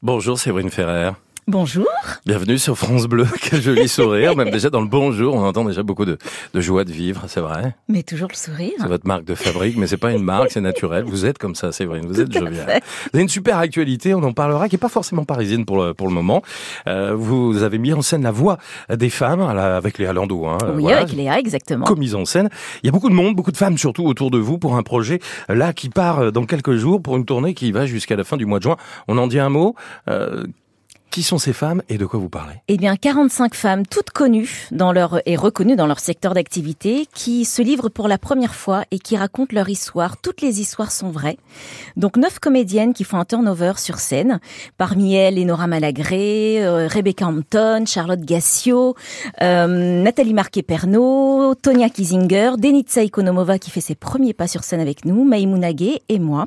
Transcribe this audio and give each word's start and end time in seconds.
Bonjour 0.00 0.38
Séverine 0.38 0.70
Ferrer. 0.70 1.10
Bonjour. 1.48 1.88
Bienvenue 2.26 2.58
sur 2.58 2.76
France 2.76 3.06
Bleu. 3.06 3.26
Quel 3.40 3.62
joli 3.62 3.88
sourire. 3.88 4.36
Même 4.36 4.50
déjà 4.50 4.68
dans 4.68 4.82
le 4.82 4.86
bonjour, 4.86 5.34
on 5.34 5.46
entend 5.46 5.64
déjà 5.64 5.82
beaucoup 5.82 6.04
de, 6.04 6.18
de 6.52 6.60
joie 6.60 6.84
de 6.84 6.92
vivre, 6.92 7.24
c'est 7.26 7.40
vrai. 7.40 7.74
Mais 7.88 8.02
toujours 8.02 8.28
le 8.28 8.36
sourire. 8.36 8.74
C'est 8.78 8.86
votre 8.86 9.06
marque 9.06 9.24
de 9.24 9.34
fabrique, 9.34 9.78
mais 9.78 9.86
c'est 9.86 9.96
pas 9.96 10.12
une 10.12 10.22
marque, 10.22 10.50
c'est 10.50 10.60
naturel. 10.60 11.04
Vous 11.04 11.24
êtes 11.24 11.38
comme 11.38 11.54
ça, 11.54 11.72
Séverine. 11.72 12.04
Vous 12.06 12.20
êtes 12.20 12.30
joviale. 12.30 12.82
Vous 12.82 13.10
avez 13.14 13.22
une 13.22 13.30
super 13.30 13.56
actualité, 13.56 14.12
on 14.12 14.22
en 14.24 14.34
parlera, 14.34 14.68
qui 14.68 14.74
est 14.74 14.78
pas 14.78 14.90
forcément 14.90 15.24
parisienne 15.24 15.64
pour 15.64 15.82
le, 15.82 15.94
pour 15.94 16.06
le 16.06 16.12
moment. 16.12 16.42
Euh, 16.86 17.14
vous 17.14 17.62
avez 17.62 17.78
mis 17.78 17.94
en 17.94 18.02
scène 18.02 18.24
la 18.24 18.30
voix 18.30 18.58
des 18.94 19.08
femmes 19.08 19.40
avec 19.40 19.96
Léa 19.96 20.12
Landau. 20.12 20.44
Hein, 20.44 20.58
oui, 20.74 20.82
voilà, 20.82 20.98
avec 20.98 21.14
Léa, 21.14 21.38
exactement. 21.38 21.86
Commise 21.86 22.14
en 22.14 22.26
scène. 22.26 22.50
Il 22.82 22.88
y 22.88 22.90
a 22.90 22.92
beaucoup 22.92 23.08
de 23.08 23.14
monde, 23.14 23.34
beaucoup 23.34 23.52
de 23.52 23.56
femmes 23.56 23.78
surtout 23.78 24.04
autour 24.04 24.30
de 24.30 24.36
vous 24.36 24.58
pour 24.58 24.76
un 24.76 24.82
projet 24.82 25.18
là 25.48 25.72
qui 25.72 25.88
part 25.88 26.30
dans 26.30 26.44
quelques 26.44 26.74
jours 26.74 27.00
pour 27.00 27.16
une 27.16 27.24
tournée 27.24 27.54
qui 27.54 27.72
va 27.72 27.86
jusqu'à 27.86 28.16
la 28.16 28.24
fin 28.24 28.36
du 28.36 28.44
mois 28.44 28.58
de 28.58 28.64
juin. 28.64 28.76
On 29.08 29.16
en 29.16 29.28
dit 29.28 29.38
un 29.38 29.48
mot. 29.48 29.74
Euh, 30.10 30.44
qui 31.10 31.22
sont 31.22 31.38
ces 31.38 31.52
femmes 31.52 31.82
et 31.88 31.98
de 31.98 32.06
quoi 32.06 32.20
vous 32.20 32.28
parlez? 32.28 32.54
Eh 32.68 32.76
bien, 32.76 32.96
45 32.96 33.54
femmes, 33.54 33.86
toutes 33.86 34.10
connues 34.10 34.68
dans 34.70 34.92
leur 34.92 35.20
et 35.26 35.36
reconnues 35.36 35.76
dans 35.76 35.86
leur 35.86 36.00
secteur 36.00 36.34
d'activité, 36.34 37.06
qui 37.14 37.44
se 37.44 37.62
livrent 37.62 37.88
pour 37.88 38.08
la 38.08 38.18
première 38.18 38.54
fois 38.54 38.84
et 38.90 38.98
qui 38.98 39.16
racontent 39.16 39.54
leur 39.54 39.68
histoire. 39.68 40.16
Toutes 40.18 40.40
les 40.40 40.60
histoires 40.60 40.92
sont 40.92 41.10
vraies. 41.10 41.38
Donc, 41.96 42.16
neuf 42.16 42.38
comédiennes 42.38 42.94
qui 42.94 43.04
font 43.04 43.18
un 43.18 43.24
turnover 43.24 43.72
sur 43.76 43.98
scène. 43.98 44.40
Parmi 44.76 45.14
elles, 45.14 45.38
Enora 45.38 45.66
Malagré, 45.66 46.64
euh, 46.64 46.88
Rebecca 46.88 47.26
Hampton, 47.26 47.84
Charlotte 47.86 48.20
Gassio, 48.20 48.94
euh, 49.42 50.02
Nathalie 50.02 50.34
Marquet-Pernot, 50.34 51.54
Tonia 51.56 51.88
Kiesinger, 51.88 52.52
Denitsa 52.58 53.02
Ikonomova 53.02 53.58
qui 53.58 53.70
fait 53.70 53.80
ses 53.80 53.94
premiers 53.94 54.34
pas 54.34 54.46
sur 54.46 54.64
scène 54.64 54.80
avec 54.80 55.04
nous, 55.04 55.24
Maïmouna 55.24 55.72
Gay 55.72 56.00
et 56.08 56.18
moi. 56.18 56.46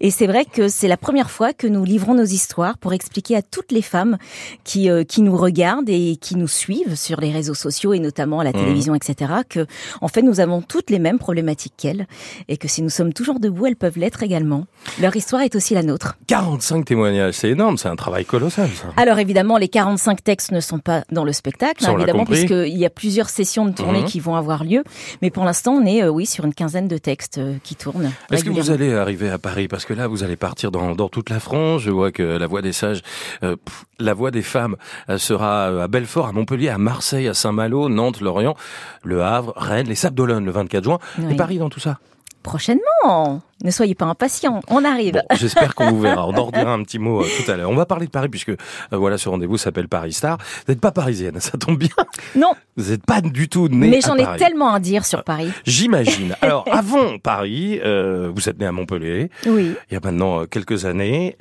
Et 0.00 0.10
c'est 0.10 0.26
vrai 0.26 0.44
que 0.44 0.68
c'est 0.68 0.88
la 0.88 0.96
première 0.96 1.30
fois 1.30 1.52
que 1.52 1.66
nous 1.66 1.84
livrons 1.84 2.14
nos 2.14 2.24
histoires 2.24 2.78
pour 2.78 2.92
expliquer 2.92 3.36
à 3.36 3.42
toutes 3.42 3.72
les 3.72 3.82
femmes 3.86 4.18
qui 4.64 4.90
euh, 4.90 5.04
qui 5.04 5.22
nous 5.22 5.36
regardent 5.36 5.88
et 5.88 6.16
qui 6.16 6.36
nous 6.36 6.48
suivent 6.48 6.96
sur 6.96 7.20
les 7.20 7.30
réseaux 7.30 7.54
sociaux 7.54 7.92
et 7.92 7.98
notamment 7.98 8.40
à 8.40 8.44
la 8.44 8.50
mmh. 8.50 8.54
télévision, 8.54 8.94
etc. 8.94 9.32
Que 9.48 9.66
en 10.00 10.08
fait 10.08 10.22
nous 10.22 10.40
avons 10.40 10.62
toutes 10.62 10.90
les 10.90 10.98
mêmes 10.98 11.18
problématiques 11.18 11.74
qu'elles 11.76 12.06
et 12.48 12.56
que 12.56 12.68
si 12.68 12.82
nous 12.82 12.90
sommes 12.90 13.12
toujours 13.12 13.40
debout, 13.40 13.66
elles 13.66 13.76
peuvent 13.76 13.98
l'être 13.98 14.22
également. 14.22 14.66
Leur 15.00 15.14
histoire 15.16 15.42
est 15.42 15.54
aussi 15.54 15.74
la 15.74 15.82
nôtre. 15.82 16.16
45 16.26 16.84
témoignages, 16.84 17.34
c'est 17.34 17.50
énorme, 17.50 17.78
c'est 17.78 17.88
un 17.88 17.96
travail 17.96 18.24
colossal. 18.24 18.68
Ça. 18.70 18.88
Alors 18.96 19.18
évidemment, 19.18 19.58
les 19.58 19.68
45 19.68 20.22
textes 20.22 20.52
ne 20.52 20.60
sont 20.60 20.78
pas 20.78 21.04
dans 21.10 21.24
le 21.24 21.32
spectacle, 21.32 21.84
hein, 21.86 21.94
évidemment, 21.96 22.24
puisqu'il 22.24 22.76
y 22.76 22.84
a 22.84 22.90
plusieurs 22.90 23.28
sessions 23.28 23.66
de 23.66 23.72
tournée 23.72 24.02
mmh. 24.02 24.06
qui 24.06 24.20
vont 24.20 24.36
avoir 24.36 24.64
lieu. 24.64 24.84
Mais 25.22 25.30
pour 25.30 25.44
l'instant, 25.44 25.72
on 25.72 25.86
est 25.86 26.02
euh, 26.02 26.08
oui 26.08 26.26
sur 26.26 26.44
une 26.44 26.54
quinzaine 26.54 26.88
de 26.88 26.98
textes 26.98 27.38
euh, 27.38 27.56
qui 27.62 27.76
tournent. 27.76 28.10
Est-ce 28.30 28.44
que 28.44 28.50
vous 28.50 28.70
allez 28.70 28.94
arriver 28.94 29.30
à 29.30 29.38
Paris? 29.38 29.68
Parce 29.68 29.84
que 29.84 29.94
là, 29.94 30.06
vous 30.06 30.24
allez 30.24 30.36
partir 30.36 30.70
dans, 30.70 30.94
dans 30.94 31.08
toute 31.08 31.30
la 31.30 31.40
France. 31.40 31.82
Je 31.82 31.90
vois 31.90 32.12
que 32.12 32.22
la 32.22 32.46
Voix 32.46 32.62
des 32.62 32.72
Sages 32.72 33.02
euh, 33.42 33.56
la 33.98 34.14
voix 34.14 34.30
des 34.30 34.42
femmes 34.42 34.76
euh, 35.08 35.18
sera 35.18 35.70
euh, 35.70 35.84
à 35.84 35.88
Belfort, 35.88 36.28
à 36.28 36.32
Montpellier, 36.32 36.68
à 36.68 36.78
Marseille, 36.78 37.28
à 37.28 37.34
Saint-Malo, 37.34 37.88
Nantes, 37.88 38.20
Lorient, 38.20 38.56
Le 39.02 39.22
Havre, 39.22 39.52
Rennes, 39.56 39.88
les 39.88 39.94
Sables 39.94 40.16
d'Olonne 40.16 40.44
le 40.44 40.50
24 40.50 40.84
juin. 40.84 40.98
Et 41.30 41.36
Paris 41.36 41.58
dans 41.58 41.70
tout 41.70 41.80
ça 41.80 41.98
prochainement. 42.46 43.42
Ne 43.64 43.70
soyez 43.72 43.96
pas 43.96 44.04
impatients, 44.04 44.60
on 44.68 44.84
arrive. 44.84 45.20
J'espère 45.34 45.74
qu'on 45.74 45.90
vous 45.90 46.00
verra. 46.00 46.28
On 46.28 46.34
en 46.34 46.44
redira 46.46 46.72
un 46.72 46.82
petit 46.84 47.00
mot 47.00 47.24
tout 47.24 47.50
à 47.50 47.56
l'heure. 47.56 47.68
On 47.68 47.74
va 47.74 47.86
parler 47.86 48.06
de 48.06 48.10
Paris 48.10 48.28
puisque 48.28 48.52
voilà 48.92 49.18
ce 49.18 49.28
rendez-vous 49.28 49.56
s'appelle 49.58 49.88
Paris 49.88 50.12
Star. 50.12 50.38
Vous 50.38 50.72
n'êtes 50.72 50.80
pas 50.80 50.92
parisienne, 50.92 51.40
ça 51.40 51.58
tombe 51.58 51.76
bien. 51.76 51.88
Non. 52.36 52.52
Vous 52.76 52.90
n'êtes 52.90 53.04
pas 53.04 53.20
du 53.20 53.48
tout 53.48 53.68
née 53.68 53.88
Mais 53.88 54.00
j'en 54.00 54.14
ai 54.14 54.38
tellement 54.38 54.72
à 54.72 54.78
dire 54.78 55.04
sur 55.04 55.24
Paris. 55.24 55.50
J'imagine. 55.64 56.36
Alors 56.42 56.64
avant 56.70 57.18
Paris, 57.18 57.80
euh, 57.84 58.30
vous 58.32 58.48
êtes 58.48 58.60
né 58.60 58.66
à 58.66 58.72
Montpellier. 58.72 59.30
Oui. 59.46 59.74
Il 59.90 59.94
y 59.94 59.96
a 59.96 60.00
maintenant 60.00 60.46
quelques 60.46 60.84
années. 60.84 61.36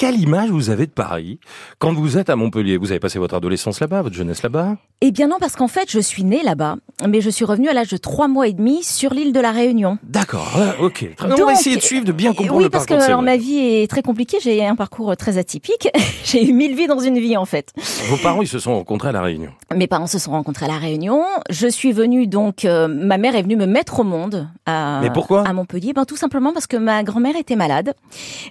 Quelle 0.00 0.18
image 0.18 0.48
vous 0.48 0.70
avez 0.70 0.86
de 0.86 0.92
Paris 0.92 1.38
quand 1.78 1.92
vous 1.92 2.16
êtes 2.16 2.30
à 2.30 2.36
Montpellier? 2.36 2.78
Vous 2.78 2.90
avez 2.90 2.98
passé 2.98 3.18
votre 3.18 3.34
adolescence 3.34 3.80
là-bas, 3.80 4.00
votre 4.00 4.16
jeunesse 4.16 4.42
là-bas? 4.42 4.78
Eh 5.02 5.10
bien 5.10 5.28
non, 5.28 5.36
parce 5.38 5.56
qu'en 5.56 5.68
fait, 5.68 5.90
je 5.90 6.00
suis 6.00 6.24
née 6.24 6.42
là-bas, 6.42 6.76
mais 7.06 7.20
je 7.20 7.28
suis 7.28 7.44
revenue 7.44 7.68
à 7.68 7.74
l'âge 7.74 7.88
de 7.88 7.98
trois 7.98 8.26
mois 8.26 8.48
et 8.48 8.54
demi 8.54 8.82
sur 8.82 9.12
l'île 9.12 9.34
de 9.34 9.40
la 9.40 9.50
Réunion. 9.50 9.98
D'accord, 10.02 10.58
ok. 10.80 11.06
on 11.20 11.44
va 11.44 11.52
essayer 11.52 11.76
de 11.76 11.82
suivre, 11.82 12.06
de 12.06 12.12
bien 12.12 12.32
comprendre 12.32 12.62
oui, 12.62 12.70
parce 12.70 12.86
que 12.86 12.94
alors, 12.94 13.20
ma 13.20 13.36
vie 13.36 13.58
est 13.58 13.90
très 13.90 14.00
compliquée. 14.00 14.38
J'ai 14.40 14.64
un 14.64 14.74
parcours 14.74 15.14
très 15.18 15.36
atypique. 15.36 15.90
J'ai 16.24 16.48
eu 16.48 16.54
mille 16.54 16.74
vies 16.74 16.86
dans 16.86 16.98
une 16.98 17.18
vie, 17.18 17.36
en 17.36 17.44
fait. 17.44 17.74
Vos 18.08 18.16
parents, 18.16 18.40
ils 18.40 18.48
se 18.48 18.58
sont 18.58 18.72
rencontrés 18.76 19.10
à 19.10 19.12
la 19.12 19.20
Réunion 19.20 19.50
Mes 19.74 19.86
parents 19.86 20.06
se 20.06 20.18
sont 20.18 20.30
rencontrés 20.30 20.64
à 20.64 20.68
la 20.68 20.78
Réunion. 20.78 21.24
Je 21.50 21.66
suis 21.66 21.92
venue 21.92 22.26
donc, 22.26 22.64
euh, 22.64 22.88
ma 22.88 23.18
mère 23.18 23.36
est 23.36 23.42
venue 23.42 23.56
me 23.56 23.66
mettre 23.66 24.00
au 24.00 24.04
monde 24.04 24.48
à, 24.64 25.00
mais 25.02 25.10
pourquoi? 25.10 25.46
à 25.46 25.52
Montpellier? 25.52 25.92
Ben 25.92 26.06
tout 26.06 26.16
simplement 26.16 26.54
parce 26.54 26.66
que 26.66 26.78
ma 26.78 27.02
grand-mère 27.02 27.36
était 27.36 27.56
malade 27.56 27.94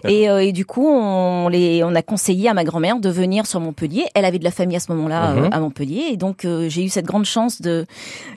et, 0.04 0.30
euh, 0.30 0.44
et, 0.44 0.52
du 0.52 0.66
coup, 0.66 0.88
on 0.88 1.39
les, 1.48 1.84
on 1.84 1.96
a 1.96 2.02
conseillé 2.02 2.50
à 2.50 2.54
ma 2.54 2.64
grand-mère 2.64 3.00
de 3.00 3.10
venir 3.10 3.46
sur 3.46 3.60
Montpellier. 3.62 4.06
Elle 4.16 4.26
avait 4.26 4.40
de 4.40 4.44
la 4.44 4.52
famille 4.52 4.76
à 4.76 4.80
ce 4.80 4.92
moment-là 4.92 5.34
Mhm. 5.34 5.44
euh, 5.46 5.50
à 5.52 5.60
Montpellier 5.60 6.08
et 6.12 6.18
donc 6.18 6.44
euh, 6.44 6.68
j'ai 6.70 6.84
eu 6.84 6.90
cette 6.90 7.06
grande 7.06 7.26
chance 7.26 7.62
de 7.62 7.86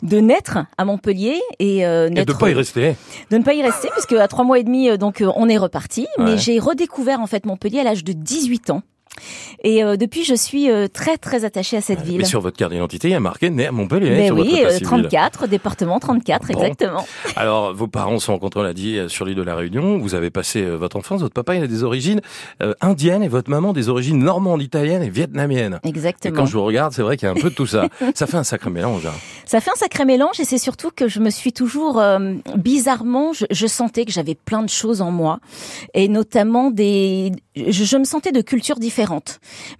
de 0.02 0.18
naître 0.20 0.58
à 0.78 0.84
Montpellier 0.84 1.40
et, 1.58 1.84
euh, 1.86 2.06
Et 2.06 2.10
de 2.10 2.14
naître- 2.14 2.38
pas 2.38 2.50
y 2.50 2.54
rester. 2.54 2.94
de 3.30 3.38
ne 3.38 3.42
pas 3.42 3.54
y 3.54 3.62
rester 3.62 3.88
puisque 3.92 4.12
à 4.12 4.28
trois 4.28 4.44
mois 4.44 4.58
et 4.58 4.64
demi 4.64 4.88
euh, 4.90 4.96
donc 4.96 5.22
on 5.36 5.48
est 5.48 5.58
reparti. 5.58 6.02
Ouais. 6.18 6.24
Mais 6.24 6.38
j'ai 6.38 6.58
redécouvert 6.58 7.20
en 7.20 7.26
fait 7.26 7.46
Montpellier 7.46 7.80
à 7.80 7.84
l'âge 7.84 8.04
de 8.04 8.12
18 8.12 8.70
ans. 8.70 8.82
Et 9.64 9.84
euh, 9.84 9.96
depuis, 9.96 10.24
je 10.24 10.34
suis 10.34 10.70
euh, 10.70 10.88
très 10.88 11.16
très 11.18 11.44
attachée 11.44 11.76
à 11.76 11.80
cette 11.80 12.00
ville. 12.02 12.18
Mais 12.18 12.24
sur 12.24 12.40
votre 12.40 12.56
carte 12.56 12.72
d'identité, 12.72 13.08
il 13.08 13.12
y 13.12 13.14
a 13.14 13.20
marqué 13.20 13.50
né 13.50 13.66
à 13.66 13.72
Montpellier. 13.72 14.10
Mais 14.10 14.26
sur 14.26 14.36
oui, 14.38 14.50
votre 14.50 14.64
euh, 14.66 14.70
civil. 14.70 14.86
34, 14.86 15.46
département 15.46 16.00
34, 16.00 16.46
Bon. 16.48 16.54
exactement. 16.60 17.06
Alors, 17.36 17.72
vos 17.74 17.86
parents 17.86 18.18
se 18.18 18.26
sont 18.26 18.32
rencontrés, 18.32 18.60
on 18.60 18.64
l'a 18.64 18.72
dit, 18.74 18.98
euh, 18.98 19.08
sur 19.08 19.24
l'île 19.24 19.36
de 19.36 19.42
la 19.42 19.54
Réunion. 19.54 19.98
Vous 19.98 20.14
avez 20.14 20.30
passé 20.30 20.62
euh, 20.62 20.76
votre 20.76 20.96
enfance. 20.96 21.20
Votre 21.20 21.34
papa, 21.34 21.54
il 21.54 21.62
a 21.62 21.66
des 21.68 21.84
origines 21.84 22.20
euh, 22.62 22.74
indiennes 22.80 23.22
et 23.22 23.28
votre 23.28 23.50
maman 23.50 23.72
des 23.72 23.88
origines 23.88 24.18
normandes, 24.18 24.62
italiennes 24.62 25.02
et 25.02 25.10
vietnamiennes. 25.10 25.78
Et 25.84 25.88
Exactement. 25.88 26.34
quand 26.36 26.46
je 26.46 26.52
vous 26.54 26.64
regarde, 26.64 26.92
c'est 26.92 27.02
vrai 27.02 27.16
qu'il 27.16 27.26
y 27.26 27.28
a 27.28 27.32
un 27.32 27.40
peu 27.40 27.50
de 27.50 27.54
tout 27.54 27.66
ça. 27.66 27.88
ça 28.14 28.26
fait 28.26 28.36
un 28.38 28.44
sacré 28.44 28.70
mélange. 28.70 29.06
hein. 29.06 29.12
Ça 29.44 29.60
fait 29.60 29.70
un 29.70 29.76
sacré 29.76 30.04
mélange 30.04 30.40
et 30.40 30.44
c'est 30.44 30.58
surtout 30.58 30.90
que 30.94 31.06
je 31.08 31.20
me 31.20 31.30
suis 31.30 31.52
toujours 31.52 32.00
euh, 32.00 32.34
bizarrement, 32.56 33.32
je, 33.32 33.44
je 33.50 33.66
sentais 33.66 34.04
que 34.04 34.12
j'avais 34.12 34.34
plein 34.34 34.62
de 34.62 34.68
choses 34.68 35.02
en 35.02 35.10
moi 35.10 35.38
et 35.94 36.08
notamment 36.08 36.70
des, 36.70 37.32
je, 37.54 37.84
je 37.84 37.96
me 37.96 38.04
sentais 38.04 38.32
de 38.32 38.40
cultures 38.40 38.78
différentes, 38.78 39.01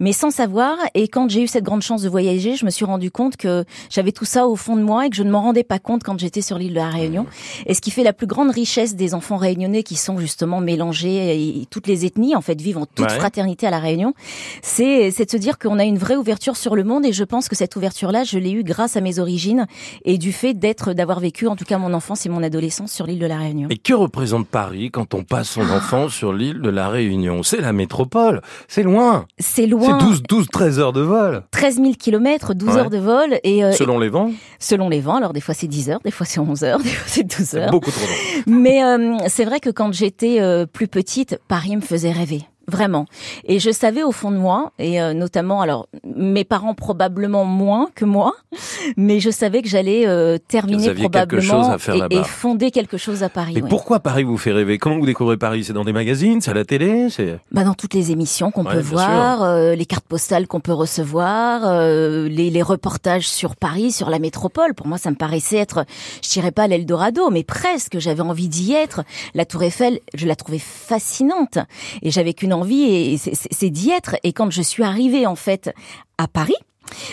mais 0.00 0.12
sans 0.12 0.30
savoir. 0.30 0.76
Et 0.94 1.08
quand 1.08 1.28
j'ai 1.30 1.42
eu 1.42 1.46
cette 1.46 1.64
grande 1.64 1.82
chance 1.82 2.02
de 2.02 2.08
voyager, 2.08 2.56
je 2.56 2.64
me 2.64 2.70
suis 2.70 2.84
rendu 2.84 3.10
compte 3.10 3.36
que 3.36 3.64
j'avais 3.90 4.12
tout 4.12 4.24
ça 4.24 4.46
au 4.46 4.56
fond 4.56 4.76
de 4.76 4.82
moi 4.82 5.06
et 5.06 5.10
que 5.10 5.16
je 5.16 5.22
ne 5.22 5.30
m'en 5.30 5.42
rendais 5.42 5.64
pas 5.64 5.78
compte 5.78 6.02
quand 6.02 6.18
j'étais 6.18 6.42
sur 6.42 6.58
l'île 6.58 6.70
de 6.70 6.76
la 6.76 6.88
Réunion. 6.88 7.26
Et 7.66 7.74
ce 7.74 7.80
qui 7.80 7.90
fait 7.90 8.02
la 8.02 8.12
plus 8.12 8.26
grande 8.26 8.50
richesse 8.50 8.96
des 8.96 9.14
enfants 9.14 9.36
réunionnais 9.36 9.82
qui 9.82 9.96
sont 9.96 10.18
justement 10.18 10.60
mélangés 10.60 11.16
et, 11.36 11.60
et 11.62 11.66
toutes 11.66 11.86
les 11.86 12.04
ethnies 12.06 12.34
en 12.36 12.40
fait 12.40 12.60
vivent 12.60 12.78
en 12.78 12.86
toute 12.86 13.02
Ouais. 13.10 13.18
fraternité 13.18 13.66
à 13.66 13.70
la 13.70 13.78
Réunion, 13.80 14.14
c'est 14.62 15.10
c'est 15.10 15.24
de 15.26 15.30
se 15.30 15.36
dire 15.36 15.58
qu'on 15.58 15.78
a 15.78 15.84
une 15.84 15.98
vraie 15.98 16.16
ouverture 16.16 16.56
sur 16.56 16.76
le 16.76 16.84
monde 16.84 17.04
et 17.04 17.12
je 17.12 17.24
pense 17.24 17.48
que 17.48 17.56
cette 17.56 17.74
ouverture-là, 17.76 18.24
je 18.24 18.38
l'ai 18.38 18.52
eue 18.52 18.62
grâce 18.64 18.96
à 18.96 19.00
mes 19.00 19.18
origines 19.18 19.66
et 20.04 20.18
du 20.18 20.32
fait 20.32 20.54
d'être 20.54 20.92
d'avoir 20.92 21.20
vécu 21.20 21.46
en 21.48 21.56
tout 21.56 21.64
cas 21.64 21.78
mon 21.78 21.92
enfance 21.94 22.26
et 22.26 22.28
mon 22.28 22.42
adolescence 22.42 22.92
sur 22.92 23.06
l'île 23.06 23.18
de 23.18 23.26
la 23.26 23.38
Réunion. 23.38 23.68
Et 23.70 23.76
que 23.78 23.92
représente 23.94 24.46
Paris 24.46 24.90
quand 24.90 25.14
on 25.14 25.24
passe 25.24 25.48
son 25.50 25.68
enfance 25.70 26.12
sur 26.14 26.32
l'île 26.32 26.60
de 26.60 26.70
la 26.70 26.88
Réunion? 26.88 27.42
C'est 27.42 27.60
la 27.60 27.72
métropole. 27.72 28.40
C'est 28.68 28.82
loin. 28.82 29.11
C'est 29.38 29.62
C'est 29.62 29.66
loin. 29.66 29.98
12, 29.98 30.22
12, 30.22 30.46
13 30.50 30.78
heures 30.78 30.92
de 30.92 31.00
vol. 31.02 31.42
13 31.50 31.76
000 31.76 31.92
kilomètres, 31.98 32.54
12 32.54 32.68
Ouais. 32.74 32.80
heures 32.80 32.90
de 32.90 32.98
vol 32.98 33.38
et 33.44 33.64
euh, 33.64 33.72
Selon 33.72 33.98
les 33.98 34.08
vents, 34.08 34.30
selon 34.58 34.88
les 34.88 35.00
vents, 35.00 35.16
alors 35.16 35.32
des 35.32 35.40
fois 35.40 35.54
c'est 35.54 35.66
10 35.68 35.90
heures, 35.90 36.00
des 36.04 36.10
fois 36.10 36.26
c'est 36.26 36.40
11 36.40 36.64
heures, 36.64 36.78
des 36.82 36.88
fois 36.88 37.04
c'est 37.06 37.22
12 37.24 37.46
c'est 37.48 37.58
heures. 37.60 37.70
beaucoup 37.70 37.90
trop 37.90 38.00
long. 38.06 38.42
Mais 38.60 38.82
euh, 38.84 39.16
c'est 39.28 39.44
vrai 39.44 39.60
que 39.60 39.70
quand 39.70 39.92
j'étais 39.92 40.40
euh, 40.40 40.66
plus 40.66 40.88
petite, 40.88 41.38
Paris 41.48 41.76
me 41.76 41.80
faisait 41.82 42.12
rêver. 42.12 42.42
Vraiment. 42.68 43.06
Et 43.44 43.58
je 43.58 43.70
savais 43.70 44.02
au 44.02 44.12
fond 44.12 44.30
de 44.30 44.36
moi, 44.36 44.72
et 44.78 45.00
euh, 45.02 45.12
notamment, 45.14 45.60
alors 45.60 45.88
mes 46.04 46.44
parents 46.44 46.74
probablement 46.74 47.44
moins 47.44 47.88
que 47.94 48.04
moi, 48.04 48.34
mais 48.96 49.20
je 49.20 49.30
savais 49.30 49.62
que 49.62 49.68
j'allais 49.68 50.06
euh, 50.06 50.38
terminer 50.38 50.94
probablement 50.94 51.42
chose 51.64 51.68
à 51.70 51.78
faire 51.78 51.94
et- 52.10 52.16
et, 52.16 52.24
fonder 52.24 52.70
quelque 52.70 52.96
chose 52.96 53.22
à 53.22 53.28
Paris. 53.28 53.54
Mais 53.60 53.68
pourquoi 53.68 54.00
Paris 54.00 54.22
vous 54.22 54.38
fait 54.38 54.52
rêver? 54.52 54.78
Comment 54.78 54.98
vous 54.98 55.06
découvrez 55.06 55.36
Paris? 55.36 55.64
C'est 55.64 55.72
dans 55.72 55.84
des 55.84 55.92
magazines 55.92 56.40
C'est 56.40 56.50
à 56.50 56.54
la 56.54 56.64
télé 56.64 57.08
C'est 57.10 57.38
Bah 57.50 57.64
dans 57.64 57.74
toutes 57.74 57.94
les 57.94 58.10
émissions 58.12 58.50
qu'on 58.50 58.64
Ouais, 58.64 58.74
peut 58.74 58.80
voir, 58.80 59.42
euh, 59.42 59.74
les 59.74 59.86
cartes 59.86 60.06
postales 60.06 60.46
qu'on 60.46 60.60
peut 60.60 60.72
recevoir, 60.72 61.62
euh, 61.64 62.28
les, 62.28 62.50
les 62.50 62.62
reportages 62.62 63.28
sur 63.28 63.56
Paris, 63.56 63.90
sur 63.92 64.08
la 64.10 64.18
métropole. 64.18 64.74
Pour 64.74 64.86
moi, 64.86 64.98
ça 64.98 65.10
me 65.10 65.16
paraissait 65.16 65.56
être, 65.56 65.84
je 66.22 66.30
dirais 66.30 66.52
pas 66.52 66.66
l'Eldorado, 66.68 67.28
mais 67.30 67.42
presque. 67.42 67.98
J'avais 67.98 68.20
envie 68.22 68.48
d'y 68.48 68.72
être. 68.72 69.02
La 69.34 69.44
Tour 69.44 69.62
Eiffel, 69.64 69.98
je 70.14 70.26
la 70.26 70.36
trouvais 70.36 70.58
fascinante, 70.60 71.58
et 72.02 72.10
j'avais 72.10 72.34
qu'une 72.34 72.52
envie, 72.62 72.82
et 72.84 73.16
c'est- 73.18 73.70
d'y 73.70 73.90
être. 73.90 74.16
Et 74.24 74.32
quand 74.32 74.50
je 74.50 74.62
suis 74.62 74.82
arrivée 74.82 75.26
en 75.26 75.36
fait 75.36 75.72
à 76.18 76.26
Paris. 76.28 76.54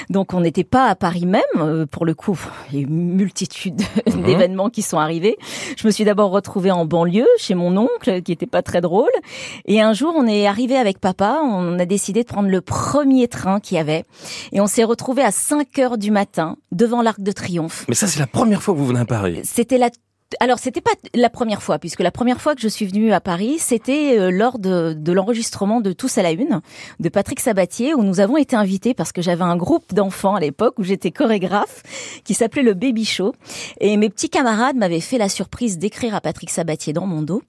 Donc 0.10 0.34
on 0.34 0.42
n'était 0.42 0.66
pas 0.66 0.88
à 0.88 0.96
Paris 0.96 1.26
même, 1.26 1.42
euh, 1.58 1.86
pour 1.86 2.06
le 2.06 2.14
coup, 2.14 2.38
il 2.70 2.76
y 2.76 2.78
a 2.80 2.82
eu 2.82 2.86
une 2.88 3.14
multitude 3.16 3.82
Mhm. 4.08 4.24
d'événements 4.24 4.70
qui 4.70 4.82
sont 4.82 4.98
arrivés. 4.98 5.38
Je 5.78 5.88
me 5.88 5.92
suis 5.92 6.04
d'abord 6.04 6.32
retrouvée 6.32 6.72
en 6.72 6.86
banlieue 6.86 7.28
chez 7.38 7.56
mon 7.56 7.78
oncle, 7.78 8.22
qui 8.24 8.32
était 8.34 8.46
pas 8.48 8.62
très 8.62 8.82
drôle. 8.82 9.12
Et 9.66 9.80
un 9.80 9.94
jour, 9.94 10.14
on 10.18 10.28
est 10.28 10.48
arrivé 10.48 10.76
avec 10.76 11.00
papa, 11.00 11.40
on 11.46 11.80
a 11.80 11.86
décidé 11.86 12.24
de 12.24 12.28
prendre 12.28 12.50
le 12.50 12.60
premier 12.62 13.28
train 13.30 13.62
qu'il 13.62 13.78
y 13.78 13.80
avait. 13.80 14.04
Et 14.52 14.60
on 14.60 14.68
s'est 14.68 14.84
retrouvé 14.84 15.22
à 15.24 15.32
5 15.32 15.80
heures 15.80 15.98
du 15.98 16.12
matin, 16.12 16.58
devant 16.74 17.02
l'Arc 17.02 17.22
de 17.22 17.32
Triomphe. 17.32 17.86
Mais 17.88 17.96
ça, 17.96 18.08
c'est 18.08 18.20
la 18.20 18.28
première 18.28 18.62
fois 18.62 18.74
que 18.74 18.80
vous 18.80 18.88
venez 18.88 19.00
à 19.00 19.06
Paris. 19.06 19.40
C'était 19.44 19.78
la 19.78 19.92
alors 20.40 20.60
c'était 20.60 20.82
pas 20.82 20.92
la 21.14 21.30
première 21.30 21.62
fois, 21.62 21.80
puisque 21.80 22.02
la 22.02 22.12
première 22.12 22.42
fois 22.42 22.56
que 22.56 22.62
je 22.62 22.68
suis 22.68 22.86
venue 22.86 23.12
à 23.14 23.20
Paris, 23.20 23.58
c'était 23.60 24.18
euh, 24.20 24.32
lors 24.32 24.60
de, 24.60 24.94
de 24.94 25.12
l'enregistrement 25.12 25.82
de 25.82 25.92
Tous 25.92 26.18
à 26.18 26.22
la 26.22 26.32
Une 26.32 26.62
de 27.00 27.10
Patrick 27.10 27.40
Sabatier, 27.40 27.94
où 27.94 28.04
nous 28.04 28.20
avons 28.20 28.38
été 28.38 28.56
invités 28.56 28.94
parce 28.94 29.12
que 29.12 29.22
j'avais 29.22 29.44
un 29.44 29.56
groupe 29.56 29.94
d'enfants 29.94 30.36
à 30.36 30.40
l'époque 30.40 30.76
où 30.78 30.84
j'étais 30.84 31.12
chorégraphe, 31.12 32.22
qui 32.24 32.34
s'appelait 32.34 32.64
le 32.64 32.74
Baby 32.74 33.06
Show, 33.06 33.34
et 33.80 33.98
mes 33.98 34.10
petits 34.10 34.30
camarades 34.30 34.76
m'avaient 34.76 35.00
fait 35.00 35.18
la 35.18 35.30
surprise 35.30 35.78
d'écrire 35.78 36.16
à 36.16 36.22
Patrick 36.22 36.50
Sabatier 36.50 36.94
dans 36.94 37.08
mon 37.08 37.22
dos, 37.22 37.42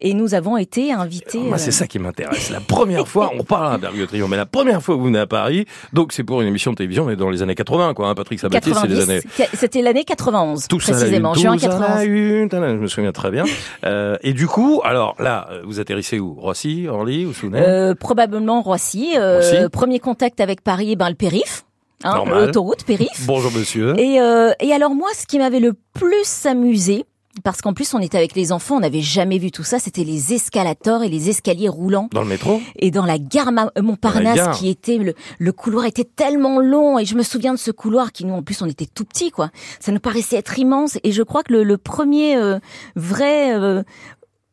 et 0.00 0.14
nous 0.14 0.34
avons 0.34 0.56
été 0.56 0.92
invités. 0.92 1.38
Moi, 1.38 1.58
c'est 1.58 1.68
euh, 1.68 1.72
ça 1.72 1.86
qui 1.86 1.98
m'intéresse. 1.98 2.50
La 2.50 2.60
première 2.60 3.06
fois, 3.08 3.30
on 3.38 3.42
parle 3.44 3.80
d'un 3.80 3.90
Trio, 4.06 4.28
mais 4.28 4.36
la 4.36 4.46
première 4.46 4.82
fois 4.82 4.94
que 4.94 5.00
vous 5.00 5.06
venez 5.06 5.18
à 5.18 5.26
Paris, 5.26 5.66
donc 5.92 6.12
c'est 6.12 6.24
pour 6.24 6.40
une 6.40 6.48
émission 6.48 6.70
de 6.70 6.76
télévision, 6.76 7.04
mais 7.04 7.16
dans 7.16 7.30
les 7.30 7.42
années 7.42 7.54
80, 7.54 7.94
quoi. 7.94 8.08
Hein, 8.08 8.14
Patrick 8.14 8.40
Sabatier, 8.40 8.72
c'est 8.74 8.86
les 8.86 9.00
années. 9.00 9.20
C'était 9.54 9.82
l'année 9.82 10.04
91, 10.04 10.66
précisément, 10.68 11.34
juin 11.34 11.56
91 11.56 12.48
je 12.50 12.82
me 12.82 12.86
souviens 12.86 13.12
très 13.12 13.30
bien. 13.30 13.44
Euh, 13.84 14.16
et 14.22 14.32
du 14.32 14.46
coup, 14.46 14.80
alors 14.84 15.14
là, 15.18 15.48
vous 15.64 15.80
atterrissez 15.80 16.18
où? 16.18 16.34
Roissy, 16.34 16.86
Orly 16.88 17.26
ou 17.26 17.32
Souvenir 17.32 17.62
euh, 17.66 17.94
Probablement 17.94 18.62
Roissy. 18.62 19.14
Euh, 19.16 19.68
premier 19.68 19.98
contact 19.98 20.40
avec 20.40 20.62
Paris, 20.62 20.96
ben 20.96 21.08
le 21.08 21.14
périph'. 21.14 21.64
Hein, 22.04 22.24
l'autoroute 22.26 22.84
périph. 22.84 23.26
Bonjour 23.26 23.50
monsieur. 23.52 23.98
Et, 23.98 24.20
euh, 24.20 24.52
et 24.60 24.72
alors 24.72 24.94
moi, 24.94 25.08
ce 25.14 25.26
qui 25.26 25.38
m'avait 25.38 25.58
le 25.58 25.74
plus 25.94 26.46
amusé, 26.46 27.04
parce 27.44 27.60
qu'en 27.60 27.72
plus 27.72 27.94
on 27.94 27.98
était 28.00 28.18
avec 28.18 28.34
les 28.34 28.52
enfants, 28.52 28.76
on 28.76 28.80
n'avait 28.80 29.00
jamais 29.00 29.38
vu 29.38 29.50
tout 29.50 29.64
ça. 29.64 29.78
C'était 29.78 30.04
les 30.04 30.34
escalators 30.34 31.02
et 31.02 31.08
les 31.08 31.30
escaliers 31.30 31.68
roulants. 31.68 32.08
Dans 32.12 32.22
le 32.22 32.28
métro 32.28 32.60
Et 32.78 32.90
dans 32.90 33.04
la 33.04 33.18
gare 33.18 33.52
Montparnasse, 33.80 34.58
qui 34.58 34.68
était 34.68 34.98
le, 34.98 35.14
le 35.38 35.52
couloir 35.52 35.84
était 35.84 36.04
tellement 36.04 36.60
long 36.60 36.98
et 36.98 37.04
je 37.04 37.14
me 37.14 37.22
souviens 37.22 37.52
de 37.52 37.58
ce 37.58 37.70
couloir 37.70 38.12
qui 38.12 38.24
nous 38.24 38.34
en 38.34 38.42
plus 38.42 38.60
on 38.62 38.66
était 38.66 38.86
tout 38.86 39.04
petits 39.04 39.30
quoi. 39.30 39.50
Ça 39.80 39.92
nous 39.92 40.00
paraissait 40.00 40.36
être 40.36 40.58
immense 40.58 40.98
et 41.02 41.12
je 41.12 41.22
crois 41.22 41.42
que 41.42 41.52
le, 41.52 41.64
le 41.64 41.78
premier 41.78 42.36
euh, 42.36 42.58
vrai 42.96 43.54
euh, 43.54 43.82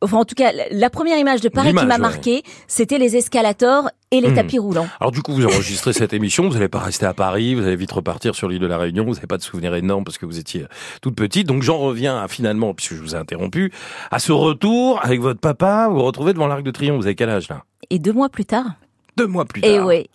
Enfin, 0.02 0.18
en 0.18 0.24
tout 0.26 0.34
cas, 0.34 0.52
la 0.70 0.90
première 0.90 1.18
image 1.18 1.40
de 1.40 1.48
Paris 1.48 1.72
qui 1.74 1.86
m'a 1.86 1.96
marqué, 1.96 2.42
c'était 2.68 2.98
les 2.98 3.16
escalators 3.16 3.88
et 4.10 4.20
les 4.20 4.30
hmm. 4.30 4.34
tapis 4.34 4.58
roulants. 4.58 4.86
Alors 5.00 5.10
du 5.10 5.22
coup, 5.22 5.32
vous 5.32 5.46
enregistrez 5.46 5.94
cette 5.94 6.12
émission, 6.12 6.48
vous 6.48 6.54
n'allez 6.54 6.68
pas 6.68 6.80
rester 6.80 7.06
à 7.06 7.14
Paris, 7.14 7.54
vous 7.54 7.62
allez 7.62 7.76
vite 7.76 7.92
repartir 7.92 8.34
sur 8.34 8.48
l'île 8.48 8.60
de 8.60 8.66
la 8.66 8.76
Réunion, 8.76 9.04
vous 9.04 9.14
n'avez 9.14 9.26
pas 9.26 9.38
de 9.38 9.42
souvenirs 9.42 9.74
énormes 9.74 10.04
parce 10.04 10.18
que 10.18 10.26
vous 10.26 10.38
étiez 10.38 10.66
toute 11.00 11.16
petite. 11.16 11.46
Donc 11.46 11.62
j'en 11.62 11.78
reviens 11.78 12.18
à, 12.18 12.28
finalement, 12.28 12.74
puisque 12.74 12.94
je 12.94 13.00
vous 13.00 13.14
ai 13.14 13.18
interrompu, 13.18 13.72
à 14.10 14.18
ce 14.18 14.32
retour 14.32 15.00
avec 15.02 15.20
votre 15.20 15.40
papa, 15.40 15.88
vous 15.88 15.96
vous 15.96 16.04
retrouvez 16.04 16.34
devant 16.34 16.46
l'Arc 16.46 16.62
de 16.62 16.70
Triomphe. 16.70 16.98
Vous 16.98 17.06
avez 17.06 17.14
quel 17.14 17.30
âge 17.30 17.48
là? 17.48 17.64
Et 17.88 17.98
deux 17.98 18.12
mois 18.12 18.28
plus 18.28 18.44
tard. 18.44 18.66
Deux 19.16 19.26
mois 19.26 19.46
plus 19.46 19.62
eh 19.64 19.68
tard. 19.68 19.76
Et 19.76 19.80
oui. 19.80 20.10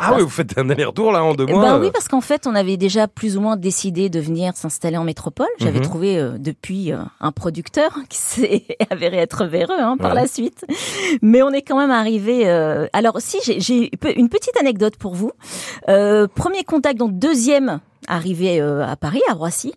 Ah 0.00 0.14
oui, 0.16 0.22
vous 0.22 0.28
faites 0.28 0.56
un 0.58 0.68
aller-retour 0.70 1.12
là 1.12 1.22
en 1.24 1.34
deux 1.34 1.46
mois. 1.46 1.62
Ben 1.62 1.80
oui, 1.80 1.90
parce 1.92 2.08
qu'en 2.08 2.20
fait, 2.20 2.46
on 2.46 2.54
avait 2.54 2.76
déjà 2.76 3.08
plus 3.08 3.36
ou 3.36 3.40
moins 3.40 3.56
décidé 3.56 4.08
de 4.08 4.20
venir 4.20 4.56
s'installer 4.56 4.96
en 4.96 5.04
métropole. 5.04 5.48
J'avais 5.58 5.78
mhm. 5.78 5.84
trouvé 5.84 6.18
euh, 6.18 6.38
depuis 6.38 6.92
euh, 6.92 6.98
un 7.20 7.32
producteur 7.32 7.98
qui 8.08 8.18
s'est 8.18 8.64
avéré 8.90 9.18
être 9.18 9.44
véreux 9.44 9.78
hein, 9.78 9.96
par 9.98 10.14
la 10.14 10.26
suite. 10.26 10.64
Mais 11.22 11.42
on 11.42 11.50
est 11.50 11.62
quand 11.62 11.78
même 11.78 11.90
arrivé. 11.90 12.48
Euh... 12.48 12.86
Alors 12.92 13.20
si, 13.20 13.38
j'ai 13.42 13.90
une 14.16 14.28
petite 14.28 14.56
anecdote 14.56 14.96
pour 14.96 15.14
vous. 15.14 15.32
Euh, 15.88 16.26
premier 16.32 16.64
contact, 16.64 16.98
donc 16.98 17.18
deuxième 17.18 17.80
arrivé 18.06 18.60
à 18.60 18.96
Paris, 18.96 19.20
à 19.28 19.34
Roissy. 19.34 19.72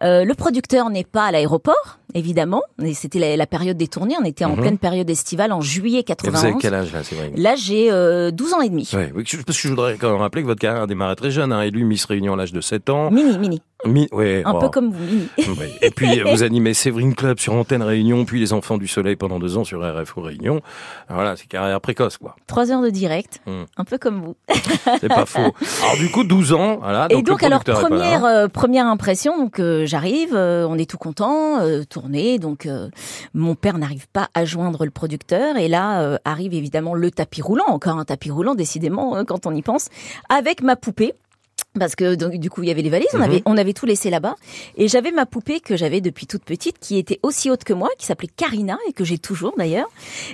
le 0.00 0.32
producteur 0.34 0.90
n'est 0.90 1.04
pas 1.04 1.26
à 1.26 1.32
l'aéroport 1.32 1.98
évidemment. 2.14 2.62
C'était 2.94 3.36
la, 3.36 3.46
période 3.46 3.76
des 3.76 3.88
tournées. 3.88 4.14
On 4.20 4.24
était 4.24 4.44
en 4.44 4.50
mhm. 4.50 4.60
pleine 4.60 4.78
période 4.78 5.08
estivale 5.08 5.52
en 5.52 5.60
juillet 5.60 6.02
91. 6.02 6.40
vous 6.40 6.46
avez 6.46 6.54
quel 6.60 6.74
âge 6.74 6.92
là, 6.92 7.02
c'est 7.02 7.14
vrai 7.14 7.32
Là, 7.36 7.54
j'ai 7.56 7.90
euh, 7.90 8.30
12 8.30 8.54
ans 8.54 8.60
et 8.60 8.68
demi. 8.68 8.88
Ouais, 8.92 9.12
parce 9.14 9.34
que 9.44 9.52
je 9.52 9.68
voudrais 9.68 9.96
quand 9.96 10.10
même 10.10 10.20
rappeler 10.20 10.42
que 10.42 10.46
votre 10.46 10.60
carrière 10.60 10.82
a 10.82 10.86
démarré 10.86 11.16
très 11.16 11.30
jeune. 11.30 11.52
Hein, 11.52 11.62
élu 11.62 11.84
Miss 11.84 12.04
Réunion 12.04 12.34
à 12.34 12.36
l'âge 12.36 12.52
de 12.52 12.60
7 12.60 12.90
ans. 12.90 13.10
Mini, 13.10 13.38
mini. 13.38 13.62
Mi 13.84 14.08
ouais, 14.12 14.42
un 14.44 14.54
peu 14.54 14.68
comme 14.68 14.90
vous, 14.92 15.04
Mini. 15.04 15.28
Et 15.82 15.90
puis 15.90 16.20
vous 16.20 16.42
animez 16.42 16.74
Séverine 16.74 17.14
Club 17.14 17.38
sur 17.38 17.54
Antenne 17.54 17.82
Réunion, 17.82 18.24
puis 18.24 18.40
Les 18.40 18.52
Enfants 18.52 18.78
du 18.78 18.86
Soleil 18.86 19.16
pendant 19.16 19.38
deux 19.38 19.56
ans 19.56 19.64
sur 19.64 19.80
RFO 19.80 20.20
Réunion. 20.20 20.60
Voilà, 21.08 21.36
c'est 21.36 21.46
carrière 21.46 21.80
précoce, 21.80 22.16
quoi. 22.16 22.36
Trois 22.46 22.70
heures 22.70 22.82
de 22.82 22.90
direct, 22.90 23.40
hmm. 23.46 23.64
un 23.76 23.84
peu 23.84 23.98
comme 23.98 24.20
vous. 24.20 24.36
c'est 25.00 25.08
pas 25.08 25.26
faux. 25.26 25.40
Alors 25.82 25.96
du 25.98 26.10
coup, 26.10 26.24
12 26.24 26.52
ans, 26.52 26.78
voilà. 26.80 27.08
Donc 27.08 27.18
et 27.18 27.22
donc 27.22 27.42
alors 27.42 27.64
première 27.64 28.24
euh, 28.24 28.48
première 28.48 28.86
impression, 28.86 29.36
donc 29.36 29.58
euh, 29.58 29.86
j'arrive, 29.86 30.34
euh, 30.34 30.66
on 30.68 30.78
est 30.78 30.88
tout 30.88 30.98
content, 30.98 31.58
tourné, 31.88 32.38
donc 32.38 32.68
mon 33.34 33.54
père 33.54 33.78
n'arrive 33.78 34.08
pas 34.08 34.28
à 34.34 34.44
joindre 34.44 34.84
le 34.84 34.90
producteur 34.90 35.56
et 35.56 35.68
là 35.68 36.02
euh, 36.02 36.18
arrive 36.24 36.54
évidemment 36.54 36.94
le 36.94 37.10
tapis 37.10 37.42
roulant, 37.42 37.66
encore 37.68 37.98
un 37.98 38.04
tapis 38.04 38.30
roulant 38.30 38.54
décidément 38.54 39.16
hein, 39.16 39.24
quand 39.24 39.46
on 39.46 39.54
y 39.54 39.62
pense, 39.62 39.88
avec 40.28 40.62
ma 40.62 40.76
poupée 40.76 41.14
parce 41.78 41.96
que 41.96 42.14
donc, 42.14 42.34
du 42.34 42.50
coup 42.50 42.62
il 42.62 42.68
y 42.68 42.70
avait 42.70 42.82
les 42.82 42.90
valises, 42.90 43.08
on 43.14 43.18
mhm. 43.18 43.24
avait 43.24 43.42
on 43.46 43.56
avait 43.56 43.72
tout 43.72 43.86
laissé 43.86 44.10
là-bas 44.10 44.36
et 44.76 44.88
j'avais 44.88 45.10
ma 45.10 45.26
poupée 45.26 45.60
que 45.60 45.76
j'avais 45.76 46.00
depuis 46.00 46.26
toute 46.26 46.44
petite 46.44 46.78
qui 46.78 46.98
était 46.98 47.20
aussi 47.22 47.50
haute 47.50 47.64
que 47.64 47.72
moi, 47.72 47.88
qui 47.98 48.06
s'appelait 48.06 48.28
Karina 48.28 48.78
et 48.88 48.92
que 48.92 49.04
j'ai 49.04 49.18
toujours 49.18 49.54
d'ailleurs. 49.56 49.88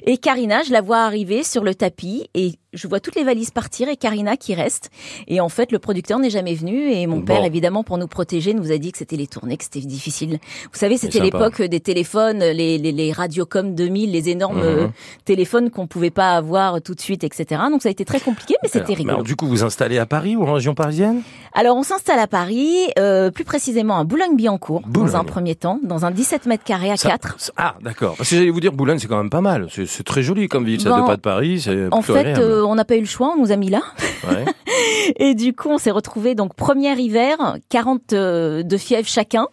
Et 0.07 0.19
Karina, 0.19 0.63
je 0.63 0.73
la 0.73 0.81
vois 0.81 0.99
arriver 0.99 1.45
sur 1.45 1.65
le 1.65 1.75
tapis 1.75 2.29
et 2.35 2.53
je 2.75 2.87
vois 2.87 3.01
toutes 3.01 3.15
les 3.15 3.25
valises 3.25 3.51
partir 3.51 3.89
et 3.89 3.97
Karina 3.97 4.37
qui 4.37 4.55
reste. 4.55 4.91
Et 5.27 5.41
en 5.41 5.49
fait, 5.49 5.73
le 5.73 5.79
producteur 5.79 6.19
n'est 6.19 6.31
jamais 6.31 6.55
venu 6.55 6.91
et 6.91 7.07
mon 7.07 7.23
père, 7.23 7.45
évidemment, 7.45 7.83
pour 7.83 7.97
nous 7.97 8.07
protéger, 8.07 8.53
nous 8.53 8.71
a 8.71 8.79
dit 8.79 8.93
que 8.93 8.99
c'était 8.99 9.17
les 9.17 9.27
tournées, 9.27 9.57
que 9.57 9.65
c'était 9.65 9.81
difficile. 9.81 10.39
Vous 10.73 10.79
savez, 10.79 10.99
c'était 10.99 11.21
l'époque 11.21 11.63
des 11.63 11.81
téléphones, 11.81 12.41
les, 12.41 12.77
les, 12.79 12.93
les 12.93 13.13
Radiocom 13.13 13.75
2000, 13.75 14.13
les 14.13 14.29
énormes 14.29 14.59
mhm. 14.59 14.65
euh, 14.65 14.89
téléphones 15.25 15.71
qu'on 15.71 15.87
pouvait 15.87 16.11
pas 16.11 16.37
avoir 16.37 16.83
tout 16.83 16.95
de 16.95 17.01
suite, 17.01 17.25
etc. 17.25 17.63
Donc 17.71 17.83
ça 17.83 17.89
a 17.89 17.93
été 17.93 18.05
très 18.05 18.21
compliqué, 18.21 18.55
mais 18.63 18.69
c'était 18.69 18.95
rigolo. 18.95 19.15
Alors, 19.15 19.25
du 19.25 19.35
coup, 19.35 19.47
vous 19.47 19.65
installez 19.65 19.99
à 19.99 20.07
Paris 20.07 20.37
ou 20.37 20.45
en 20.45 20.53
région 20.55 20.75
parisienne? 20.75 21.23
Alors, 21.55 21.77
on 21.77 21.83
s'installe 21.83 22.19
à 22.19 22.27
Paris, 22.27 22.89
euh, 22.99 23.31
plus 23.31 23.45
précisément 23.45 23.99
à 23.99 24.05
Boulogne-Billancourt, 24.05 24.83
dans 24.89 25.17
un 25.17 25.25
premier 25.25 25.55
temps, 25.55 25.81
dans 25.83 26.05
un 26.05 26.11
17 26.11 26.47
mètres 26.47 26.65
carrés 26.65 26.91
à 26.91 26.97
4. 26.97 27.37
Ah, 27.57 27.77
d'accord. 27.83 28.17
Parce 28.17 28.29
que 28.29 28.37
j'allais 28.37 28.51
vous 28.51 28.61
dire, 28.61 28.73
Boulogne, 28.73 28.99
c'est 28.99 29.09
quand 29.09 29.17
même 29.17 29.31
pas 29.31 29.41
mal. 29.41 29.69
C'est 29.71 30.05
très 30.05 30.23
joli 30.23 30.49
comme 30.49 30.65
ville, 30.65 30.81
ça 30.81 31.01
de 31.01 31.07
pas 31.07 31.17
de 31.17 31.23
Paris. 31.23 31.67
En 31.91 32.03
fait, 32.03 32.39
on 32.65 32.75
n'a 32.75 32.85
pas 32.85 32.97
eu 32.97 33.01
le 33.01 33.07
choix, 33.07 33.33
on 33.37 33.41
nous 33.41 33.53
a 33.53 33.57
mis 33.57 33.71
là. 33.71 33.83
et 35.17 35.35
du 35.35 35.55
coup, 35.55 35.71
on 35.71 35.79
s'est 35.79 35.91
retrouvé 35.91 36.35
donc 36.35 36.55
premier 36.55 36.93
hiver, 36.99 37.57
40 37.69 38.13
euh, 38.13 38.63
de 38.63 38.77
fièvre 38.77 39.09
chacun. 39.09 39.47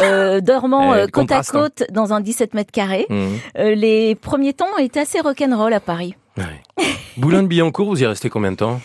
Euh, 0.00 0.40
dormant 0.42 0.94
eh, 0.94 1.00
euh, 1.00 1.06
côte 1.06 1.30
à 1.30 1.38
hein. 1.38 1.42
côte 1.48 1.84
dans 1.90 2.12
un 2.12 2.20
17 2.20 2.54
mètres 2.54 2.72
carrés. 2.72 3.06
Mmh. 3.08 3.62
les 3.74 4.14
premiers 4.14 4.54
temps 4.54 4.76
étaient 4.78 5.00
assez 5.00 5.20
rock'n'roll 5.20 5.72
à 5.72 5.80
Paris. 5.80 6.14
Ouais. 6.36 6.84
Boulogne-Billancourt, 7.16 7.88
vous 7.88 8.02
y 8.02 8.06
restez 8.06 8.30
combien 8.30 8.52
de 8.52 8.56
temps? 8.56 8.80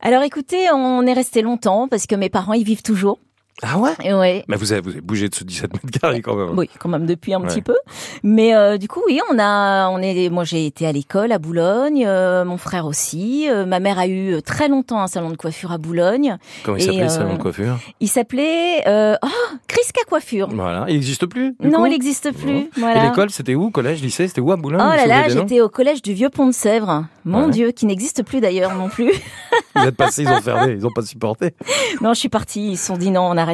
Alors 0.00 0.22
écoutez, 0.22 0.70
on 0.72 1.06
est 1.06 1.12
resté 1.12 1.40
longtemps 1.40 1.88
parce 1.88 2.06
que 2.06 2.14
mes 2.14 2.28
parents 2.28 2.52
y 2.52 2.64
vivent 2.64 2.82
toujours. 2.82 3.18
Ah 3.62 3.78
ouais? 3.78 4.12
Ouais. 4.12 4.44
Mais 4.48 4.56
vous 4.56 4.72
avez, 4.72 4.80
vous 4.80 4.90
avez 4.90 5.00
bougé 5.00 5.28
de 5.28 5.34
ce 5.34 5.44
17 5.44 5.72
mètres 5.72 6.00
carrés 6.00 6.22
quand 6.22 6.34
même. 6.34 6.58
Oui, 6.58 6.68
quand 6.78 6.88
même 6.88 7.06
depuis 7.06 7.34
un 7.34 7.40
petit 7.40 7.62
peu. 7.62 7.76
Mais 8.24 8.54
euh, 8.54 8.78
du 8.78 8.88
coup, 8.88 9.00
oui, 9.06 9.20
on 9.30 9.38
a, 9.38 9.88
on 9.90 9.98
est, 9.98 10.28
moi 10.28 10.42
j'ai 10.42 10.66
été 10.66 10.86
à 10.86 10.92
l'école 10.92 11.30
à 11.30 11.38
Boulogne, 11.38 12.04
euh, 12.06 12.44
mon 12.44 12.56
frère 12.56 12.84
aussi. 12.84 13.46
Euh, 13.48 13.64
ma 13.64 13.78
mère 13.78 13.98
a 13.98 14.08
eu 14.08 14.42
très 14.42 14.68
longtemps 14.68 15.00
un 15.00 15.06
salon 15.06 15.30
de 15.30 15.36
coiffure 15.36 15.70
à 15.70 15.78
Boulogne. 15.78 16.36
Comment 16.64 16.78
il 16.78 16.82
s'appelait 16.82 17.08
ce 17.08 17.16
salon 17.16 17.34
de 17.34 17.42
coiffure? 17.42 17.78
Il 18.00 18.08
s'appelait 18.08 18.82
oh, 19.22 19.28
Chrisca 19.68 20.00
Coiffure. 20.08 20.48
Voilà, 20.50 20.86
il 20.88 20.94
n'existe 20.94 21.26
plus 21.26 21.54
Non, 21.60 21.86
il 21.86 21.90
n'existe 21.90 22.32
plus. 22.32 22.70
Voilà. 22.76 23.04
Et 23.04 23.08
l'école, 23.08 23.30
c'était 23.30 23.54
où? 23.54 23.70
Collège, 23.70 24.02
lycée, 24.02 24.26
c'était 24.26 24.40
où 24.40 24.50
à 24.50 24.56
Boulogne? 24.56 24.82
Oh 24.84 24.96
là 24.96 25.06
là, 25.06 25.28
j'étais 25.28 25.60
au 25.60 25.68
collège 25.68 26.02
du 26.02 26.12
Vieux 26.12 26.28
Pont 26.28 26.46
de 26.46 26.52
Sèvres. 26.52 27.04
Mon 27.24 27.48
Dieu, 27.48 27.70
qui 27.70 27.86
n'existe 27.86 28.22
plus 28.22 28.40
d'ailleurs 28.40 28.74
non 28.74 28.88
plus. 28.88 29.12
vous 29.76 29.86
êtes 29.86 29.96
passé, 29.96 30.22
ils 30.22 30.28
ont 30.28 30.40
fermé, 30.42 30.72
ils 30.72 30.86
ont 30.86 30.90
pas 30.90 31.02
supporté. 31.02 31.54
Non, 32.00 32.12
je 32.12 32.18
suis 32.20 32.28
partie, 32.28 32.72
ils 32.72 32.76
se 32.76 32.86
sont 32.86 32.96
dit 32.96 33.10
non, 33.10 33.22
on 33.22 33.36
arrête 33.36 33.53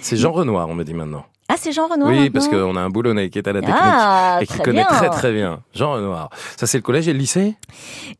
C'est 0.00 0.16
Jean 0.16 0.32
Renoir, 0.32 0.68
on 0.68 0.74
me 0.74 0.84
dit 0.84 0.94
maintenant. 0.94 1.24
Ah, 1.46 1.56
c'est 1.58 1.72
Jean 1.72 1.88
Renoir. 1.88 2.10
Oui, 2.10 2.30
parce 2.30 2.48
qu'on 2.48 2.74
a 2.74 2.80
un 2.80 2.88
boulonnais 2.88 3.28
qui 3.28 3.38
est 3.38 3.46
à 3.46 3.52
la 3.52 3.60
technique 3.60 3.76
ah, 3.78 4.38
et 4.40 4.46
qui 4.46 4.58
connaît 4.60 4.84
très 4.84 5.10
très 5.10 5.30
bien. 5.30 5.60
Jean 5.74 5.92
Renoir. 5.92 6.30
Ça, 6.56 6.66
c'est 6.66 6.78
le 6.78 6.82
collège 6.82 7.06
et 7.06 7.12
le 7.12 7.18
lycée? 7.18 7.54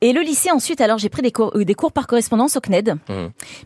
Et 0.02 0.12
le 0.12 0.20
lycée, 0.20 0.50
ensuite, 0.50 0.82
alors 0.82 0.98
j'ai 0.98 1.08
pris 1.08 1.22
des 1.22 1.32
cours, 1.32 1.50
euh, 1.54 1.64
des 1.64 1.74
cours 1.74 1.90
par 1.90 2.06
correspondance 2.06 2.54
au 2.56 2.60
CNED, 2.60 2.96
mmh. 3.08 3.14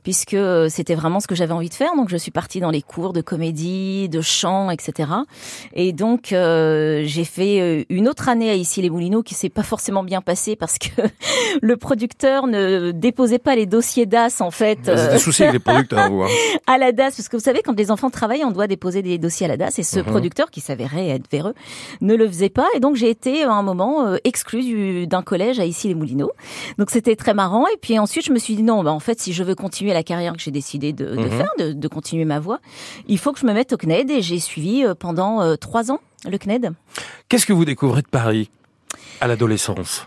puisque 0.04 0.34
euh, 0.34 0.68
c'était 0.68 0.94
vraiment 0.94 1.18
ce 1.18 1.26
que 1.26 1.34
j'avais 1.34 1.52
envie 1.52 1.70
de 1.70 1.74
faire. 1.74 1.96
Donc, 1.96 2.08
je 2.08 2.16
suis 2.16 2.30
partie 2.30 2.60
dans 2.60 2.70
les 2.70 2.82
cours 2.82 3.12
de 3.12 3.20
comédie, 3.20 4.08
de 4.08 4.20
chant, 4.20 4.70
etc. 4.70 5.10
Et 5.74 5.92
donc, 5.92 6.32
euh, 6.32 7.02
j'ai 7.04 7.24
fait 7.24 7.84
une 7.90 8.08
autre 8.08 8.28
année 8.28 8.50
à 8.50 8.54
Issy-les-Moulineaux 8.54 9.24
qui 9.24 9.34
s'est 9.34 9.48
pas 9.48 9.64
forcément 9.64 10.04
bien 10.04 10.20
passée 10.20 10.54
parce 10.54 10.78
que 10.78 11.02
le 11.62 11.76
producteur 11.76 12.46
ne 12.46 12.92
déposait 12.92 13.40
pas 13.40 13.56
les 13.56 13.66
dossiers 13.66 14.06
DAS, 14.06 14.40
en 14.40 14.52
fait. 14.52 14.78
Vous 14.84 14.90
avez 14.90 15.14
des 15.14 15.18
soucis 15.18 15.42
avec 15.42 15.54
les 15.54 15.58
producteurs, 15.58 16.08
vous. 16.10 16.22
Hein. 16.22 16.28
à 16.68 16.78
la 16.78 16.92
DAS, 16.92 17.16
parce 17.16 17.28
que 17.28 17.36
vous 17.36 17.42
savez, 17.42 17.62
quand 17.64 17.76
les 17.76 17.90
enfants 17.90 18.10
travaillent, 18.10 18.44
on 18.44 18.52
doit 18.52 18.68
déposer 18.68 19.02
des 19.02 19.18
dossiers 19.18 19.47
et 19.50 19.82
ce 19.82 20.00
mhm. 20.00 20.06
producteur 20.06 20.50
qui 20.50 20.60
s'avérait 20.60 21.08
être 21.08 21.30
véreux 21.30 21.54
ne 22.00 22.14
le 22.14 22.26
faisait 22.26 22.48
pas 22.48 22.66
et 22.74 22.80
donc 22.80 22.96
j'ai 22.96 23.10
été 23.10 23.44
à 23.44 23.52
un 23.52 23.62
moment 23.62 24.06
euh, 24.06 24.16
exclue 24.24 25.06
d'un 25.06 25.22
collège 25.22 25.58
à 25.60 25.64
ici 25.64 25.88
les 25.88 25.94
Moulineaux. 25.94 26.32
Donc 26.78 26.90
c'était 26.90 27.16
très 27.16 27.34
marrant 27.34 27.66
et 27.66 27.76
puis 27.80 27.98
ensuite 27.98 28.24
je 28.24 28.32
me 28.32 28.38
suis 28.38 28.56
dit 28.56 28.62
non 28.62 28.82
bah 28.82 28.92
en 28.92 29.00
fait 29.00 29.20
si 29.20 29.32
je 29.32 29.42
veux 29.42 29.54
continuer 29.54 29.92
la 29.92 30.02
carrière 30.02 30.32
que 30.34 30.40
j'ai 30.40 30.50
décidé 30.50 30.92
de, 30.92 31.06
de 31.06 31.16
mhm. 31.16 31.30
faire, 31.30 31.50
de, 31.58 31.72
de, 31.72 31.88
continuer 31.88 32.24
ma 32.24 32.38
voie, 32.38 32.60
il 33.06 33.18
faut 33.18 33.32
que 33.32 33.40
je 33.40 33.46
me 33.46 33.52
mette 33.52 33.72
au 33.72 33.76
CNED 33.76 34.10
et 34.10 34.22
j'ai 34.22 34.38
suivi 34.38 34.84
euh, 34.84 34.94
pendant 34.94 35.40
euh, 35.40 35.56
trois 35.56 35.90
ans 35.90 36.00
le 36.28 36.38
CNED. 36.38 36.72
Qu'est-ce 37.28 37.46
que 37.46 37.52
vous 37.52 37.64
découvrez 37.64 38.02
de 38.02 38.08
Paris 38.08 38.50
à 39.20 39.26
l'adolescence? 39.26 40.06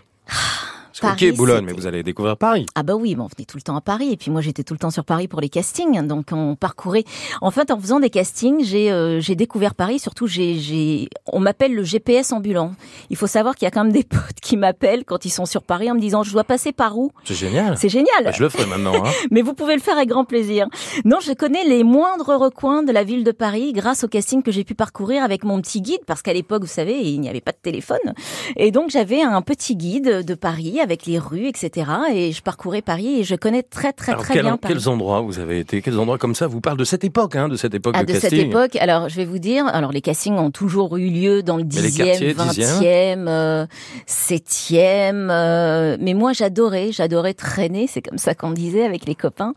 Paris, 1.00 1.30
ok, 1.30 1.36
Boulogne, 1.36 1.64
mais 1.64 1.72
vous 1.72 1.86
allez 1.86 2.02
découvrir 2.02 2.36
Paris. 2.36 2.66
Ah 2.74 2.82
bah 2.82 2.94
oui, 2.94 3.14
bon, 3.14 3.24
on 3.24 3.26
venait 3.26 3.46
tout 3.46 3.56
le 3.56 3.62
temps 3.62 3.76
à 3.76 3.80
Paris 3.80 4.12
et 4.12 4.16
puis 4.16 4.30
moi 4.30 4.40
j'étais 4.40 4.62
tout 4.62 4.74
le 4.74 4.78
temps 4.78 4.90
sur 4.90 5.04
Paris 5.04 5.28
pour 5.28 5.40
les 5.40 5.48
castings, 5.48 6.06
donc 6.06 6.30
on 6.32 6.56
parcourait. 6.56 7.04
En 7.40 7.50
fait, 7.50 7.70
en 7.70 7.78
faisant 7.78 8.00
des 8.00 8.10
castings, 8.10 8.64
j'ai 8.64 8.92
euh, 8.92 9.20
j'ai 9.20 9.34
découvert 9.34 9.74
Paris. 9.74 9.98
Surtout, 9.98 10.26
j'ai 10.26 10.54
j'ai 10.54 11.08
on 11.26 11.40
m'appelle 11.40 11.74
le 11.74 11.82
GPS 11.82 12.32
ambulant. 12.32 12.74
Il 13.10 13.16
faut 13.16 13.26
savoir 13.26 13.54
qu'il 13.54 13.66
y 13.66 13.68
a 13.68 13.70
quand 13.70 13.84
même 13.84 13.92
des 13.92 14.04
potes 14.08 14.40
qui 14.40 14.56
m'appellent 14.56 15.04
quand 15.04 15.24
ils 15.24 15.30
sont 15.30 15.46
sur 15.46 15.62
Paris 15.62 15.90
en 15.90 15.94
me 15.94 16.00
disant 16.00 16.22
je 16.22 16.32
dois 16.32 16.44
passer 16.44 16.72
par 16.72 16.98
où? 16.98 17.12
C'est 17.24 17.34
génial. 17.34 17.76
C'est 17.78 17.88
génial. 17.88 18.24
Bah, 18.24 18.32
je 18.32 18.42
le 18.42 18.48
ferai 18.48 18.66
maintenant. 18.66 19.04
Hein. 19.04 19.10
Mais 19.30 19.42
vous 19.42 19.54
pouvez 19.54 19.74
le 19.74 19.80
faire 19.80 19.96
avec 19.96 20.08
grand 20.08 20.24
plaisir. 20.24 20.66
Non, 21.04 21.18
je 21.20 21.32
connais 21.32 21.64
les 21.64 21.84
moindres 21.84 22.38
recoins 22.38 22.82
de 22.82 22.92
la 22.92 23.04
ville 23.04 23.24
de 23.24 23.32
Paris 23.32 23.72
grâce 23.72 24.04
au 24.04 24.08
casting 24.08 24.42
que 24.42 24.52
j'ai 24.52 24.64
pu 24.64 24.74
parcourir 24.74 25.22
avec 25.22 25.44
mon 25.44 25.60
petit 25.60 25.80
guide, 25.80 26.00
parce 26.06 26.22
qu'à 26.22 26.32
l'époque, 26.32 26.62
vous 26.62 26.68
savez, 26.68 27.00
il 27.00 27.20
n'y 27.20 27.28
avait 27.28 27.40
pas 27.40 27.52
de 27.52 27.58
téléphone. 27.62 28.14
Et 28.56 28.70
donc, 28.70 28.90
j'avais 28.90 29.22
un 29.22 29.42
petit 29.42 29.76
guide 29.76 30.24
de 30.24 30.34
Paris 30.34 30.80
avec 30.82 31.06
les 31.06 31.18
rues, 31.18 31.46
etc. 31.48 31.90
Et 32.14 32.32
je 32.32 32.42
parcourais 32.42 32.82
Paris 32.82 33.20
et 33.20 33.24
je 33.24 33.34
connais 33.34 33.62
très, 33.62 33.92
très, 33.92 34.12
Alors, 34.12 34.24
très 34.24 34.34
quel- 34.34 34.42
bien 34.44 34.56
Paris. 34.56 34.74
quels 34.74 34.88
endroits 34.88 35.20
vous 35.20 35.38
avez 35.38 35.58
été 35.60 35.80
Quels 35.82 35.98
endroits 35.98 36.18
comme 36.18 36.34
ça 36.34 36.46
vous 36.46 36.60
parlent 36.60 36.76
de 36.78 36.84
cette 36.84 37.04
époque, 37.04 37.36
hein, 37.36 37.48
de 37.48 37.56
cette 37.56 37.74
époque 37.74 37.94
Ah, 37.96 38.02
de 38.04 38.08
de 38.12 38.12
cette 38.18 38.30
casting 38.30 38.48
époque, 38.48 38.76
alors 38.76 39.08
je 39.08 39.16
vais 39.16 39.24
vous 39.24 39.38
dire, 39.38 39.66
alors 39.66 39.92
les 39.92 40.00
castings 40.00 40.36
ont 40.36 40.50
toujours 40.50 40.96
eu 40.96 41.08
lieu 41.08 41.42
dans 41.42 41.56
le 41.56 41.64
Mais 41.64 41.80
les 41.80 41.88
10e, 41.90 42.34
quartiers, 42.34 42.34
20e, 42.34 43.26
euh, 43.28 43.66
7e, 44.06 45.28
euh, 45.30 45.96
mais 46.00 46.14
moi 46.14 46.32
j'adorais, 46.32 46.90
j'adorais 46.92 47.34
traîner, 47.34 47.86
c'est 47.86 48.02
comme 48.02 48.18
ça 48.18 48.34
qu'on 48.34 48.50
disait 48.50 48.84
avec 48.84 49.06
les 49.06 49.14
copains, 49.14 49.54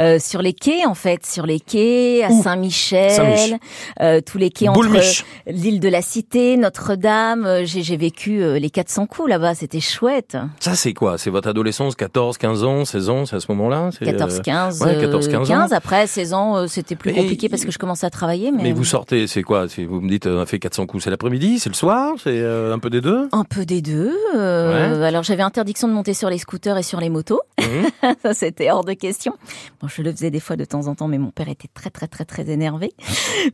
euh, 0.00 0.18
sur 0.18 0.42
les 0.42 0.52
quais 0.52 0.84
en 0.86 0.94
fait, 0.94 1.24
sur 1.26 1.46
les 1.46 1.60
quais 1.60 2.22
à 2.24 2.30
Saint-Michel, 2.30 3.10
Saint-Mich. 3.10 3.54
euh, 4.00 4.20
tous 4.20 4.38
les 4.38 4.50
quais 4.50 4.68
entre 4.68 4.80
Boulmiche. 4.80 5.24
l'île 5.46 5.80
de 5.80 5.88
la 5.88 6.02
Cité, 6.02 6.56
Notre-Dame, 6.56 7.60
j'ai 7.64 7.82
j'ai 7.82 7.96
vécu 7.96 8.42
les 8.58 8.70
400 8.70 9.06
coups 9.06 9.28
là-bas, 9.28 9.54
c'était 9.54 9.80
chouette. 9.80 10.36
Ça, 10.66 10.74
c'est 10.74 10.94
quoi? 10.94 11.16
C'est 11.16 11.30
votre 11.30 11.48
adolescence, 11.48 11.94
14, 11.94 12.38
15 12.38 12.64
ans, 12.64 12.84
16 12.84 13.08
ans, 13.08 13.24
c'est 13.24 13.36
à 13.36 13.40
ce 13.40 13.46
moment-là? 13.52 13.90
C'est, 13.96 14.02
euh, 14.08 14.10
14, 14.10 14.40
15, 14.42 14.82
ouais, 14.82 14.98
14, 15.00 15.28
15 15.28 15.50
ans. 15.52 15.66
après 15.70 16.08
16 16.08 16.34
ans, 16.34 16.56
euh, 16.56 16.66
c'était 16.66 16.96
plus 16.96 17.12
Mais- 17.12 17.20
compliqué 17.20 17.48
parce 17.48 17.64
que 17.64 17.70
je 17.70 17.78
commençais 17.78 18.04
à 18.04 18.10
travailler, 18.10 18.50
mais, 18.50 18.64
Mais 18.64 18.72
vous 18.72 18.82
sortez, 18.84 19.28
c'est 19.28 19.44
quoi? 19.44 19.66
Vous 19.88 20.00
me 20.00 20.08
dites, 20.10 20.26
euh, 20.26 20.38
on 20.38 20.40
a 20.40 20.46
fait 20.46 20.58
400 20.58 20.86
coups, 20.86 21.04
c'est 21.04 21.10
l'après-midi, 21.10 21.60
c'est 21.60 21.68
le 21.68 21.76
soir, 21.76 22.14
c'est 22.20 22.30
euh, 22.40 22.74
un 22.74 22.80
peu 22.80 22.90
des 22.90 23.00
deux? 23.00 23.28
Un 23.30 23.44
peu 23.44 23.64
des 23.64 23.80
deux. 23.80 24.12
euh, 24.34 25.04
Alors 25.04 25.22
j'avais 25.22 25.44
interdiction 25.44 25.86
de 25.86 25.92
monter 25.92 26.14
sur 26.14 26.30
les 26.30 26.38
scooters 26.38 26.76
et 26.78 26.82
sur 26.82 26.98
les 26.98 27.10
motos. 27.10 27.42
Mhm. 27.60 27.86
Ça 28.24 28.34
c'était 28.34 28.68
hors 28.72 28.82
de 28.84 28.94
question. 28.94 29.34
Bon, 29.80 29.86
je 29.86 30.02
le 30.02 30.10
faisais 30.10 30.32
des 30.32 30.40
fois 30.40 30.56
de 30.56 30.64
temps 30.64 30.88
en 30.88 30.96
temps, 30.96 31.06
mais 31.06 31.18
mon 31.18 31.30
père 31.30 31.48
était 31.48 31.68
très 31.72 31.90
très 31.90 32.08
très 32.08 32.24
très 32.24 32.50
énervé. 32.50 32.92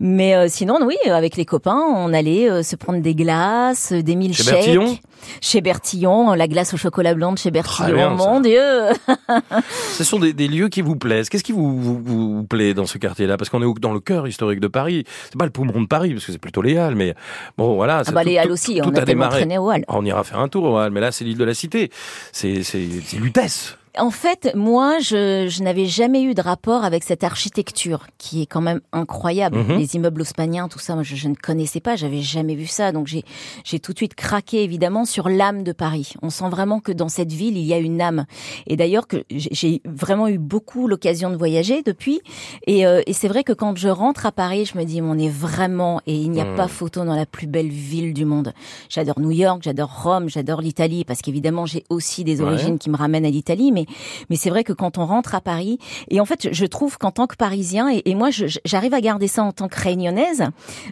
Mais 0.00 0.35
euh, 0.35 0.47
sinon, 0.49 0.78
oui, 0.87 0.97
avec 1.11 1.37
les 1.37 1.45
copains, 1.45 1.83
on 1.95 2.14
allait 2.14 2.49
euh, 2.50 2.62
se 2.62 2.75
prendre 2.75 3.02
des 3.02 3.14
glaces, 3.14 3.92
euh, 3.92 4.02
des 4.02 4.16
milkshakes. 4.16 4.54
Bertillon? 4.54 4.97
Chez 5.42 5.61
Bertillon, 5.61 6.33
la 6.33 6.49
glace 6.49 6.73
au 6.73 6.76
chocolat 6.78 7.01
blanc 7.14 7.32
de 7.32 7.38
chez 7.38 7.50
Bertillon. 7.50 7.94
bien, 7.94 8.16
ça. 8.18 8.25
Mon 8.25 8.40
Dieu 8.40 8.61
Ce 9.92 10.04
sont 10.04 10.18
des, 10.18 10.32
des 10.32 10.49
lieux 10.49 10.68
qui 10.68 10.82
vous 10.82 10.97
plaisent. 10.97 11.28
Qu'est-ce 11.28 11.44
qui 11.44 11.52
vous, 11.52 11.78
vous, 11.80 12.02
vous 12.02 12.44
plaît 12.44 12.75
dans 12.75 12.87
ce 12.87 12.99
quartier-là? 12.99 13.37
Parce 13.37 13.50
qu'on 13.50 13.62
est 13.62 13.80
dans 13.80 13.92
le 13.92 14.00
cœur 14.00 14.26
historique 14.26 14.61
de 14.61 14.68
Paris. 14.68 15.04
C'est 15.25 15.37
pas 15.38 15.44
le 15.44 15.50
poumon 15.50 15.80
de 15.82 15.87
Paris, 15.87 16.12
parce 16.14 16.25
que 16.26 16.32
c'est 16.32 16.38
plutôt 16.38 16.62
les 16.62 16.76
Halles, 16.78 16.94
mais 16.94 17.14
bon, 17.59 17.75
voilà. 17.75 18.02
Ah 18.06 18.11
bah 18.12 18.23
tout- 18.23 18.28
les 18.28 18.38
Halles 18.38 18.47
tout- 18.49 18.52
aussi, 18.54 18.80
tout 18.80 18.90
on 18.90 18.94
a 18.94 19.00
a 19.02 19.04
démarré. 19.04 19.38
traîné 19.38 19.59
au 19.59 19.68
Halles. 19.71 19.85
On 19.88 20.04
ira 20.04 20.25
faire 20.25 20.38
un 20.38 20.49
tour 20.49 20.64
aux 20.64 20.76
Halles, 20.76 20.92
mais 20.92 21.00
là, 21.00 21.12
c'est 21.12 21.25
l'île 21.25 21.38
de 21.38 21.44
la 21.44 21.54
Cité. 21.54 21.90
C'est, 22.32 22.62
c'est, 22.62 22.87
c'est 23.04 23.16
Lutèce. 23.18 23.76
En 23.99 24.11
fait, 24.11 24.53
moi, 24.55 25.01
je, 25.01 25.49
je 25.51 25.63
n'avais 25.63 25.85
jamais 25.85 26.23
eu 26.23 26.33
de 26.33 26.41
rapport 26.41 26.83
avec 26.83 27.05
cette 27.05 27.25
architecture 27.25 28.07
qui 28.17 28.41
est 28.41 28.47
quand 28.47 28.63
même 28.63 28.81
incroyable. 28.93 29.59
Mhm. 29.59 29.77
Les 29.79 29.97
immeubles 29.97 30.23
haussmanniens, 30.23 30.69
tout 30.69 30.79
ça, 30.79 30.95
moi, 30.95 31.03
je, 31.03 31.15
je 31.15 31.29
ne 31.29 31.35
connaissais 31.35 31.81
pas, 31.81 31.95
j'avais 31.95 32.23
jamais 32.23 32.55
vu 32.55 32.67
ça. 32.67 32.91
Donc, 32.91 33.07
j'ai, 33.07 33.23
j'ai 33.65 33.81
tout 33.81 33.93
de 33.93 33.99
suite 33.99 34.15
craqué, 34.15 34.63
évidemment, 34.63 35.05
sur 35.05 35.29
l'âme 35.29 35.63
de 35.63 35.73
Paris. 35.73 36.15
On 36.23 36.31
sent 36.31 36.49
vraiment 36.49 36.81
que 36.81 36.91
dans 36.91 37.11
cette 37.11 37.33
ville, 37.33 37.59
il 37.59 37.65
y 37.65 37.75
a 37.75 37.79
une 37.79 38.01
âme. 38.01 38.25
Et 38.67 38.77
d'ailleurs, 38.77 39.07
que 39.07 39.25
j'ai- 39.31 39.83
vraiment 39.85 40.27
eu 40.27 40.39
beaucoup 40.39 40.89
l'occasion 40.89 41.29
de 41.29 41.37
voyager 41.37 41.83
depuis. 41.83 42.23
Et, 42.67 42.87
euh, 42.87 43.03
et 43.07 43.13
c'est 43.13 43.29
vrai 43.29 43.45
que 43.45 43.53
quand 43.53 43.77
je 43.77 43.89
rentre 43.89 44.25
à 44.25 44.33
Paris, 44.33 44.65
je 44.65 44.79
me 44.79 44.85
dis, 44.85 45.03
on 45.03 45.19
est 45.19 45.29
vraiment, 45.29 46.01
et 46.07 46.15
il 46.17 46.31
n'y 46.31 46.41
a 46.41 46.47
Mhm. 46.47 46.57
pas 46.57 46.67
photo 46.69 47.05
dans 47.05 47.15
la 47.15 47.27
plus 47.27 47.47
belle 47.47 47.69
ville 47.69 48.15
du 48.15 48.25
monde. 48.25 48.55
J'adore 48.89 49.21
New 49.21 49.33
York, 49.33 49.61
j'adore 49.63 50.03
Rome, 50.03 50.31
j'adore 50.31 50.63
l'Italie, 50.63 51.05
parce 51.05 51.21
qu'évidemment, 51.21 51.67
j'ai 51.67 51.85
aussi 51.91 52.25
des 52.25 52.41
Ouais. 52.41 52.47
origines 52.49 52.79
qui 52.79 52.89
me 52.89 52.97
ramènent 52.97 53.27
à 53.27 53.31
l'Italie, 53.31 53.71
mais 53.71 53.82
mais 54.31 54.37
c'est 54.37 54.51
vrai 54.51 54.65
que 54.65 54.73
quand 54.73 54.99
on 54.99 55.07
rentre 55.07 55.35
à 55.35 55.41
Paris, 55.41 55.79
et 56.11 56.21
en 56.21 56.25
fait, 56.25 56.49
je 56.53 56.67
trouve 56.67 56.99
qu'en 56.99 57.11
tant 57.11 57.27
que 57.27 57.37
Parisien, 57.37 57.91
et, 57.91 58.03
et 58.07 58.15
moi, 58.15 58.29
j'arrive 58.65 58.95
à 58.95 59.01
garder 59.01 59.29
ça 59.29 59.43
en 59.43 59.53
tant 59.53 59.69
que 59.69 59.81
Réunionnaise, 59.81 60.45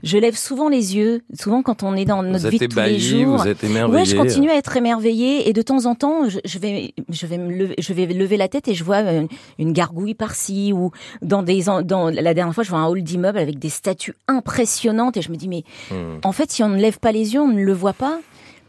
je 0.03 0.19
lève 0.19 0.37
souvent 0.37 0.69
les 0.69 0.97
yeux, 0.97 1.23
souvent 1.39 1.63
quand 1.63 1.83
on 1.83 1.95
est 1.97 2.05
dans 2.05 2.23
notre 2.23 2.45
vous 2.45 2.51
vie 2.51 2.59
de 2.59 2.67
tous 2.67 2.79
les 2.81 2.99
jours. 2.99 3.37
vous 3.39 3.49
êtes 3.49 3.63
émerveillé. 3.65 3.99
Ouais, 3.99 4.05
je 4.05 4.17
continue 4.17 4.51
à 4.51 4.57
être 4.57 4.77
émerveillée 4.77 5.49
et 5.49 5.53
de 5.53 5.63
temps 5.63 5.87
en 5.87 5.95
temps, 5.95 6.29
je, 6.29 6.39
je 6.45 6.59
vais, 6.59 6.95
je 7.09 7.27
vais 7.27 7.39
me 7.39 7.53
lever, 7.53 7.75
je 7.79 7.93
vais 7.93 8.07
lever 8.07 8.37
la 8.37 8.49
tête 8.49 8.69
et 8.69 8.75
je 8.75 8.85
vois 8.85 9.01
une, 9.01 9.29
une 9.59 9.73
gargouille 9.73 10.15
par-ci 10.15 10.73
ou 10.73 10.91
dans 11.23 11.43
des, 11.43 11.63
dans 11.85 12.11
la 12.11 12.35
dernière 12.35 12.55
fois, 12.55 12.65
je 12.65 12.71
vois 12.71 12.81
un 12.81 12.87
hall 12.87 13.03
d'immeuble 13.03 13.39
avec 13.39 13.59
des 13.59 13.69
statues 13.71 14.15
impressionnantes 14.29 15.17
et 15.17 15.23
je 15.23 15.31
me 15.31 15.37
dis 15.37 15.49
mais 15.49 15.65
Hmm. 15.91 16.19
en 16.25 16.33
fait, 16.33 16.51
si 16.51 16.63
on 16.63 16.69
ne 16.69 16.77
lève 16.81 16.99
pas 16.99 17.13
les 17.13 17.35
yeux, 17.35 17.41
on 17.41 17.49
ne 17.49 17.63
le 17.63 17.73
voit 17.73 17.93
pas. 17.93 18.19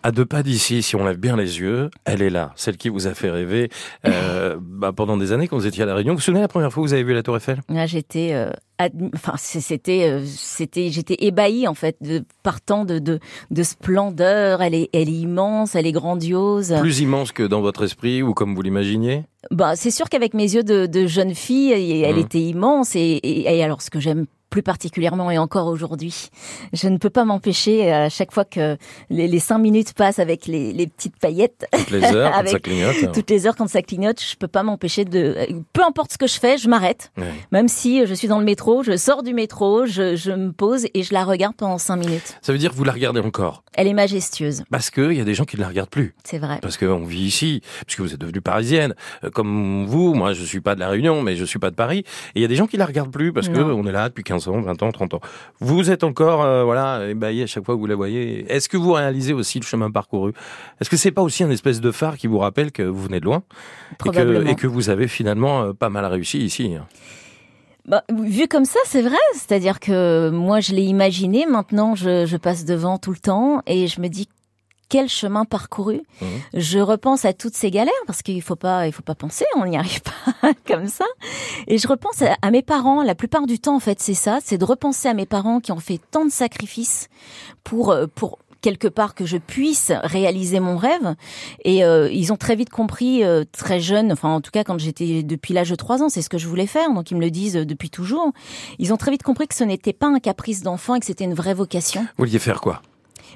À 0.03 0.11
deux 0.11 0.25
pas 0.25 0.41
d'ici, 0.41 0.81
si 0.81 0.95
on 0.95 1.05
lève 1.05 1.17
bien 1.17 1.35
les 1.37 1.59
yeux, 1.59 1.91
elle 2.05 2.21
est 2.23 2.29
là, 2.31 2.53
celle 2.55 2.77
qui 2.77 2.89
vous 2.89 3.05
a 3.07 3.13
fait 3.13 3.29
rêver 3.29 3.69
euh, 4.07 4.57
bah, 4.61 4.91
pendant 4.95 5.15
des 5.17 5.31
années 5.31 5.47
quand 5.47 5.57
vous 5.57 5.67
étiez 5.67 5.83
à 5.83 5.85
la 5.85 5.93
Réunion. 5.93 6.13
Vous 6.13 6.17
vous 6.17 6.23
souvenez 6.23 6.41
la 6.41 6.47
première 6.47 6.71
fois 6.73 6.81
que 6.83 6.87
vous 6.87 6.93
avez 6.93 7.03
vu 7.03 7.13
la 7.13 7.21
Tour 7.21 7.37
Eiffel? 7.37 7.61
Là, 7.69 7.85
j'étais, 7.85 8.29
euh, 8.33 8.49
admi- 8.79 9.11
enfin, 9.13 9.33
c'était, 9.37 10.09
euh, 10.09 10.21
c'était, 10.25 10.89
j'étais 10.89 11.17
ébahie 11.19 11.67
en 11.67 11.75
fait, 11.75 11.97
de, 12.01 12.23
partant 12.41 12.83
de, 12.83 12.97
de, 12.97 13.19
de 13.51 13.63
splendeur. 13.63 14.61
Elle 14.63 14.73
est, 14.73 14.89
elle 14.93 15.09
est 15.09 15.11
immense, 15.11 15.75
elle 15.75 15.85
est 15.85 15.91
grandiose. 15.91 16.73
Plus 16.79 17.01
immense 17.01 17.31
que 17.31 17.43
dans 17.43 17.61
votre 17.61 17.83
esprit 17.83 18.23
ou 18.23 18.33
comme 18.33 18.55
vous 18.55 18.61
l'imaginiez? 18.63 19.25
Bah, 19.51 19.75
c'est 19.75 19.91
sûr 19.91 20.09
qu'avec 20.09 20.33
mes 20.33 20.51
yeux 20.55 20.63
de, 20.63 20.87
de 20.87 21.05
jeune 21.05 21.35
fille, 21.35 21.71
elle 22.03 22.15
Mhm. 22.15 22.21
était 22.21 22.41
immense. 22.41 22.95
Et, 22.95 22.99
et, 22.99 23.55
et 23.55 23.63
alors, 23.63 23.81
ce 23.83 23.89
que 23.91 23.99
j'aime 23.99 24.25
plus 24.51 24.61
particulièrement 24.61 25.31
et 25.31 25.37
encore 25.39 25.65
aujourd'hui, 25.67 26.29
je 26.73 26.87
ne 26.89 26.97
peux 26.97 27.09
pas 27.09 27.25
m'empêcher 27.25 27.91
à 27.91 28.09
chaque 28.09 28.31
fois 28.33 28.45
que 28.45 28.77
les, 29.09 29.27
les 29.27 29.39
cinq 29.39 29.57
minutes 29.59 29.93
passent 29.93 30.19
avec 30.19 30.45
les, 30.45 30.73
les 30.73 30.85
petites 30.87 31.17
paillettes, 31.17 31.65
Toutes 31.71 31.89
les 31.89 32.03
heures, 32.03 32.31
quand 32.33 32.47
ça 32.51 32.59
clignote. 32.59 33.11
toutes 33.13 33.29
les 33.29 33.47
heures 33.47 33.55
quand 33.55 33.67
ça 33.69 33.81
clignote, 33.81 34.21
je 34.21 34.35
peux 34.35 34.49
pas 34.49 34.61
m'empêcher 34.61 35.05
de, 35.05 35.35
peu 35.73 35.81
importe 35.83 36.11
ce 36.11 36.17
que 36.17 36.27
je 36.27 36.37
fais, 36.39 36.57
je 36.57 36.67
m'arrête. 36.69 37.11
Même 37.51 37.69
si 37.69 38.05
je 38.05 38.13
suis 38.13 38.27
dans 38.27 38.39
le 38.39 38.45
métro, 38.45 38.83
je 38.83 38.97
sors 38.97 39.23
du 39.23 39.33
métro, 39.33 39.85
je, 39.85 40.15
je 40.17 40.31
me 40.31 40.51
pose 40.51 40.85
et 40.93 41.01
je 41.03 41.13
la 41.13 41.23
regarde 41.23 41.55
pendant 41.55 41.77
cinq 41.77 41.95
minutes. 41.95 42.37
Ça 42.41 42.51
veut 42.51 42.59
dire 42.59 42.71
que 42.71 42.75
vous 42.75 42.83
la 42.83 42.91
regardez 42.91 43.21
encore? 43.21 43.63
Elle 43.73 43.87
est 43.87 43.93
majestueuse, 43.93 44.63
Parce 44.69 44.89
qu'il 44.91 45.13
y 45.13 45.21
a 45.21 45.23
des 45.23 45.33
gens 45.33 45.45
qui 45.45 45.55
ne 45.55 45.61
la 45.61 45.69
regardent 45.69 45.89
plus. 45.89 46.13
c'est 46.25 46.39
vrai. 46.39 46.59
Parce 46.61 46.75
qu'on 46.77 47.05
vit 47.05 47.23
ici, 47.23 47.61
puisque 47.87 48.01
vous 48.01 48.13
êtes 48.13 48.19
devenue 48.19 48.41
parisienne. 48.41 48.95
Euh, 49.23 49.29
Comme 49.29 49.85
vous, 49.85 50.13
moi 50.13 50.33
je 50.33 50.43
suis 50.43 50.59
pas 50.59 50.75
de 50.75 50.81
la 50.81 50.89
Réunion, 50.89 51.21
mais 51.21 51.37
je 51.37 51.45
suis 51.45 51.57
pas 51.59 51.69
de 51.69 51.75
Paris. 51.75 51.99
Et 52.35 52.39
il 52.39 52.41
y 52.41 52.45
a 52.45 52.49
des 52.49 52.57
gens 52.57 52.67
qui 52.67 52.75
la 52.75 52.85
regardent 52.85 53.11
plus 53.13 53.31
parce 53.31 53.47
que 53.47 53.53
Non. 53.57 53.79
on 53.79 53.85
est 53.87 53.91
là 53.93 54.09
depuis 54.09 54.23
15 54.25 54.40
ans, 54.47 54.61
20 54.61 54.83
ans, 54.83 54.91
30 54.91 55.13
ans. 55.15 55.21
Vous 55.59 55.91
êtes 55.91 56.03
encore, 56.03 56.43
euh, 56.43 56.63
voilà, 56.63 57.07
ébahi 57.09 57.43
à 57.43 57.47
chaque 57.47 57.65
fois 57.65 57.75
que 57.75 57.79
vous 57.79 57.85
la 57.87 57.95
voyez. 57.95 58.51
Est-ce 58.51 58.69
que 58.69 58.77
vous 58.77 58.93
réalisez 58.93 59.33
aussi 59.33 59.59
le 59.59 59.65
chemin 59.65 59.91
parcouru? 59.91 60.33
Est-ce 60.79 60.89
que 60.89 60.97
c'est 60.97 61.11
pas 61.11 61.21
aussi 61.21 61.43
un 61.43 61.49
espèce 61.49 61.81
de 61.81 61.91
phare 61.91 62.17
qui 62.17 62.27
vous 62.27 62.39
rappelle 62.39 62.71
que 62.71 62.83
vous 62.83 63.03
venez 63.03 63.19
de 63.19 63.25
loin? 63.25 63.37
Et 63.37 63.95
que, 63.95 63.97
Probablement. 63.97 64.49
et 64.49 64.55
que 64.55 64.67
vous 64.67 64.89
avez 64.89 65.07
finalement 65.07 65.63
euh, 65.63 65.73
pas 65.73 65.89
mal 65.89 66.05
réussi 66.05 66.39
ici? 66.39 66.75
Bah, 67.87 68.03
vu 68.13 68.47
comme 68.47 68.65
ça, 68.65 68.79
c'est 68.85 69.01
vrai. 69.01 69.17
C'est-à-dire 69.33 69.79
que 69.79 70.29
moi, 70.29 70.59
je 70.59 70.73
l'ai 70.73 70.83
imaginé. 70.83 71.45
Maintenant, 71.47 71.95
je, 71.95 72.25
je 72.25 72.37
passe 72.37 72.63
devant 72.65 72.97
tout 72.97 73.11
le 73.11 73.17
temps 73.17 73.61
et 73.65 73.87
je 73.87 74.01
me 74.01 74.07
dis 74.07 74.27
quel 74.91 75.07
chemin 75.07 75.45
parcouru. 75.45 76.01
Mhm. 76.21 76.27
Je 76.53 76.79
repense 76.79 77.23
à 77.23 77.31
toutes 77.31 77.55
ces 77.55 77.71
galères 77.71 77.93
parce 78.07 78.21
qu'il 78.21 78.41
faut 78.41 78.57
pas, 78.57 78.87
il 78.87 78.91
faut 78.91 79.01
pas 79.01 79.15
penser, 79.15 79.45
on 79.55 79.65
n'y 79.65 79.77
arrive 79.77 80.01
pas 80.41 80.51
comme 80.67 80.87
ça. 80.87 81.05
Et 81.67 81.77
je 81.77 81.87
repense 81.87 82.21
à, 82.21 82.35
à 82.41 82.51
mes 82.51 82.61
parents. 82.61 83.01
La 83.01 83.15
plupart 83.15 83.47
du 83.47 83.57
temps, 83.57 83.77
en 83.77 83.79
fait, 83.79 84.01
c'est 84.01 84.13
ça, 84.13 84.39
c'est 84.43 84.57
de 84.57 84.65
repenser 84.65 85.07
à 85.07 85.13
mes 85.13 85.25
parents 85.25 85.61
qui 85.61 85.71
ont 85.71 85.79
fait 85.79 85.99
tant 86.11 86.25
de 86.25 86.29
sacrifices 86.29 87.07
pour 87.63 87.91
euh, 87.91 88.05
pour 88.13 88.37
quelque 88.59 88.89
part 88.89 89.15
que 89.15 89.25
je 89.25 89.37
puisse 89.37 89.93
réaliser 90.03 90.59
mon 90.59 90.75
rêve. 90.75 91.15
Et 91.63 91.85
euh, 91.85 92.11
ils 92.11 92.33
ont 92.33 92.37
très 92.37 92.57
vite 92.57 92.69
compris, 92.69 93.23
euh, 93.23 93.45
très 93.49 93.79
jeune, 93.79 94.11
enfin 94.11 94.29
en 94.29 94.41
tout 94.41 94.51
cas 94.51 94.65
quand 94.65 94.77
j'étais 94.77 95.23
depuis 95.23 95.53
l'âge 95.53 95.69
de 95.69 95.75
3 95.75 96.03
ans, 96.03 96.09
c'est 96.09 96.21
ce 96.21 96.29
que 96.29 96.37
je 96.37 96.47
voulais 96.47 96.67
faire, 96.67 96.93
donc 96.93 97.09
ils 97.11 97.15
me 97.15 97.21
le 97.21 97.31
disent 97.31 97.55
depuis 97.55 97.89
toujours. 97.89 98.33
Ils 98.77 98.93
ont 98.93 98.97
très 98.97 99.09
vite 99.09 99.23
compris 99.23 99.47
que 99.47 99.55
ce 99.55 99.63
n'était 99.63 99.93
pas 99.93 100.07
un 100.07 100.19
caprice 100.19 100.61
d'enfant 100.61 100.95
et 100.95 100.99
que 100.99 101.05
c'était 101.05 101.23
une 101.23 101.33
vraie 101.33 101.53
vocation. 101.53 102.01
Vous 102.01 102.25
vouliez 102.25 102.39
faire 102.39 102.59
quoi? 102.59 102.81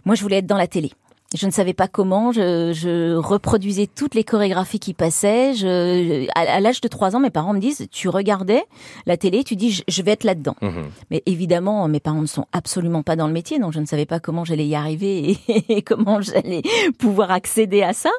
Moi, 0.06 0.16
je 0.16 0.22
voulais 0.22 0.38
être 0.38 0.46
dans 0.46 0.58
la 0.58 0.68
télé. 0.68 0.92
Je 1.34 1.48
ne 1.48 1.52
savais 1.52 1.74
pas 1.74 1.88
comment. 1.88 2.32
Je, 2.32 2.72
je 2.74 3.16
reproduisais 3.16 3.88
toutes 3.88 4.14
les 4.16 4.24
chorégraphies 4.24 4.80
qui 4.80 4.94
passaient. 4.94 5.54
Je, 5.54 6.28
à, 6.36 6.56
à 6.56 6.60
l'âge 6.60 6.82
de 6.82 6.88
3 6.88 7.16
ans, 7.16 7.20
mes 7.20 7.30
parents 7.32 7.54
me 7.54 7.60
disent 7.60 7.88
tu 7.92 8.10
regardais 8.10 8.64
la 9.06 9.18
télé, 9.18 9.44
tu 9.44 9.56
dis 9.56 9.72
je, 9.72 9.84
je 9.88 10.02
vais 10.02 10.12
être 10.12 10.24
là-dedans. 10.24 10.56
Mhm. 10.62 10.86
Mais 11.10 11.24
évidemment, 11.26 11.88
mes 11.88 12.00
parents 12.00 12.22
ne 12.22 12.28
sont 12.28 12.46
absolument 12.52 13.02
pas 13.04 13.16
dans 13.16 13.28
le 13.28 13.34
métier, 13.34 13.60
donc 13.60 13.74
je 13.74 13.80
ne 13.80 13.86
savais 13.86 14.06
pas 14.06 14.20
comment 14.20 14.46
j'allais 14.46 14.68
y 14.68 14.76
arriver 14.76 15.32
et, 15.48 15.64
et 15.78 15.82
comment 15.82 16.22
j'allais 16.22 16.62
pouvoir 17.00 17.32
accéder 17.32 17.82
à 17.82 17.94
ça. 17.94 18.12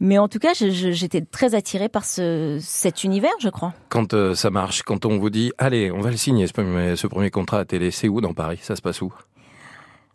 Mais 0.00 0.18
en 0.18 0.28
tout 0.28 0.38
cas, 0.38 0.52
j'étais 0.54 1.20
très 1.20 1.54
attirée 1.54 1.88
par 1.88 2.04
ce, 2.04 2.58
cet 2.60 3.04
univers, 3.04 3.32
je 3.40 3.48
crois. 3.48 3.74
Quand 3.88 4.14
euh, 4.14 4.34
ça 4.34 4.50
marche, 4.50 4.82
quand 4.82 5.04
on 5.04 5.18
vous 5.18 5.30
dit 5.30 5.52
allez, 5.58 5.90
on 5.90 6.00
va 6.00 6.10
le 6.10 6.16
signer 6.16 6.46
ce 6.46 6.52
premier, 6.52 6.96
ce 6.96 7.06
premier 7.06 7.30
contrat 7.30 7.58
à 7.58 7.64
télé, 7.64 7.90
c'est 7.90 8.08
où 8.08 8.20
dans 8.20 8.34
Paris? 8.34 8.60
Ça 8.62 8.76
se 8.76 8.82
passe 8.82 9.02
où? 9.02 9.12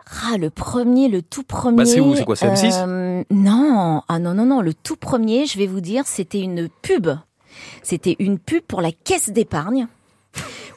Ah, 0.09 0.37
le 0.37 0.49
premier, 0.49 1.09
le 1.09 1.21
tout 1.21 1.43
premier. 1.43 1.77
Bah, 1.77 1.85
c'est 1.85 1.99
où? 1.99 2.15
C'est 2.15 2.25
quoi, 2.25 2.35
c'est 2.35 2.47
M6 2.47 2.83
euh, 2.87 3.23
Non, 3.29 4.01
ah 4.07 4.19
non, 4.19 4.33
non, 4.33 4.45
non, 4.45 4.61
le 4.61 4.73
tout 4.73 4.95
premier, 4.95 5.45
je 5.45 5.57
vais 5.57 5.67
vous 5.67 5.81
dire, 5.81 6.03
c'était 6.05 6.41
une 6.41 6.69
pub. 6.81 7.09
C'était 7.83 8.15
une 8.19 8.39
pub 8.39 8.61
pour 8.63 8.81
la 8.81 8.91
caisse 8.91 9.29
d'épargne 9.29 9.87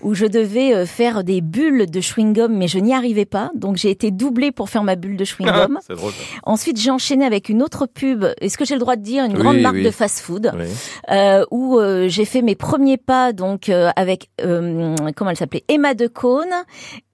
où 0.00 0.14
je 0.14 0.24
devais 0.24 0.74
euh, 0.74 0.86
faire 0.86 1.24
des 1.24 1.42
bulles 1.42 1.90
de 1.90 2.00
chewing-gum, 2.00 2.48
mais 2.48 2.68
je 2.68 2.78
n'y 2.78 2.94
arrivais 2.94 3.26
pas. 3.26 3.50
Donc 3.54 3.76
j'ai 3.76 3.90
été 3.90 4.10
doublée 4.10 4.50
pour 4.50 4.70
faire 4.70 4.82
ma 4.82 4.96
bulle 4.96 5.16
de 5.18 5.24
chewing-gum. 5.26 5.78
C'est 5.86 5.94
drôle. 5.94 6.12
ça. 6.12 6.18
Ensuite, 6.44 6.80
j'ai 6.80 6.90
enchaîné 6.90 7.26
avec 7.26 7.50
une 7.50 7.62
autre 7.62 7.86
pub. 7.86 8.24
Est-ce 8.40 8.56
que 8.56 8.64
j'ai 8.64 8.74
le 8.74 8.80
droit 8.80 8.96
de 8.96 9.02
dire 9.02 9.24
une 9.24 9.36
Oui, 9.36 9.42
grande 9.42 9.60
marque 9.60 9.74
oui. 9.76 9.82
de 9.82 9.90
fast-food? 9.90 10.52
Oui. 10.56 10.64
euh, 11.10 11.44
où 11.50 11.78
euh, 11.78 12.08
j'ai 12.08 12.24
fait 12.24 12.40
mes 12.40 12.54
premiers 12.54 12.96
pas 12.96 13.32
donc 13.34 13.68
euh, 13.68 13.90
avec 13.94 14.30
euh, 14.40 14.94
comment 15.16 15.30
elle 15.30 15.36
s'appelait? 15.36 15.64
Emma 15.68 15.92
de 15.94 16.06
Cône 16.06 16.54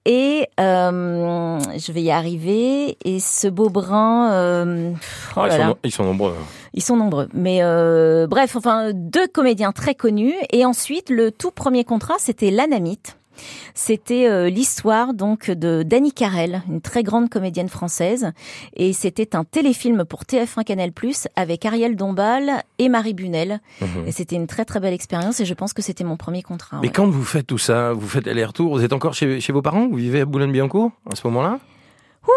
et 0.09 0.47
euh, 0.59 1.59
je 1.77 1.91
vais 1.91 2.01
y 2.01 2.11
arriver 2.11 2.97
et 3.03 3.19
ce 3.19 3.47
beau 3.47 3.69
brun. 3.69 4.31
euh, 4.31 4.91
oh 5.35 5.41
Ah, 5.41 5.47
là 5.47 5.47
ils, 5.47 5.51
sont, 5.51 5.57
là. 5.59 5.67
no- 5.67 5.77
ils 5.83 5.91
sont 5.91 6.03
nombreux. 6.05 6.35
Ils 6.73 6.81
sont 6.83 6.95
nombreux. 6.95 7.27
Mais 7.33 7.59
euh, 7.61 8.25
bref, 8.27 8.55
enfin, 8.55 8.91
deux 8.93 9.27
comédiens 9.27 9.73
très 9.73 9.95
connus. 9.95 10.33
Et 10.51 10.65
ensuite, 10.65 11.09
le 11.09 11.31
tout 11.31 11.51
premier 11.51 11.83
contrat, 11.83 12.15
c'était 12.19 12.51
L'Anamite. 12.51 13.16
C'était 13.73 14.27
euh, 14.27 14.49
l'histoire 14.49 15.13
donc 15.13 15.49
de 15.49 15.83
Dani 15.83 16.11
Carrel, 16.11 16.63
une 16.69 16.81
très 16.81 17.03
grande 17.03 17.29
comédienne 17.29 17.69
française, 17.69 18.31
et 18.75 18.93
c'était 18.93 19.35
un 19.35 19.43
téléfilm 19.43 20.05
pour 20.05 20.23
TF1 20.23 20.63
Canal+ 20.63 20.91
avec 21.35 21.65
Ariel 21.65 21.95
Dombal 21.95 22.63
et 22.79 22.89
Marie 22.89 23.13
Bunel. 23.13 23.61
Mhm. 23.81 24.07
Et 24.07 24.11
c'était 24.11 24.35
une 24.35 24.47
très 24.47 24.65
très 24.65 24.79
belle 24.79 24.93
expérience, 24.93 25.39
et 25.39 25.45
je 25.45 25.53
pense 25.53 25.73
que 25.73 25.81
c'était 25.81 26.03
mon 26.03 26.17
premier 26.17 26.43
contrat. 26.43 26.77
Mais 26.81 26.87
ouais. 26.87 26.93
quand 26.93 27.07
vous 27.07 27.23
faites 27.23 27.47
tout 27.47 27.57
ça, 27.57 27.93
vous 27.93 28.07
faites 28.07 28.27
aller-retour, 28.27 28.73
vous 28.73 28.83
êtes 28.83 28.93
encore 28.93 29.13
chez, 29.13 29.39
chez 29.39 29.53
vos 29.53 29.61
parents? 29.61 29.87
Vous 29.87 29.97
vivez 29.97 30.21
à 30.21 30.25
Boulogne-Billancourt 30.25 30.91
à 31.11 31.15
ce 31.15 31.25
moment-là? 31.27 31.59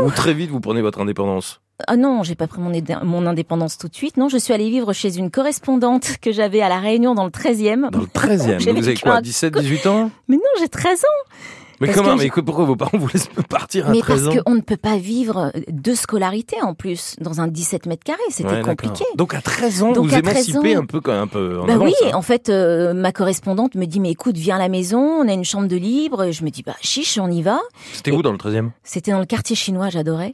Ou 0.05 0.11
très 0.11 0.35
vite 0.35 0.51
vous 0.51 0.61
prenez 0.61 0.83
votre 0.83 1.01
indépendance? 1.01 1.61
Ah 1.87 1.97
non, 1.97 2.23
j'ai 2.23 2.35
pas 2.35 2.47
pris 2.47 2.61
mon, 2.61 3.27
indépendance 3.27 3.79
tout 3.79 3.89
de 3.89 3.95
suite. 3.95 4.17
Non, 4.17 4.29
je 4.29 4.39
suis 4.39 4.53
allée 4.53 4.71
vivre 4.71 4.93
chez 4.93 5.17
une 5.17 5.31
correspondante 5.31 6.17
que 6.23 6.33
j'avais 6.33 6.61
à 6.61 6.69
la 6.69 6.79
Réunion 6.79 7.15
dans 7.15 7.25
le 7.25 7.31
13e. 7.31 7.91
Dans 7.91 8.01
le 8.01 8.07
13e 8.07 8.59
J'ai 8.61 8.73
Vous 8.73 8.89
avez 8.89 8.97
quoi 8.97 9.17
un 9.17 9.21
17, 9.21 9.59
18 9.59 9.87
ans? 9.87 10.11
Mais 10.29 10.37
non, 10.37 10.43
j'ai 10.59 10.69
13 10.69 11.05
ans. 11.05 11.35
Mais 11.81 11.87
Parce 11.89 11.99
comment 11.99 12.17
que 12.17 12.23
Mais 12.23 12.43
pourquoi 12.43 12.65
vos 12.65 12.77
parents 12.77 12.99
vous 12.99 13.09
laissent 13.09 13.29
partir 13.49 13.89
à 13.89 13.91
Mais 13.91 14.01
13 14.01 14.25
parce 14.25 14.43
qu'on 14.43 14.55
ne 14.55 14.61
peut 14.61 14.77
pas 14.77 14.97
vivre 14.99 15.51
deux 15.71 15.95
scolarités 15.95 16.61
en 16.63 16.75
plus 16.75 17.17
dans 17.21 17.41
un 17.41 17.49
17 17.49 17.87
mètres 17.87 18.05
carrés, 18.05 18.19
c'était 18.31 18.51
Ouais, 18.51 18.61
compliqué. 18.63 19.05
Donc 19.17 19.35
à 19.35 19.41
13 19.41 19.83
ans, 19.83 19.93
Donc 19.93 20.09
vous 20.09 20.15
à 20.15 20.21
13 20.23 20.49
émancipez 20.51 20.77
ans- 20.77 20.81
un 20.83 20.87
peu, 20.87 21.01
quand 21.01 21.13
même, 21.13 21.23
un 21.23 21.27
peu 21.27 21.59
en 21.61 21.67
Bah 21.67 21.79
oui, 21.81 21.95
hein. 22.05 22.11
en 22.15 22.23
fait, 22.23 22.49
euh, 22.49 22.93
ma 22.93 23.13
correspondante 23.13 23.75
me 23.77 23.87
dit 23.87 24.01
mais 24.01 24.11
écoute, 24.11 24.37
viens 24.37 24.57
à 24.57 24.59
la 24.59 24.69
maison, 24.69 25.01
on 25.01 25.29
a 25.29 25.33
une 25.33 25.45
chambre 25.45 25.69
de 25.69 25.77
libre. 25.77 26.25
Et 26.25 26.33
je 26.33 26.45
me 26.45 26.51
dis 26.51 26.63
bah 26.63 26.77
chiche, 26.83 27.19
on 27.21 27.31
y 27.31 27.43
va. 27.43 27.61
C'était 27.93 28.11
où 28.11 28.23
dans 28.23 28.33
le 28.33 28.39
13e 28.39 28.71
C'était 28.85 29.11
dans 29.13 29.21
le 29.21 29.27
quartier 29.27 29.57
chinois, 29.57 29.89
j'adorais. 29.89 30.33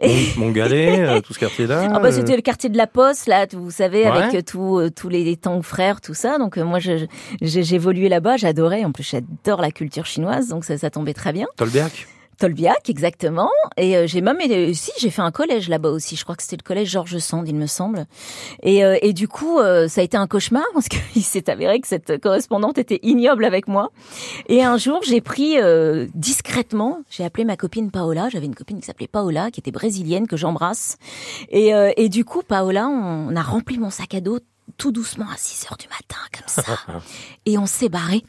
Et- 0.00 0.26
Mon, 0.36 0.46
Montgalet, 0.46 0.98
euh, 1.08 1.20
tout 1.20 1.32
ce 1.34 1.38
quartier-là 1.38 1.88
Ah 1.92 2.00
bah, 2.00 2.08
euh, 2.08 2.12
c'était 2.12 2.34
le 2.34 2.42
quartier 2.42 2.68
de 2.68 2.76
la 2.76 2.86
Poste 2.88 3.28
là, 3.28 3.46
vous 3.52 3.70
savez, 3.70 4.00
Ouais. 4.04 4.06
avec 4.10 4.34
euh, 4.34 4.42
tout, 4.42 4.78
euh, 4.78 4.90
tous 4.90 5.08
les, 5.08 5.36
tangs 5.36 5.62
frères, 5.62 6.00
tout 6.00 6.14
ça. 6.14 6.38
Donc 6.38 6.58
euh, 6.58 6.64
moi, 6.64 6.78
j'ai 6.80 7.74
évolué 7.74 8.08
là-bas, 8.08 8.36
j'adorais. 8.36 8.84
En 8.84 8.90
plus, 8.92 9.04
j'adore 9.08 9.60
la 9.60 9.70
culture 9.70 10.06
chinoise, 10.06 10.48
donc 10.48 10.64
ça, 10.64 10.76
ça 10.80 10.90
tombait 10.90 11.14
très 11.14 11.32
bien. 11.32 11.46
Tolbiac 11.56 12.06
Tolbiac, 12.40 12.88
exactement. 12.88 13.50
Et 13.76 13.96
euh, 13.96 14.06
j'ai 14.06 14.22
même, 14.22 14.38
euh, 14.40 14.72
si, 14.72 14.90
j'ai 14.98 15.10
fait 15.10 15.20
un 15.20 15.30
collège 15.30 15.68
là-bas 15.68 15.90
aussi. 15.90 16.16
Je 16.16 16.24
crois 16.24 16.34
que 16.34 16.42
c'était 16.42 16.56
le 16.56 16.62
collège 16.62 16.88
Georges 16.88 17.18
Sand, 17.18 17.46
il 17.46 17.54
me 17.54 17.66
semble. 17.66 18.06
Et, 18.62 18.82
euh, 18.82 18.96
et 19.02 19.12
du 19.12 19.28
coup, 19.28 19.58
euh, 19.58 19.88
ça 19.88 20.00
a 20.00 20.04
été 20.04 20.16
un 20.16 20.26
cauchemar 20.26 20.64
parce 20.72 20.88
qu'il 20.88 21.22
s'est 21.22 21.50
avéré 21.50 21.80
que 21.80 21.86
cette 21.86 22.18
correspondante 22.18 22.78
était 22.78 22.98
ignoble 23.02 23.44
avec 23.44 23.68
moi. 23.68 23.90
Et 24.48 24.64
un 24.64 24.78
jour, 24.78 25.00
j'ai 25.02 25.20
pris 25.20 25.56
discrètement, 26.14 27.02
j'ai 27.10 27.24
appelé 27.24 27.44
ma 27.44 27.56
copine 27.56 27.90
Paola. 27.90 28.30
J'avais 28.30 28.46
une 28.46 28.54
copine 28.54 28.80
qui 28.80 28.86
s'appelait 28.86 29.06
Paola, 29.06 29.50
qui 29.50 29.60
était 29.60 29.70
brésilienne, 29.70 30.26
que 30.26 30.38
j'embrasse. 30.38 30.96
Et, 31.50 31.72
et 31.96 32.08
du 32.08 32.24
coup, 32.24 32.42
Paola, 32.42 32.88
on, 32.88 33.28
on 33.28 33.36
a 33.36 33.42
rempli 33.42 33.78
mon 33.78 33.90
sac 33.90 34.14
à 34.14 34.20
dos 34.20 34.38
tout 34.76 34.92
doucement 34.92 35.26
à 35.32 35.36
6 35.36 35.66
heures 35.70 35.76
du 35.78 35.86
matin, 35.88 36.16
comme 36.32 36.48
ça. 36.64 36.78
Et 37.46 37.58
on 37.58 37.66
s'est 37.66 37.88
barré. 37.88 38.22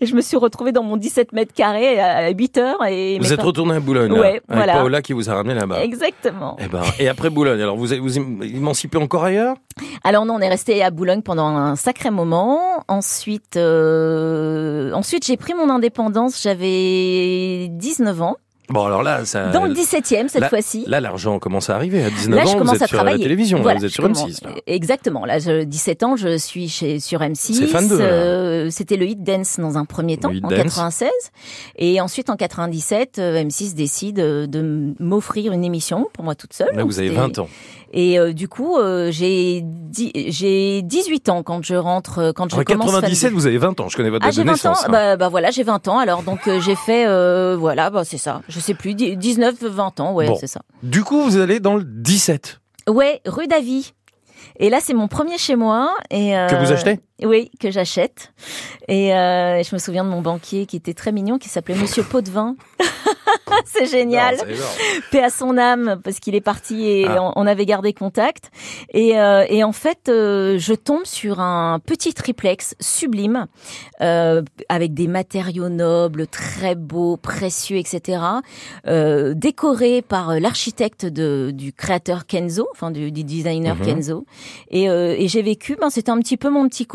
Et 0.00 0.06
je 0.06 0.14
me 0.14 0.20
suis 0.20 0.36
retrouvée 0.36 0.72
dans 0.72 0.82
mon 0.82 0.96
17 0.96 1.32
mètres 1.32 1.52
carrés 1.54 2.00
à 2.00 2.30
8 2.30 2.58
heures. 2.58 2.84
Et 2.86 3.18
Vous 3.18 3.30
êtes 3.32 3.36
parents- 3.36 3.48
retourné 3.48 3.74
à 3.76 3.80
Boulogne, 3.80 4.12
Ouais, 4.12 4.26
avec 4.28 4.42
voilà. 4.48 4.72
Paola 4.74 5.02
qui 5.02 5.12
vous 5.12 5.28
a 5.30 5.34
ramené 5.34 5.54
là-bas. 5.54 5.82
Exactement. 5.84 6.56
Eh 6.60 6.66
ben, 6.68 6.82
et 6.98 7.08
après 7.08 7.30
Boulogne, 7.30 7.60
alors 7.60 7.76
vous 7.76 7.86
vous 7.86 8.18
éma- 8.18 8.56
émancipez 8.56 8.98
encore 8.98 9.24
ailleurs? 9.24 9.56
Alors 10.04 10.24
non, 10.26 10.34
on 10.34 10.40
est 10.40 10.48
resté 10.48 10.82
à 10.82 10.90
Boulogne 10.90 11.22
pendant 11.22 11.46
un 11.48 11.76
sacré 11.76 12.10
moment. 12.10 12.84
Ensuite, 12.88 13.56
euh, 13.56 14.92
ensuite 14.92 15.24
j'ai 15.26 15.36
pris 15.36 15.54
mon 15.54 15.70
indépendance. 15.70 16.42
J'avais 16.42 17.68
19 17.70 18.20
ans, 18.22 18.36
Bon, 18.72 18.84
alors 18.86 19.02
là, 19.02 19.24
ça, 19.24 19.48
dans 19.50 19.64
le 19.64 19.72
17e 19.74 20.28
cette 20.28 20.40
là- 20.40 20.48
fois-ci. 20.48 20.84
là, 20.86 21.00
l'argent 21.00 21.38
commence 21.38 21.70
à 21.70 21.76
arriver. 21.76 22.02
À 22.04 22.10
19 22.10 22.36
Là, 22.36 22.44
je 22.44 22.48
ans, 22.48 22.52
vous 22.52 22.58
commence 22.58 22.76
êtes 22.76 22.82
à 22.82 22.86
sur 22.86 22.96
travailler. 22.98 23.18
la 23.18 23.22
télévision, 23.22 23.58
là, 23.58 23.62
Voilà, 23.62 23.78
vous 23.78 23.84
êtes 23.84 23.90
je 23.90 23.94
sur 23.94 24.02
commence- 24.04 24.22
M6. 24.28 24.44
Là. 24.44 24.50
Exactement. 24.66 25.24
Là, 25.24 25.38
je, 25.38 25.62
17 25.64 26.02
ans, 26.02 26.16
je 26.16 26.36
suis 26.38 26.68
chez, 26.68 27.00
sur 27.00 27.20
M6. 27.20 27.54
C'est 27.54 27.66
fan 27.66 27.86
de, 27.88 27.96
là. 27.96 28.04
Euh, 28.04 28.68
C'était 28.70 28.96
le 28.96 29.06
Hit 29.06 29.22
Dance 29.22 29.58
dans 29.60 29.76
un 29.78 29.84
premier 29.84 30.16
temps, 30.16 30.30
en 30.30 30.48
Dance. 30.48 30.54
96. 30.54 31.10
Et 31.76 32.00
ensuite, 32.00 32.30
en 32.30 32.36
97, 32.36 33.18
euh, 33.18 33.42
M6 33.42 33.74
décide 33.74 34.18
euh, 34.20 34.46
de 34.46 34.94
m'offrir 35.00 35.52
une 35.52 35.64
émission 35.64 36.08
pour 36.12 36.24
moi 36.24 36.34
toute 36.34 36.52
seule. 36.52 36.74
Là, 36.74 36.84
vous 36.84 36.98
avez 36.98 37.08
c'était- 37.08 37.20
20 37.20 37.38
ans. 37.38 37.48
Et 37.94 38.18
euh, 38.18 38.32
du 38.32 38.48
coup, 38.48 38.78
euh, 38.78 39.10
j'ai 39.10 39.60
dix- 39.62 40.12
j'ai 40.14 40.80
18 40.82 41.28
ans 41.28 41.42
quand 41.42 41.62
je 41.62 41.74
rentre, 41.74 42.18
euh, 42.20 42.32
quand 42.32 42.50
je 42.50 42.56
En 42.58 42.62
commence. 42.64 42.86
de- 42.86 42.92
97, 42.92 43.32
vous 43.34 43.46
avez 43.46 43.58
20 43.58 43.78
ans. 43.80 43.88
Je 43.90 43.96
connais 43.96 44.08
votre 44.08 44.24
Ah, 44.24 44.28
date 44.28 44.34
j'ai 44.36 44.42
de 44.44 44.46
20 44.46 44.52
ans. 44.52 44.70
naissance. 44.70 44.84
hein. 44.86 44.90
Bah, 44.90 45.16
bah 45.16 45.28
voilà, 45.28 45.50
j'ai 45.50 45.62
20 45.62 45.86
ans. 45.88 45.98
Alors 45.98 46.22
donc 46.22 46.48
euh, 46.48 46.58
j'ai 46.60 46.74
fait 46.74 47.06
euh, 47.06 47.54
voilà, 47.58 47.90
bah 47.90 48.04
c'est 48.04 48.16
ça. 48.18 48.40
Je 48.48 48.60
sais 48.60 48.72
plus, 48.74 48.94
dix- 48.94 49.16
19, 49.16 49.62
20 49.62 50.00
ans, 50.00 50.12
ouais, 50.14 50.26
Bon. 50.26 50.36
c'est 50.40 50.46
ça. 50.46 50.62
Du 50.82 51.04
coup, 51.04 51.22
vous 51.22 51.36
allez 51.36 51.60
dans 51.60 51.76
le 51.76 51.84
17. 51.84 52.60
Ouais, 52.88 53.20
rue 53.26 53.46
Davy. 53.46 53.92
Et 54.58 54.70
là, 54.70 54.78
c'est 54.80 54.94
mon 54.94 55.08
premier 55.08 55.38
chez 55.38 55.56
moi. 55.56 55.94
Et 56.10 56.36
euh, 56.36 56.46
Que 56.48 56.56
vous 56.56 56.72
achetez? 56.72 56.98
Oui, 57.24 57.50
que 57.60 57.70
j'achète. 57.70 58.32
Et 58.88 59.14
euh, 59.14 59.62
je 59.62 59.74
me 59.74 59.78
souviens 59.78 60.04
de 60.04 60.08
mon 60.10 60.20
banquier 60.22 60.66
qui 60.66 60.76
était 60.76 60.94
très 60.94 61.12
mignon, 61.12 61.38
qui 61.38 61.48
s'appelait 61.48 61.74
Monsieur 61.76 62.02
Potvin. 62.02 62.56
c'est 63.66 63.86
génial. 63.86 64.36
Non, 64.36 64.44
paix 65.10 65.22
à 65.22 65.30
son 65.30 65.56
âme 65.58 66.00
parce 66.02 66.18
qu'il 66.18 66.34
est 66.34 66.40
parti 66.40 66.86
et 66.86 67.06
Ah. 67.06 67.32
on, 67.36 67.46
avait 67.46 67.66
gardé 67.66 67.92
contact 67.92 68.50
et, 68.92 69.18
euh, 69.18 69.44
et 69.48 69.62
en 69.64 69.72
fait 69.72 70.08
euh, 70.08 70.58
je 70.58 70.74
tombe 70.74 71.04
sur 71.04 71.40
un 71.40 71.78
petit 71.80 72.14
triplex 72.14 72.74
sublime 72.80 73.46
euh, 74.00 74.42
avec 74.68 74.94
des 74.94 75.06
matériaux 75.06 75.68
nobles 75.68 76.26
très 76.26 76.74
beaux 76.74 77.16
précieux 77.16 77.76
etc 77.76 78.22
euh, 78.86 79.34
décoré 79.34 80.02
par 80.02 80.38
l'architecte 80.40 81.04
de, 81.04 81.50
du 81.52 81.72
créateur 81.72 82.26
Kenzo 82.26 82.68
enfin 82.72 82.90
du, 82.90 83.12
du 83.12 83.24
designer 83.24 83.74
Mhm. 83.76 83.84
Kenzo 83.84 84.24
et, 84.70 84.88
euh, 84.88 85.14
et 85.18 85.28
j'ai 85.28 85.42
vécu 85.42 85.76
ben 85.80 85.90
c'était 85.90 86.10
un 86.10 86.18
petit 86.20 86.36
peu 86.36 86.48
mon 86.48 86.68
petit 86.68 86.86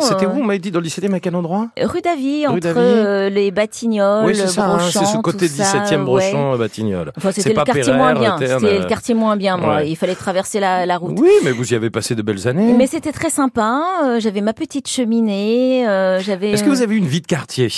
C'était 0.00 0.26
euh, 0.26 0.30
où, 0.30 0.40
on 0.40 0.44
m'avait 0.44 0.58
dit, 0.58 0.70
dans 0.70 0.80
le 0.80 0.86
17e, 0.86 1.12
à 1.14 1.20
quel 1.20 1.34
endroit 1.36 1.68
Rue 1.80 2.00
Davy, 2.00 2.46
entre 2.46 2.74
euh, 2.76 3.28
les 3.28 3.50
Batignolles, 3.50 4.26
Oui, 4.26 4.34
c'est 4.34 4.46
ça, 4.48 4.66
hein, 4.66 4.78
c'est 4.90 5.04
ce 5.04 5.18
côté 5.18 5.48
tout 5.48 5.54
ça, 5.54 5.84
17e 5.84 5.98
ouais. 5.98 6.04
Brochant, 6.04 6.54
euh, 6.54 6.56
Batignolles. 6.58 7.12
Enfin, 7.16 7.32
c'était 7.32 7.54
pas 7.54 7.64
le 7.66 7.72
quartier 7.72 7.92
moins 7.92 8.14
bien. 8.14 8.36
C'était 8.38 8.78
le 8.78 8.86
quartier 8.86 9.14
moins 9.14 9.36
bien, 9.36 9.56
moi. 9.56 9.76
ouais. 9.76 9.90
Il 9.90 9.96
fallait 9.96 10.14
traverser 10.14 10.60
la, 10.60 10.86
la 10.86 10.96
route. 10.96 11.18
Oui, 11.18 11.30
mais 11.44 11.52
vous 11.52 11.72
y 11.72 11.76
avez 11.76 11.90
passé 11.90 12.14
de 12.14 12.22
belles 12.22 12.48
années. 12.48 12.72
Mais 12.72 12.86
c'était 12.86 13.12
très 13.12 13.30
sympa. 13.30 14.18
j'avais 14.18 14.40
ma 14.40 14.52
petite 14.52 14.88
cheminée. 14.88 15.84
j'avais. 16.20 16.50
Est-ce 16.52 16.64
que 16.64 16.70
vous 16.70 16.82
avez 16.82 16.94
eu 16.94 16.98
une 16.98 17.06
vie 17.06 17.20
de 17.20 17.26
quartier? 17.26 17.68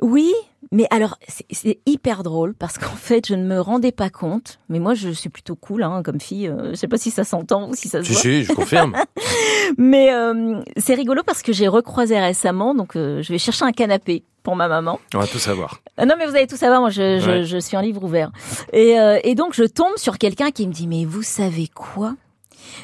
Oui, 0.00 0.32
mais 0.72 0.86
alors 0.90 1.16
c'est- 1.28 1.78
hyper 1.86 2.22
drôle 2.24 2.54
parce 2.54 2.78
qu'en 2.78 2.86
fait 2.96 3.26
je 3.28 3.34
ne 3.34 3.44
me 3.44 3.60
rendais 3.60 3.92
pas 3.92 4.10
compte. 4.10 4.58
Mais 4.68 4.80
moi 4.80 4.94
je 4.94 5.10
suis 5.10 5.28
plutôt 5.28 5.54
cool 5.54 5.82
hein, 5.84 6.02
comme 6.04 6.20
fille. 6.20 6.48
euh, 6.48 6.70
je 6.70 6.74
sais 6.74 6.88
pas 6.88 6.98
si 6.98 7.10
ça 7.12 7.22
s'entend 7.24 7.68
ou 7.68 7.74
si 7.74 7.88
ça 7.88 8.00
se 8.02 8.06
Si, 8.06 8.12
voit. 8.14 8.20
si, 8.22 8.44
je 8.44 8.52
confirme. 8.52 8.96
Mais 9.78 10.12
euh, 10.12 10.60
c'est 10.76 10.94
rigolo 10.94 11.22
parce 11.24 11.42
que 11.42 11.52
j'ai 11.52 11.68
recroisé 11.68 12.18
récemment. 12.18 12.74
Donc 12.74 12.96
euh, 12.96 13.22
je 13.22 13.32
vais 13.32 13.38
chercher 13.38 13.64
un 13.64 13.72
canapé 13.72 14.24
pour 14.42 14.56
ma 14.56 14.66
maman. 14.68 14.98
On 15.14 15.18
va 15.20 15.26
tout 15.28 15.38
savoir. 15.38 15.80
Ah 15.96 16.04
non, 16.04 16.16
mais 16.18 16.26
vous 16.26 16.34
allez 16.34 16.48
tout 16.48 16.56
savoir, 16.56 16.80
moi 16.80 16.90
je, 16.90 17.20
je, 17.20 17.30
Ouais. 17.30 17.44
je 17.44 17.58
suis 17.58 17.76
un 17.76 17.82
livre 17.82 18.02
ouvert. 18.02 18.32
Et, 18.72 18.98
euh, 18.98 19.20
et 19.22 19.36
donc 19.36 19.54
je 19.54 19.62
tombe 19.62 19.96
sur 19.96 20.18
quelqu'un 20.18 20.50
qui 20.50 20.66
me 20.66 20.72
dit, 20.72 20.88
mais 20.88 21.04
vous 21.04 21.22
savez 21.22 21.68
quoi? 21.72 22.16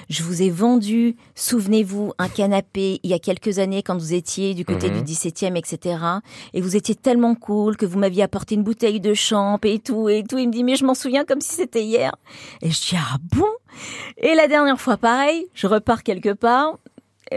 Je 0.09 0.23
vous 0.23 0.43
ai 0.43 0.51
vendu, 0.51 1.17
souvenez-vous, 1.35 2.13
un 2.19 2.29
canapé 2.29 3.01
il 3.03 3.11
y 3.11 3.15
a 3.15 3.19
quelques 3.19 3.59
années 3.59 3.83
quand 3.83 3.97
vous 3.97 4.15
étiez 4.15 4.55
du 4.55 4.65
côté 4.65 4.91
Mhm. 4.91 4.99
du 4.99 5.03
17e, 5.13 5.57
etc. 5.57 5.97
Et 6.55 6.61
vous 6.61 6.77
étiez 6.77 6.95
tellement 6.95 7.35
cool 7.35 7.77
que 7.77 7.87
vous 7.87 7.99
m'aviez 7.99 8.23
apporté 8.23 8.55
une 8.55 8.63
bouteille 8.63 9.01
de 9.01 9.15
champ 9.15 9.59
et 9.65 9.79
tout 9.79 10.09
et 10.09 10.25
tout. 10.25 10.39
Il 10.39 10.49
me 10.49 10.53
dit, 10.53 10.65
mais 10.65 10.77
je 10.77 10.85
m'en 10.85 10.95
souviens 10.95 11.25
comme 11.25 11.41
si 11.41 11.55
c'était 11.55 11.85
hier. 11.85 12.15
Et 12.63 12.71
je 12.71 12.81
dis, 12.81 12.97
ah 12.97 13.17
bon? 13.37 13.47
Et 14.17 14.35
la 14.35 14.49
dernière 14.49 14.81
fois, 14.81 14.97
pareil, 14.97 15.47
je 15.55 15.67
repars 15.67 16.03
quelque 16.03 16.33
part. 16.33 16.79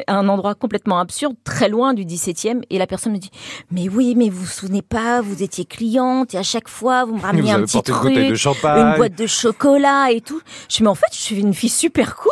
Un 0.08 0.28
endroit 0.30 0.56
complètement 0.56 1.00
absurde, 1.00 1.36
très 1.44 1.70
loin 1.70 1.94
du 1.94 2.04
17e, 2.06 2.62
et 2.70 2.78
la 2.78 2.88
personne 2.88 3.14
me 3.14 3.18
dit 3.18 3.32
mais 3.72 3.90
oui, 3.90 4.16
mais 4.16 4.30
vous 4.30 4.42
vous 4.42 4.46
souvenez 4.46 4.82
pas, 4.82 5.22
vous 5.22 5.44
étiez 5.44 5.66
cliente 5.66 6.34
et 6.34 6.38
à 6.38 6.44
chaque 6.44 6.68
fois 6.68 7.06
vous 7.06 7.16
me 7.16 7.22
ramenez 7.22 7.52
un 7.52 7.62
petit 7.62 7.82
truc, 7.82 8.14
de 8.14 8.22
une 8.22 8.96
boîte 8.98 9.18
de 9.18 9.28
chocolat 9.28 10.12
et 10.12 10.22
tout. 10.22 10.42
Je 10.70 10.78
dis 10.78 10.84
mais 10.84 10.90
en 10.90 10.96
fait, 10.96 11.08
je 11.12 11.20
suis 11.20 11.40
une 11.40 11.54
fille 11.54 11.70
super 11.70 12.16
cool. 12.16 12.32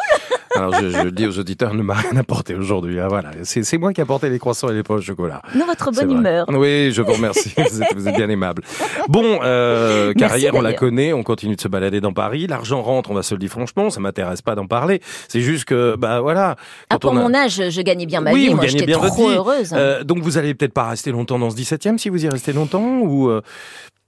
Alors 0.55 0.73
je, 0.73 0.89
je 0.89 1.07
dis 1.09 1.27
aux 1.27 1.37
auditeurs, 1.39 1.73
ne 1.73 1.83
m'a 1.83 1.95
rien 1.95 2.15
apporté 2.17 2.55
aujourd'hui. 2.55 2.99
Hein, 2.99 3.07
voilà, 3.07 3.31
c'est 3.43 3.77
moi 3.77 3.93
qui 3.93 4.01
ai 4.01 4.03
apporté 4.03 4.29
les 4.29 4.39
croissants 4.39 4.69
et 4.69 4.73
les 4.73 4.83
poches 4.83 5.01
de 5.01 5.05
chocolat. 5.05 5.41
Non, 5.55 5.65
votre 5.65 5.91
bonne 5.91 6.11
humeur. 6.11 6.45
Oui, 6.49 6.91
je 6.91 7.01
vous 7.01 7.13
remercie. 7.13 7.53
vous, 7.57 7.81
êtes, 7.81 7.95
vous, 7.95 8.07
êtes, 8.07 8.15
bien 8.15 8.29
aimable. 8.29 8.63
Bon, 9.07 9.39
euh, 9.43 10.13
carrière, 10.13 10.55
on 10.55 10.61
la 10.61 10.73
connaît, 10.73 11.13
on 11.13 11.23
continue 11.23 11.55
de 11.55 11.61
se 11.61 11.67
balader 11.67 12.01
dans 12.01 12.13
Paris. 12.13 12.47
L'argent 12.47 12.81
rentre, 12.81 13.11
on 13.11 13.13
va 13.13 13.23
se 13.23 13.33
le 13.33 13.39
dire 13.39 13.49
franchement, 13.49 13.89
ça 13.89 13.99
m'intéresse 13.99 14.41
pas 14.41 14.55
d'en 14.55 14.67
parler. 14.67 15.01
C'est 15.27 15.41
juste 15.41 15.65
que, 15.65 15.95
bah 15.97 16.21
voilà. 16.21 16.55
Quand 16.89 16.97
ah, 16.97 16.99
pour 16.99 17.13
mon 17.13 17.33
âge, 17.33 17.69
je 17.69 17.81
gagnais 17.81 18.05
bien 18.05 18.21
ma 18.21 18.31
oui, 18.31 18.47
vie. 18.47 18.53
Moi, 18.53 18.67
j'étais 18.67 18.91
trop 18.91 19.29
heureuse. 19.29 19.73
Euh, 19.73 20.03
donc 20.03 20.19
vous 20.19 20.37
allez 20.37 20.53
peut-être 20.53 20.73
pas 20.73 20.89
rester 20.89 21.11
longtemps 21.11 21.39
dans 21.39 21.49
ce 21.49 21.55
17e 21.55 21.97
si 21.97 22.09
vous 22.09 22.23
y 22.23 22.29
restez 22.29 22.53
longtemps 22.53 22.99
ou. 22.99 23.29
Euh... 23.29 23.41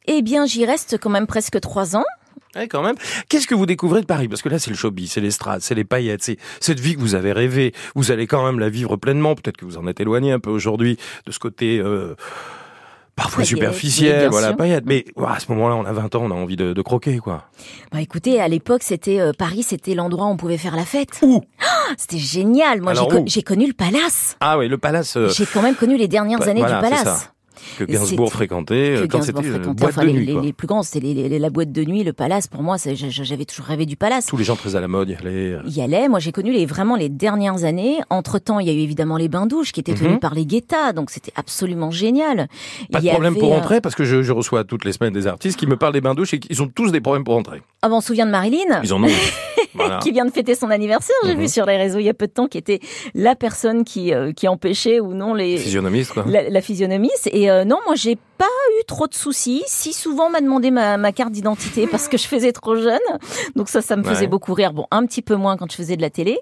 Eh 0.08 0.22
bien, 0.22 0.46
j'y 0.46 0.66
reste 0.66 0.98
quand 1.00 1.10
même 1.10 1.28
presque 1.28 1.60
trois 1.60 1.96
ans. 1.96 2.06
Ouais, 2.56 2.68
quand 2.68 2.84
même. 2.84 2.96
Qu'est-ce 3.30 3.48
que 3.48 3.56
vous 3.56 3.66
découvrez 3.66 4.02
de 4.02 4.06
Paris? 4.06 4.28
Parce 4.28 4.42
que 4.42 4.50
là, 4.50 4.60
c'est 4.60 4.70
le 4.72 4.76
showbiz, 4.76 5.12
c'est 5.12 5.22
l'estrade, 5.22 5.62
c'est 5.62 5.76
les 5.76 5.86
paillettes, 5.86 6.24
c'est 6.24 6.38
cette 6.60 6.80
vie 6.80 6.96
que 6.96 7.00
vous 7.00 7.16
avez 7.16 7.32
rêvée. 7.32 7.74
Vous 7.96 8.12
allez 8.12 8.28
quand 8.28 8.46
même 8.46 8.60
la 8.60 8.70
vivre 8.70 8.98
pleinement. 8.98 9.36
Peut-être 9.36 9.58
que 9.58 9.66
vous 9.66 9.78
en 9.78 9.88
êtes 9.88 10.00
éloigné 10.00 10.32
un 10.32 10.40
peu 10.40 10.50
aujourd'hui 10.50 10.98
de 11.26 11.32
ce 11.32 11.40
côté 11.40 11.80
euh, 11.80 12.16
parfois 13.16 13.46
superficiel, 13.46 14.30
voilà, 14.30 14.54
paillettes. 14.54 14.86
Mais 14.86 15.06
à 15.26 15.40
ce 15.40 15.52
moment-là, 15.54 15.76
on 15.76 15.86
a 15.86 15.94
20 15.94 16.16
ans, 16.16 16.24
on 16.24 16.32
a 16.32 16.36
envie 16.36 16.58
de, 16.58 16.74
de 16.74 16.82
croquer, 16.82 17.20
quoi. 17.20 17.46
Bah 17.92 18.02
écoutez, 18.02 18.42
à 18.42 18.48
l'époque, 18.48 18.84
c'était 18.84 19.20
euh, 19.20 19.32
Paris, 19.38 19.64
c'était 19.64 19.94
l'endroit 19.94 20.26
où 20.26 20.32
on 20.32 20.38
pouvait 20.38 20.58
faire 20.58 20.76
la 20.76 20.86
fête. 20.86 21.10
Où? 21.22 21.42
C'était 21.98 22.18
génial. 22.18 22.82
Moi, 22.82 22.94
j'ai 23.26 23.44
connu 23.44 23.68
le 23.68 23.74
Palace. 23.74 24.36
Ah 24.40 24.58
oui, 24.58 24.68
le 24.68 24.78
Palace. 24.78 25.16
Euh, 25.18 25.30
j'ai 25.30 25.46
quand 25.46 25.62
même 25.62 25.76
connu 25.76 25.98
les 25.98 26.08
dernières 26.08 26.48
années 26.48 26.64
du 26.64 26.68
Palace 26.68 27.32
que 27.78 27.84
Gainsbourg 27.84 28.32
fréquentait 28.32 28.96
que 29.02 29.08
quand 29.08 29.22
c'était 29.22 29.42
boîte 29.60 30.00
de 30.00 30.12
nuit. 30.12 30.38
Les, 30.42 30.54
plus 30.54 30.68
grands, 30.68 30.84
c'était 30.84 31.40
la 31.40 31.50
boîte 31.50 31.72
de 31.72 31.84
nuit, 31.84 32.04
le 32.04 32.14
palace. 32.14 32.48
Pour 32.48 32.64
moi, 32.64 32.78
j'avais 32.78 33.46
toujours 33.46 33.66
rêvé 33.66 33.86
du 33.86 33.96
palace. 33.96 34.26
Tous 34.26 34.38
les 34.38 34.44
gens 34.44 34.56
très 34.56 34.76
à 34.76 34.82
la 34.82 34.88
mode 34.88 35.10
y 35.10 35.16
allaient. 35.16 35.54
Euh. 35.54 35.62
Y 35.66 35.82
allaient. 35.82 36.10
Moi, 36.10 36.20
j'ai 36.20 36.32
connu 36.32 36.52
les, 36.52 36.66
vraiment 36.66 36.96
les 36.96 37.10
dernières 37.10 37.64
années. 37.64 38.00
Entre 38.10 38.40
temps, 38.40 38.60
il 38.60 38.68
y 38.68 38.70
a 38.70 38.74
eu 38.74 38.80
évidemment 38.80 39.18
les 39.18 39.28
bains 39.28 39.46
douches 39.46 39.72
qui 39.72 39.80
étaient 39.80 39.94
tenus 39.94 40.14
mhm. 40.14 40.20
par 40.20 40.34
les 40.34 40.46
Guetta, 40.46 40.94
donc 40.94 41.10
c'était 41.10 41.34
absolument 41.36 41.92
génial. 41.92 42.48
Pas 42.92 43.02
de 43.02 43.10
problème 43.10 43.36
pour 43.36 43.54
entrer 43.54 43.82
parce 43.82 43.96
que 43.96 44.04
je, 44.04 44.22
je, 44.24 44.32
reçois 44.32 44.64
toutes 44.64 44.86
les 44.86 44.94
semaines 44.94 45.14
des 45.14 45.28
artistes 45.28 45.60
qui 45.60 45.68
me 45.68 45.78
parlent 45.78 45.94
des 45.94 46.02
bains 46.02 46.16
douches 46.16 46.34
et 46.34 46.40
ils 46.50 46.62
ont 46.62 46.68
tous 46.68 46.92
des 46.92 47.02
problèmes 47.02 47.24
pour 47.24 47.36
entrer. 47.36 47.62
Ah 47.82 47.90
on 47.92 48.02
se 48.02 48.08
souvient 48.08 48.26
de 48.26 48.32
Marilyn. 48.32 48.82
Ils 48.84 48.94
en 48.94 49.04
ont. 49.04 49.08
qui 50.02 50.12
vient 50.12 50.26
de 50.26 50.32
fêter 50.32 50.56
son 50.56 50.70
anniversaire, 50.70 51.16
j'ai 51.26 51.36
vu 51.36 51.44
mhm. 51.44 51.48
sur 51.48 51.66
les 51.66 51.78
réseaux 51.78 52.00
il 52.00 52.06
y 52.06 52.10
a 52.10 52.14
peu 52.14 52.28
de 52.28 52.32
temps, 52.32 52.48
qui 52.48 52.58
était 52.58 52.80
la 53.14 53.36
personne 53.36 53.84
qui, 53.84 54.14
euh, 54.14 54.32
qui 54.34 54.48
empêchait 54.48 55.00
ou 55.00 55.14
non 55.14 55.34
les... 55.34 55.58
Physionomiste, 55.58 56.14
quoi. 56.14 56.26
La, 56.28 56.50
la 56.50 56.62
physionomiste. 56.62 57.30
Et 57.32 57.50
euh, 57.50 57.64
non, 57.64 57.78
moi, 57.86 57.96
j'ai 57.96 58.18
pas 58.38 58.46
eu 58.80 58.86
trop 58.86 59.08
de 59.08 59.14
soucis. 59.14 59.64
Si 59.68 59.94
souvent 59.94 60.30
m'a 60.30 60.42
demandé 60.42 60.72
ma, 60.72 60.98
ma 60.98 61.12
carte 61.12 61.32
d'identité 61.32 61.86
parce 61.88 62.08
que 62.08 62.18
je 62.18 62.28
faisais 62.28 62.52
trop 62.52 62.76
jeune. 62.76 63.00
Donc 63.56 63.70
ça, 63.70 63.82
ça 63.82 63.96
me 63.96 64.04
faisait 64.04 64.28
beaucoup 64.28 64.54
rire. 64.54 64.74
Bon, 64.74 64.88
un 64.90 65.06
petit 65.06 65.22
peu 65.22 65.36
moins 65.36 65.58
quand 65.58 65.72
je 65.72 65.76
faisais 65.76 65.96
de 65.96 66.02
la 66.02 66.10
télé. 66.10 66.40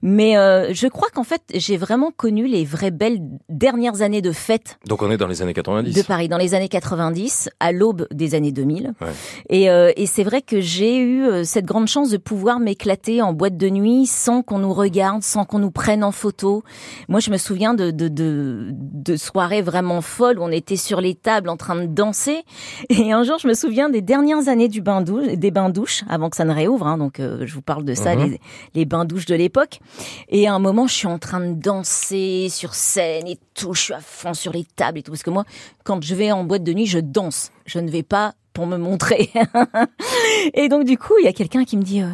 Mais 0.00 0.36
euh, 0.36 0.72
je 0.72 0.86
crois 0.86 1.08
qu'en 1.12 1.24
fait, 1.24 1.42
j'ai 1.54 1.76
vraiment 1.76 2.12
connu 2.16 2.46
les 2.46 2.64
vraies 2.64 2.92
belles 2.92 3.18
dernières 3.48 4.02
années 4.02 4.22
de 4.22 4.30
fête. 4.30 4.78
Donc 4.86 5.02
on 5.02 5.10
est 5.10 5.16
dans 5.16 5.26
les 5.26 5.42
années 5.42 5.54
90. 5.54 5.92
De 5.92 6.02
Paris, 6.02 6.28
dans 6.28 6.38
les 6.38 6.54
années 6.54 6.68
90, 6.68 7.50
à 7.58 7.72
l'aube 7.72 8.06
des 8.12 8.36
années 8.36 8.52
2000. 8.52 8.92
Ouais. 9.00 9.08
Et, 9.48 9.64
et 9.64 10.06
c'est 10.06 10.24
vrai 10.24 10.42
que 10.42 10.60
j'ai 10.60 10.98
eu 10.98 11.44
cette 11.44 11.64
grande 11.64 11.88
chance 11.88 12.10
de 12.10 12.16
pouvoir 12.16 12.59
m'éclater 12.60 13.22
en 13.22 13.32
boîte 13.32 13.56
de 13.56 13.68
nuit 13.68 14.06
sans 14.06 14.42
qu'on 14.42 14.58
nous 14.58 14.72
regarde, 14.72 15.22
sans 15.22 15.44
qu'on 15.44 15.58
nous 15.58 15.70
prenne 15.70 16.04
en 16.04 16.12
photo. 16.12 16.62
Moi, 17.08 17.20
je 17.20 17.30
me 17.30 17.36
souviens 17.36 17.74
de, 17.74 17.90
de, 17.90 18.08
de, 18.08 18.68
de 18.72 19.16
soirées 19.16 19.62
vraiment 19.62 20.00
folles 20.00 20.38
où 20.38 20.42
on 20.42 20.50
était 20.50 20.76
sur 20.76 21.00
les 21.00 21.14
tables 21.14 21.48
en 21.48 21.56
train 21.56 21.76
de 21.76 21.86
danser. 21.86 22.44
Et 22.88 23.12
un 23.12 23.24
jour, 23.24 23.38
je 23.38 23.48
me 23.48 23.54
souviens 23.54 23.88
des 23.88 24.02
dernières 24.02 24.48
années 24.48 24.68
du 24.68 24.80
bain 24.80 25.00
douche, 25.00 25.26
des 25.28 25.50
bains 25.50 25.70
douches, 25.70 26.04
avant 26.08 26.30
que 26.30 26.36
ça 26.36 26.44
ne 26.44 26.52
réouvre. 26.52 26.86
Hein, 26.86 26.98
donc, 26.98 27.20
euh, 27.20 27.46
je 27.46 27.54
vous 27.54 27.62
parle 27.62 27.84
de 27.84 27.94
ça, 27.94 28.14
mhm. 28.14 28.30
les, 28.30 28.40
les 28.74 28.84
bains 28.84 29.04
douches 29.04 29.26
de 29.26 29.34
l'époque. 29.34 29.80
Et 30.28 30.46
à 30.46 30.54
un 30.54 30.58
moment, 30.58 30.86
je 30.86 30.94
suis 30.94 31.06
en 31.08 31.18
train 31.18 31.40
de 31.40 31.54
danser 31.54 32.48
sur 32.50 32.74
scène 32.74 33.26
et 33.26 33.38
tout. 33.54 33.74
Je 33.74 33.82
suis 33.82 33.94
à 33.94 34.00
fond 34.00 34.34
sur 34.34 34.52
les 34.52 34.64
tables 34.64 34.98
et 34.98 35.02
tout. 35.02 35.10
Parce 35.12 35.22
que 35.22 35.30
moi, 35.30 35.44
quand 35.84 36.02
je 36.02 36.14
vais 36.14 36.32
en 36.32 36.44
boîte 36.44 36.64
de 36.64 36.72
nuit, 36.72 36.86
je 36.86 36.98
danse. 36.98 37.50
Je 37.66 37.78
ne 37.78 37.90
vais 37.90 38.02
pas 38.02 38.34
pour 38.60 38.66
me 38.66 38.76
montrer. 38.76 39.30
et 40.52 40.68
donc 40.68 40.84
du 40.84 40.98
coup, 40.98 41.14
il 41.18 41.24
y 41.24 41.28
a 41.28 41.32
quelqu'un 41.32 41.64
qui 41.64 41.78
me 41.78 41.82
dit 41.82 42.02
euh, 42.02 42.08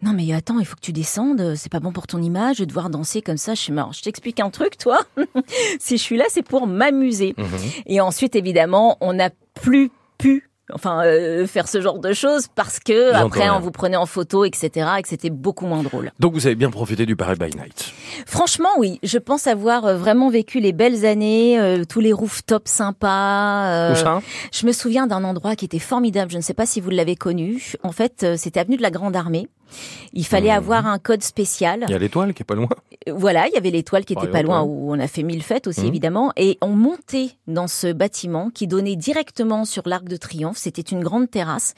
non 0.00 0.14
mais 0.14 0.32
attends, 0.32 0.58
il 0.58 0.64
faut 0.64 0.76
que 0.76 0.80
tu 0.80 0.94
descendes, 0.94 1.56
c'est 1.56 1.70
pas 1.70 1.78
bon 1.78 1.92
pour 1.92 2.06
ton 2.06 2.22
image 2.22 2.56
de 2.56 2.64
devoir 2.64 2.88
danser 2.88 3.20
comme 3.20 3.36
ça. 3.36 3.52
Je 3.52 3.60
suis 3.60 3.74
je 3.92 4.00
t'explique 4.00 4.40
un 4.40 4.48
truc, 4.48 4.78
toi. 4.78 5.00
si 5.78 5.98
je 5.98 6.02
suis 6.02 6.16
là, 6.16 6.24
c'est 6.30 6.40
pour 6.40 6.66
m'amuser. 6.66 7.34
Mhm. 7.36 7.46
Et 7.84 8.00
ensuite, 8.00 8.34
évidemment, 8.34 8.96
on 9.02 9.12
n'a 9.12 9.28
plus 9.52 9.90
pu 10.16 10.49
enfin 10.74 11.04
euh, 11.04 11.46
faire 11.46 11.68
ce 11.68 11.80
genre 11.80 11.98
de 11.98 12.12
choses 12.12 12.46
parce 12.54 12.78
que 12.78 13.12
après 13.14 13.50
on 13.50 13.60
vous 13.60 13.70
prenait 13.70 13.96
en 13.96 14.06
photo 14.06 14.44
etc 14.44 14.88
et 14.98 15.02
que 15.02 15.08
c'était 15.08 15.30
beaucoup 15.30 15.66
moins 15.66 15.82
drôle. 15.82 16.12
Donc 16.18 16.34
vous 16.34 16.46
avez 16.46 16.54
bien 16.54 16.70
profité 16.70 17.06
du 17.06 17.16
Paris 17.16 17.36
by 17.38 17.56
Night. 17.56 17.92
Franchement 18.26 18.70
oui, 18.78 18.98
je 19.02 19.18
pense 19.18 19.46
avoir 19.46 19.84
euh, 19.84 19.96
vraiment 19.96 20.30
vécu 20.30 20.60
les 20.60 20.72
belles 20.72 21.04
années, 21.04 21.58
euh, 21.58 21.84
tous 21.88 22.00
les 22.00 22.12
rooftops 22.12 22.70
sympas. 22.70 23.94
ça 23.94 24.20
je 24.52 24.66
me 24.66 24.72
souviens 24.72 25.06
d'un 25.06 25.24
endroit 25.24 25.56
qui 25.56 25.64
était 25.64 25.78
formidable, 25.78 26.30
je 26.30 26.36
ne 26.36 26.42
sais 26.42 26.54
pas 26.54 26.66
si 26.66 26.80
vous 26.80 26.90
l'avez 26.90 27.16
connu. 27.16 27.74
En 27.82 27.92
fait, 27.92 28.26
c'était 28.36 28.60
avenue 28.60 28.76
de 28.76 28.82
la 28.82 28.90
Grande 28.90 29.16
Armée. 29.16 29.48
Il 30.12 30.26
fallait 30.26 30.52
mmh. 30.52 30.56
avoir 30.56 30.86
un 30.86 30.98
code 30.98 31.22
spécial. 31.22 31.84
Il 31.88 31.92
y 31.92 31.94
a 31.94 31.98
l'étoile 31.98 32.34
qui 32.34 32.42
est 32.42 32.44
pas 32.44 32.54
loin. 32.54 32.68
Voilà, 33.08 33.46
il 33.48 33.54
y 33.54 33.56
avait 33.56 33.70
l'étoile 33.70 34.04
qui 34.04 34.12
était 34.12 34.28
pas 34.28 34.42
loin 34.42 34.62
où 34.62 34.92
on 34.92 34.98
a 34.98 35.06
fait 35.06 35.22
mille 35.22 35.42
fêtes 35.42 35.66
aussi 35.66 35.82
mmh. 35.82 35.88
évidemment 35.88 36.32
et 36.36 36.58
on 36.60 36.70
montait 36.70 37.30
dans 37.46 37.66
ce 37.66 37.92
bâtiment 37.92 38.50
qui 38.50 38.66
donnait 38.66 38.96
directement 38.96 39.64
sur 39.64 39.82
l'Arc 39.86 40.04
de 40.04 40.16
Triomphe. 40.16 40.58
C'était 40.58 40.82
une 40.82 41.02
grande 41.02 41.30
terrasse, 41.30 41.74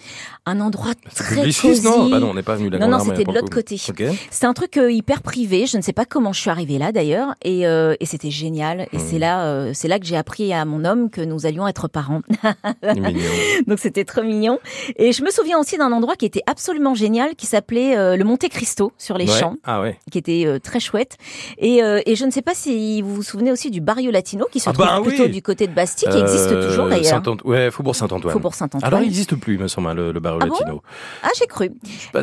un 0.46 0.60
endroit 0.60 0.94
très 1.14 1.52
cosy. 1.52 1.82
Non, 1.84 2.08
bah 2.08 2.20
non, 2.20 2.30
on 2.30 2.34
n'est 2.34 2.42
pas 2.42 2.56
venu 2.56 2.70
là. 2.70 2.78
Non, 2.78 2.88
non, 2.88 2.98
c'était 3.00 3.24
de 3.24 3.32
l'autre 3.32 3.50
côté. 3.50 3.76
C'était 3.76 4.46
un 4.46 4.52
truc 4.54 4.76
euh, 4.76 4.90
hyper 4.90 5.22
privé. 5.22 5.66
Je 5.66 5.76
ne 5.76 5.82
sais 5.82 5.92
pas 5.92 6.04
comment 6.04 6.32
je 6.32 6.40
suis 6.40 6.50
arrivée 6.50 6.78
là 6.78 6.92
d'ailleurs 6.92 7.34
et, 7.44 7.66
euh, 7.66 7.94
et 8.00 8.06
c'était 8.06 8.30
génial. 8.30 8.88
Et 8.92 8.96
mmh. 8.96 9.00
c'est 9.00 9.18
là, 9.18 9.46
euh, 9.46 9.70
c'est 9.74 9.88
là 9.88 9.98
que 9.98 10.06
j'ai 10.06 10.16
appris 10.16 10.52
à 10.52 10.64
mon 10.64 10.84
homme 10.84 11.10
que 11.10 11.20
nous 11.20 11.46
allions 11.46 11.68
être 11.68 11.88
parents. 11.88 12.22
Donc 13.66 13.78
c'était 13.78 14.04
trop 14.04 14.22
mignon. 14.22 14.58
Et 14.96 15.12
je 15.12 15.22
me 15.22 15.30
souviens 15.30 15.58
aussi 15.58 15.76
d'un 15.76 15.92
endroit 15.92 16.16
qui 16.16 16.24
était 16.24 16.42
absolument 16.46 16.94
génial 16.94 17.34
qui 17.36 17.46
s'appelait 17.46 17.81
le 17.94 18.22
Monte 18.24 18.48
Cristo 18.48 18.92
sur 18.98 19.18
les 19.18 19.26
champs, 19.26 19.56
ah 19.64 19.82
qui 20.10 20.18
était 20.18 20.44
euh, 20.46 20.58
très 20.58 20.80
chouette. 20.80 21.16
Et, 21.58 21.82
euh, 21.82 22.00
et, 22.06 22.16
je 22.16 22.24
ne 22.24 22.30
sais 22.30 22.42
pas 22.42 22.54
si 22.54 23.02
vous 23.02 23.14
vous 23.14 23.22
souvenez 23.22 23.52
aussi 23.52 23.70
du 23.70 23.80
Barrio 23.80 24.10
Latino, 24.10 24.46
qui 24.50 24.60
se 24.60 24.68
ah 24.68 24.72
trouve 24.72 24.86
bah 24.86 25.00
plutôt 25.02 25.28
du 25.28 25.42
côté 25.42 25.66
de 25.66 25.72
Bastille, 25.72 26.08
qui 26.08 26.18
existe 26.18 26.52
euh, 26.52 26.68
toujours 26.68 26.88
d'ailleurs. 26.88 27.22
Ouais, 27.44 27.70
Faubourg 27.70 27.96
Saint-Antoine. 27.96 28.32
Faubourg 28.32 28.54
Saint-Antoine. 28.54 28.84
Alors 28.84 29.00
il 29.00 29.04
n'existe 29.06 29.36
plus, 29.36 29.58
me 29.58 29.68
semble, 29.68 29.92
le, 29.92 30.12
le 30.12 30.20
Barrio 30.20 30.40
ah 30.42 30.46
Latino. 30.46 30.82
ah 31.22 31.28
j'ai 31.38 31.46
cru. 31.46 31.70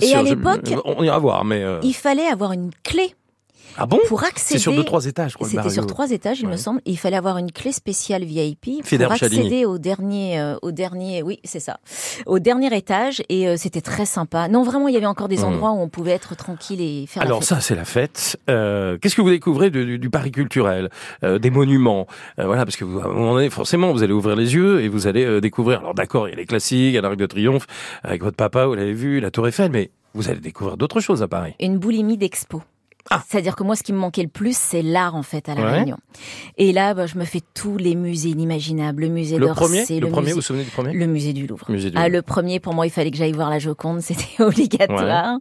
Et 0.01 0.15
à 0.15 0.23
l'époque, 0.23 0.73
on 0.85 1.03
ira 1.03 1.19
voir, 1.19 1.45
mais 1.45 1.63
il 1.83 1.93
fallait 1.93 2.27
avoir 2.27 2.53
une 2.53 2.71
clé 2.83 3.15
ah 3.77 3.85
bon? 3.85 3.99
Pour 4.07 4.23
accéder. 4.23 4.57
C'est 4.57 4.59
sur 4.59 4.73
deux 4.73 4.83
trois 4.83 5.05
étages, 5.05 5.35
quoi. 5.35 5.47
C'était 5.47 5.69
sur 5.69 5.85
trois 5.85 6.11
étages, 6.11 6.39
il 6.41 6.47
me 6.47 6.57
semble. 6.57 6.81
il 6.85 6.97
fallait 6.97 7.17
avoir 7.17 7.37
une 7.37 7.51
clé 7.51 7.71
spéciale 7.71 8.23
VIP 8.23 8.83
pour 8.83 9.11
accéder 9.11 9.65
au 9.65 9.77
dernier, 9.77 10.39
euh, 10.39 10.55
au 10.61 10.71
dernier, 10.71 11.23
oui, 11.23 11.39
c'est 11.43 11.59
ça, 11.59 11.79
au 12.25 12.39
dernier 12.39 12.75
étage. 12.75 13.21
Et 13.29 13.47
euh, 13.47 13.55
c'était 13.57 13.81
très 13.81 14.05
sympa. 14.05 14.47
Non, 14.47 14.63
vraiment, 14.63 14.87
il 14.87 14.93
y 14.93 14.97
avait 14.97 15.05
encore 15.05 15.27
des 15.27 15.39
hmm. 15.39 15.45
endroits 15.45 15.71
où 15.71 15.79
on 15.79 15.89
pouvait 15.89 16.11
être 16.11 16.35
tranquille 16.35 16.81
et 16.81 17.05
faire. 17.07 17.23
Alors 17.23 17.39
la 17.39 17.45
fête. 17.45 17.49
ça, 17.49 17.61
c'est 17.61 17.75
la 17.75 17.85
fête. 17.85 18.39
Euh, 18.49 18.97
Qu'est-ce 19.01 19.15
que 19.15 19.21
vous 19.21 19.29
découvrez 19.29 19.69
du, 19.69 19.99
du 19.99 20.09
Paris 20.09 20.31
culturel, 20.31 20.89
des 21.23 21.49
monuments, 21.49 22.07
voilà, 22.37 22.65
parce 22.65 22.75
que 22.75 22.85
vous, 22.85 22.99
à 22.99 23.05
un 23.05 23.07
moment 23.07 23.33
donné, 23.33 23.49
forcément, 23.49 23.91
vous 23.91 24.03
allez 24.03 24.13
ouvrir 24.13 24.35
les 24.35 24.53
yeux 24.53 24.81
et 24.81 24.87
vous 24.87 25.07
allez 25.07 25.41
découvrir. 25.41 25.79
Alors 25.79 25.93
d'accord, 25.93 26.27
il 26.27 26.31
y 26.31 26.33
a 26.33 26.37
les 26.37 26.45
classiques, 26.45 26.77
il 26.77 26.91
y 26.91 26.97
a 26.97 27.01
l'Arc 27.01 27.15
de 27.15 27.25
Triomphe 27.25 27.67
avec 28.03 28.23
votre 28.23 28.37
papa, 28.37 28.65
vous 28.65 28.75
l'avez 28.75 28.93
vu, 28.93 29.19
la 29.19 29.31
Tour 29.31 29.47
Eiffel, 29.47 29.71
mais 29.71 29.91
vous 30.13 30.29
allez 30.29 30.39
découvrir 30.39 30.77
d'autres 30.77 30.99
choses 30.99 31.21
à 31.21 31.27
Paris. 31.27 31.53
Une 31.59 31.77
boulimie 31.77 32.17
d'expo. 32.17 32.63
Ah. 33.11 33.23
C'est-à-dire 33.27 33.55
que 33.55 33.63
moi, 33.63 33.75
ce 33.75 33.83
qui 33.83 33.93
me 33.93 33.97
manquait 33.97 34.21
le 34.21 34.29
plus, 34.29 34.55
c'est 34.55 34.81
l'art 34.81 35.15
en 35.15 35.23
fait 35.23 35.49
à 35.49 35.55
la 35.55 35.69
Réunion. 35.69 35.97
Et 36.57 36.71
là, 36.71 36.93
bah, 36.93 37.07
je 37.07 37.17
me 37.17 37.25
fais 37.25 37.41
tous 37.53 37.77
les 37.77 37.95
musées 37.95 38.29
inimaginables. 38.29 39.01
Le 39.01 39.09
musée 39.09 39.39
d'Orsay, 39.39 39.99
le, 39.99 40.07
le, 40.07 40.11
premier, 40.11 40.21
musée, 40.21 40.31
vous 40.31 40.37
vous 40.37 40.41
souvenez 40.41 40.63
du 40.63 40.69
premier 40.69 40.93
Le 40.93 41.07
musée 41.07 41.33
du 41.33 41.47
Louvre. 41.47 41.67
ah, 41.95 42.09
le 42.09 42.21
premier, 42.21 42.59
pour 42.59 42.73
moi, 42.73 42.85
il 42.85 42.91
fallait 42.91 43.09
que 43.09 43.17
j'aille 43.17 43.31
voir 43.31 43.49
la 43.49 43.59
Joconde, 43.59 44.01
c'était 44.01 44.43
obligatoire. 44.43 45.39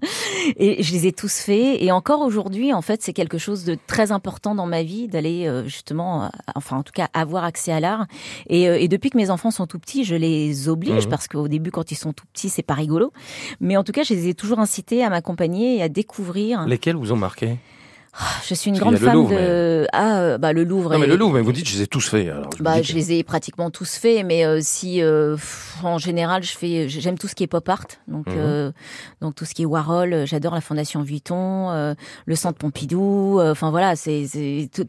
Et 0.56 0.82
je 0.82 0.92
les 0.92 1.06
ai 1.06 1.12
tous 1.12 1.40
faits. 1.40 1.78
Et 1.80 1.92
encore 1.92 2.22
aujourd'hui, 2.22 2.72
en 2.72 2.82
fait, 2.82 3.02
c'est 3.02 3.12
quelque 3.12 3.38
chose 3.38 3.64
de 3.64 3.76
très 3.86 4.12
important 4.12 4.54
dans 4.54 4.66
ma 4.66 4.82
vie 4.82 5.08
d'aller 5.08 5.46
euh, 5.46 5.64
justement, 5.64 6.24
euh, 6.24 6.28
enfin 6.54 6.78
en 6.78 6.82
tout 6.82 6.92
cas, 6.92 7.08
avoir 7.12 7.44
accès 7.44 7.72
à 7.72 7.80
l'art. 7.80 8.06
Et, 8.48 8.68
euh, 8.68 8.78
et, 8.78 8.88
depuis 8.88 9.10
que 9.10 9.18
mes 9.18 9.30
enfants 9.30 9.50
sont 9.50 9.66
tout 9.66 9.78
petits, 9.78 10.04
je 10.04 10.14
les 10.14 10.68
oblige 10.68 11.04
mhm. 11.04 11.10
parce 11.10 11.28
qu'au 11.28 11.48
début, 11.48 11.70
quand 11.70 11.90
ils 11.90 11.96
sont 11.96 12.12
tout 12.12 12.26
petits, 12.32 12.48
c'est 12.48 12.62
pas 12.62 12.74
rigolo. 12.74 13.12
Mais 13.60 13.76
en 13.76 13.84
tout 13.84 13.92
cas, 13.92 14.02
je 14.02 14.14
les 14.14 14.28
ai 14.28 14.34
toujours 14.34 14.58
incités 14.58 15.04
à 15.04 15.10
m'accompagner 15.10 15.76
et 15.76 15.82
à 15.82 15.88
découvrir. 15.88 16.66
Lesquels 16.66 16.96
vous 16.96 17.12
ont 17.12 17.16
marqué? 17.16 17.57
Je 18.46 18.54
suis 18.54 18.70
une 18.70 18.78
grande 18.78 18.96
fan 18.96 19.12
Louvre, 19.14 19.30
de 19.30 19.86
ah 19.92 20.18
euh, 20.18 20.38
bah 20.38 20.52
le 20.52 20.64
Louvre. 20.64 20.92
Non 20.92 20.98
mais 20.98 21.06
le 21.06 21.16
Louvre, 21.16 21.34
mais 21.34 21.40
vous 21.40 21.52
dites, 21.52 21.68
je 21.68 21.76
les 21.76 21.82
ai 21.82 21.86
tous 21.86 22.08
faits. 22.08 22.28
Alors, 22.28 22.50
je 22.56 22.62
Bah, 22.62 22.82
je 22.82 22.90
que- 22.92 22.96
les 22.96 23.12
ai 23.12 23.22
pratiquement 23.22 23.70
tous 23.70 23.96
faits, 23.96 24.24
mais 24.26 24.44
euh, 24.44 24.58
si 24.62 25.02
euh, 25.02 25.36
en 25.82 25.98
général, 25.98 26.42
je 26.42 26.52
fais, 26.56 26.88
j'aime 26.88 27.18
tout 27.18 27.28
ce 27.28 27.34
qui 27.34 27.44
est 27.44 27.48
pop 27.48 27.68
art, 27.68 27.84
donc 28.08 28.26
Mhm. 28.28 28.34
euh, 28.36 28.72
donc 29.20 29.34
tout 29.34 29.44
ce 29.44 29.54
qui 29.54 29.62
est 29.62 29.66
Warhol. 29.66 30.12
euh, 30.12 30.26
J'adore 30.26 30.54
la 30.54 30.60
Fondation 30.60 31.02
Vuitton, 31.02 31.70
euh, 31.70 31.94
le 32.26 32.34
Centre 32.34 32.58
Pompidou. 32.58 33.38
euh, 33.40 33.52
Enfin 33.52 33.70
voilà, 33.70 33.94
c'est 33.96 34.26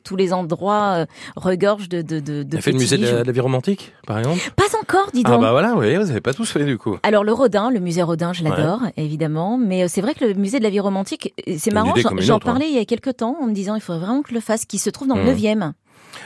tous 0.04 0.16
les 0.16 0.34
endroits 0.34 1.06
regorgent 1.36 1.90
de 1.90 2.02
de 2.02 2.20
de. 2.20 2.44
de 2.44 2.58
fait 2.58 2.72
le 2.72 2.78
musée 2.80 2.98
de 2.98 3.04
la, 3.04 3.08
bijoux. 3.12 3.22
de 3.22 3.28
la 3.28 3.32
vie 3.34 3.40
romantique, 3.40 3.94
par 4.08 4.20
exemple? 4.20 4.40
Pas 4.56 4.64
encore, 4.82 5.10
dis 5.14 5.24
Ah 5.26 5.32
donc. 5.32 5.42
bah 5.42 5.52
voilà, 5.52 5.76
oui, 5.76 5.96
vous 5.96 6.10
avez 6.10 6.22
pas 6.22 6.34
tous 6.34 6.50
fait 6.50 6.64
du 6.66 6.78
coup. 6.78 6.98
Alors 7.04 7.24
le 7.24 7.34
Rodin, 7.34 7.70
le 7.70 7.80
musée 7.80 8.02
Rodin, 8.04 8.34
je 8.34 8.44
l'adore 8.44 8.82
évidemment, 8.98 9.58
mais 9.58 9.88
c'est 9.88 10.02
vrai 10.02 10.14
que 10.14 10.26
le 10.26 10.34
musée 10.34 10.60
de 10.60 10.64
la 10.64 10.70
vie 10.70 10.80
romantique, 10.80 11.34
c'est 11.58 11.74
marrant. 11.74 11.94
J'en 12.20 12.36
hein. 12.36 12.40
parlais 12.40 12.68
il 12.70 12.76
y 12.76 12.80
a 12.80 12.86
quelques 12.86 13.16
temps 13.20 13.38
en 13.42 13.46
me 13.48 13.54
disant 13.54 13.76
il 13.76 13.82
faudrait 13.82 14.06
vraiment 14.06 14.22
que 14.22 14.30
je 14.30 14.34
le 14.36 14.40
fasse, 14.42 14.66
qui 14.66 14.78
se 14.80 14.90
trouve 14.90 15.08
dans 15.08 15.16
le 15.16 15.24
Mhm. 15.24 15.30
9e. 15.36 15.74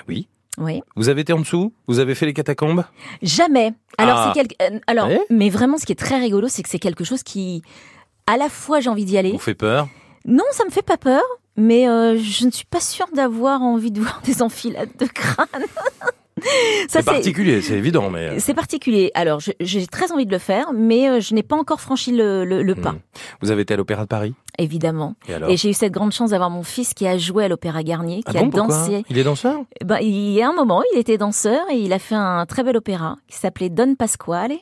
Oui. 0.08 0.28
Oui. 0.60 0.82
Vous 0.96 1.10
avez 1.10 1.22
été 1.22 1.34
en 1.34 1.40
dessous? 1.40 1.74
Vous 1.88 1.98
avez 2.00 2.14
fait 2.16 2.26
les 2.28 2.34
catacombes? 2.34 2.84
Jamais. 3.22 3.74
Alors 3.98 4.18
Ah. 4.18 4.32
c'est 4.36 4.40
quelque... 4.40 4.56
euh, 4.62 4.80
alors 4.88 5.10
mais 5.32 5.50
vraiment 5.50 5.78
ce 5.78 5.86
qui 5.86 5.92
est 5.94 6.00
très 6.00 6.20
rigolo 6.20 6.48
c'est 6.48 6.62
que 6.64 6.70
c'est 6.70 6.80
quelque 6.80 7.04
chose 7.04 7.24
qui 7.24 7.64
à 8.28 8.38
la 8.38 8.50
fois 8.50 8.80
j'ai 8.80 8.90
envie 8.90 9.06
d'y 9.06 9.18
aller. 9.18 9.32
Vous 9.32 9.40
fait 9.40 9.56
peur? 9.56 9.88
Non, 10.26 10.44
ça 10.52 10.64
me 10.64 10.70
fait 10.70 10.84
pas 10.86 10.96
peur, 10.98 11.24
mais 11.58 11.90
euh, 11.90 12.18
je 12.18 12.46
ne 12.46 12.52
suis 12.52 12.66
pas 12.66 12.80
sûre 12.80 13.08
d'avoir 13.14 13.62
envie 13.64 13.92
de 13.92 14.00
voir 14.02 14.22
des 14.26 14.42
enfilades 14.44 14.92
de 15.00 15.06
crâne. 15.08 15.48
C'est 16.90 17.06
particulier, 17.06 17.62
c'est 17.62 17.76
évident, 17.78 18.10
mais... 18.10 18.28
euh, 18.32 18.36
c'est 18.40 18.54
particulier. 18.54 19.12
Alors 19.14 19.40
j'ai 19.60 19.88
très 19.88 20.12
envie 20.12 20.26
de 20.26 20.32
le 20.32 20.40
faire, 20.40 20.74
mais 20.74 21.22
je 21.22 21.34
n'ai 21.36 21.44
pas 21.44 21.56
encore 21.56 21.80
franchi 21.80 22.12
le, 22.12 22.44
le, 22.44 22.64
le 22.64 22.76
pas. 22.76 22.96
Vous 23.42 23.50
avez 23.52 23.62
été 23.62 23.76
à 23.76 23.78
l'Opéra 23.78 24.02
de 24.04 24.08
Paris? 24.08 24.34
Évidemment. 24.58 25.16
Et 25.50 25.58
j'ai 25.58 25.70
eu 25.70 25.74
cette 25.74 25.92
grande 25.94 26.12
chance 26.12 26.32
d'avoir 26.32 26.50
mon 26.50 26.64
fils 26.64 26.94
qui 26.94 27.08
a 27.08 27.18
joué 27.18 27.46
à 27.46 27.48
l'Opéra 27.48 27.84
Garnier, 27.84 28.22
Ah 28.26 28.32
qui 28.32 28.38
bon, 28.38 28.48
a 28.48 28.50
dansé. 28.68 29.04
Il 29.10 29.18
est 29.18 29.24
danseur? 29.24 29.62
Ben, 29.84 29.98
il 30.02 30.32
y 30.32 30.42
a 30.42 30.50
un 30.50 30.54
moment, 30.54 30.82
il 30.94 31.00
était 31.00 31.18
danseur 31.18 31.62
et 31.72 31.76
il 31.78 31.94
a 31.94 32.00
fait 32.00 32.16
un 32.16 32.46
très 32.46 32.64
bel 32.64 32.78
opéra 32.78 33.18
qui 33.28 33.38
s'appelait 33.38 33.70
Don 33.70 33.96
Pasquale. 33.96 34.54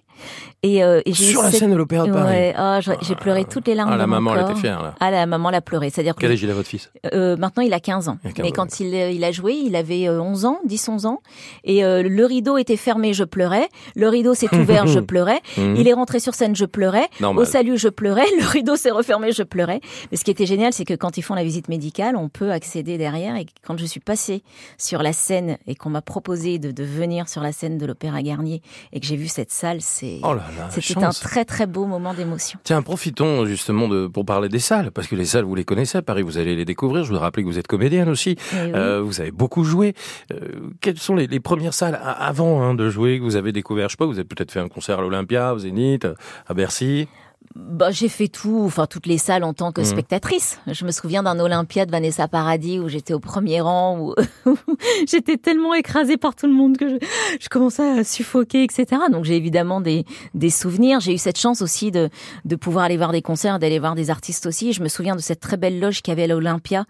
Et, 0.64 0.84
euh, 0.84 1.02
et 1.08 1.14
j'ai 1.14 1.26
eu 1.26 1.32
Sur 1.32 1.42
la 1.42 1.50
cette- 1.50 1.60
scène 1.62 1.72
de 1.72 1.76
l'Opéra 1.76 2.06
de 2.06 2.12
Paris 2.12 2.28
Ouais, 2.30 2.54
ah, 2.56 2.80
j'ai 2.82 3.16
pleuré 3.16 3.46
toutes 3.46 3.68
les 3.68 3.74
larmes 3.74 3.90
Ah, 3.92 3.96
de 3.96 4.00
la 4.00 4.06
mon 4.06 4.22
maman, 4.22 4.36
elle 4.36 4.52
était 4.52 4.60
fière, 4.60 4.84
là. 4.84 4.94
Ah, 5.00 5.10
la 5.10 5.26
maman 5.26 5.50
l'a 5.50 5.60
pleuré. 5.62 5.90
C'est-à-dire 5.90 6.14
que 6.14 6.22
Quel 6.22 6.32
âge 6.32 6.44
il 6.44 6.50
a 6.52 6.54
votre 6.54 6.68
fils? 6.70 6.92
Euh, 7.14 7.36
maintenant 7.36 7.64
il 7.64 7.74
a 7.74 7.80
15 7.80 8.10
ans. 8.10 8.20
Il 8.24 8.30
a 8.30 8.34
15 8.34 8.44
Mais 8.44 8.50
ans, 8.50 8.54
quand 8.56 8.80
il, 8.80 8.94
il 8.94 9.24
a 9.24 9.32
joué, 9.32 9.54
il 9.54 9.76
avait 9.76 10.08
euh, 10.08 10.22
11 10.22 10.46
ans, 10.46 10.60
10, 10.66 10.88
11 10.90 11.06
ans. 11.08 11.20
Et 11.64 11.84
euh, 11.84 12.04
le 12.04 12.26
rideau 12.26 12.58
était 12.58 12.78
fermé, 12.78 13.14
je 13.14 13.24
pleurais. 13.24 13.68
Le 13.96 14.08
rideau 14.08 14.36
s'est 14.36 14.54
ouvert, 14.56 14.86
je 14.86 15.00
pleurais. 15.00 15.40
Mhm. 15.58 15.76
Il 15.78 15.88
est 15.88 15.94
rentré 15.94 16.20
sur 16.20 16.36
scène, 16.36 16.56
je 16.56 16.66
pleurais. 16.66 17.08
Normal. 17.20 17.42
Au 17.42 17.46
salut, 17.46 17.78
je 17.80 17.88
pleurais. 17.90 18.26
Le 18.40 18.46
rideau 18.48 18.76
s'est 18.76 18.92
refermé, 18.92 19.32
je 19.32 19.42
pleurais. 19.44 19.82
Mais 20.12 20.18
ce 20.18 20.24
qui 20.24 20.30
était 20.30 20.46
génial, 20.46 20.74
c'est 20.74 20.86
que 20.86 20.94
quand 20.94 21.18
ils 21.18 21.24
font 21.24 21.34
la 21.34 21.44
visite 21.44 21.70
médicale, 21.70 22.16
on 22.16 22.30
peut 22.30 22.52
accéder 22.52 23.00
derrière. 23.00 23.36
Et 23.36 23.48
quand 23.66 23.78
je 23.78 23.86
suis 23.86 24.00
passée 24.00 24.44
sur 24.78 25.02
la 25.02 25.12
scène 25.14 25.58
et 25.66 25.74
qu'on 25.74 25.90
m'a 25.90 26.02
proposé 26.04 26.60
de, 26.60 26.70
de 26.72 26.84
venir 26.84 27.28
sur 27.30 27.42
la 27.42 27.52
scène 27.52 27.80
de 27.80 27.86
l'Opéra 27.88 28.22
Garnier 28.22 28.62
et 28.94 29.00
que 29.00 29.08
j'ai 29.08 29.16
vu 29.16 29.28
cette 29.28 29.52
salle, 29.52 29.80
c'est 30.02 30.20
Oh 30.24 30.34
là 30.34 30.44
là, 30.58 30.68
c'était 30.72 31.04
un 31.04 31.12
très 31.12 31.46
très 31.46 31.68
beau 31.68 31.86
moment 31.86 32.14
d'émotion. 32.14 32.60
Tiens, 32.64 32.82
profitons 32.82 33.46
justement 33.46 33.88
de, 33.88 34.08
pour 34.08 34.26
parler 34.26 34.50
des 34.50 34.60
salles, 34.60 34.92
parce 34.92 35.08
que 35.08 35.16
les 35.16 35.26
salles, 35.26 35.46
vous 35.46 35.56
les 35.56 35.64
connaissez 35.64 35.98
à 35.98 36.02
Paris, 36.02 36.24
vous 36.24 36.38
allez 36.38 36.56
les 36.56 36.66
découvrir. 36.66 37.04
Je 37.04 37.14
vous 37.14 37.20
rappelle 37.20 37.44
que 37.44 37.50
vous 37.50 37.60
êtes 37.60 37.68
comédienne 37.68 38.10
aussi. 38.10 38.36
Oui. 38.54 38.72
Euh, 38.74 39.02
vous 39.02 39.22
avez 39.22 39.32
beaucoup 39.32 39.64
joué. 39.64 39.94
Euh, 40.32 40.40
quelles 40.82 40.98
sont 40.98 41.16
les, 41.16 41.28
les 41.28 41.40
premières 41.40 41.74
salles 41.74 42.00
avant 42.04 42.62
hein, 42.62 42.74
de 42.74 42.90
jouer 42.90 43.20
que 43.20 43.24
vous 43.24 43.36
avez 43.36 43.52
découvert? 43.52 43.90
Je 43.90 43.94
sais 43.94 43.98
pas, 43.98 44.06
vous 44.06 44.20
avez 44.20 44.28
peut-être 44.28 44.52
fait 44.52 44.60
un 44.60 44.70
concert 44.70 45.00
à 45.00 45.02
l'Olympia, 45.02 45.54
au 45.54 45.60
Zénith, 45.60 46.08
à 46.48 46.54
Bercy. 46.54 47.08
Bah, 47.54 47.92
j'ai 47.92 48.08
fait 48.08 48.28
tout, 48.30 48.62
enfin 48.66 48.86
toutes 48.88 49.08
les 49.08 49.18
salles 49.18 49.44
en 49.44 49.54
tant 49.54 49.72
que 49.74 49.82
Mhm. 49.82 49.88
spectatrice. 49.88 50.60
Je 50.68 50.86
me 50.86 50.92
souviens 50.92 51.22
d'un 51.24 51.38
Olympia 51.40 51.86
de 51.86 51.92
Vanessa 51.92 52.28
Paradis 52.30 52.80
où 52.80 52.88
j'étais 52.88 53.14
au 53.14 53.20
premier 53.20 53.60
rang, 53.60 54.00
où 54.00 54.16
j'étais 55.08 55.36
tellement 55.38 55.74
écrasée 55.74 56.16
par 56.18 56.36
tout 56.36 56.48
le 56.48 56.54
monde 56.54 56.78
que 56.78 56.88
je, 56.88 56.96
je 57.42 57.50
commençais 57.50 58.00
à 58.00 58.04
suffoquer, 58.06 58.64
etc. 58.64 58.86
Donc 59.12 59.26
j'ai 59.26 59.36
évidemment 59.36 59.82
des, 59.82 60.06
des 60.34 60.50
souvenirs. 60.50 61.00
J'ai 61.02 61.14
eu 61.14 61.18
cette 61.18 61.38
chance 61.38 61.62
aussi 61.62 61.92
de, 61.92 62.10
de 62.46 62.56
pouvoir 62.56 62.86
aller 62.86 62.96
voir 62.98 63.12
des 63.12 63.22
concerts, 63.22 63.60
d'aller 63.60 63.80
voir 63.80 63.96
des 63.96 64.10
artistes 64.10 64.46
aussi. 64.46 64.72
Je 64.72 64.82
me 64.82 64.88
souviens 64.88 65.16
de 65.16 65.22
cette 65.22 65.40
très 65.42 65.58
belle 65.58 65.80
loge 65.80 66.02
qu'il 66.02 66.12
y 66.12 66.14
avait 66.14 66.24
à 66.24 66.28
l'Olympia, 66.28 66.86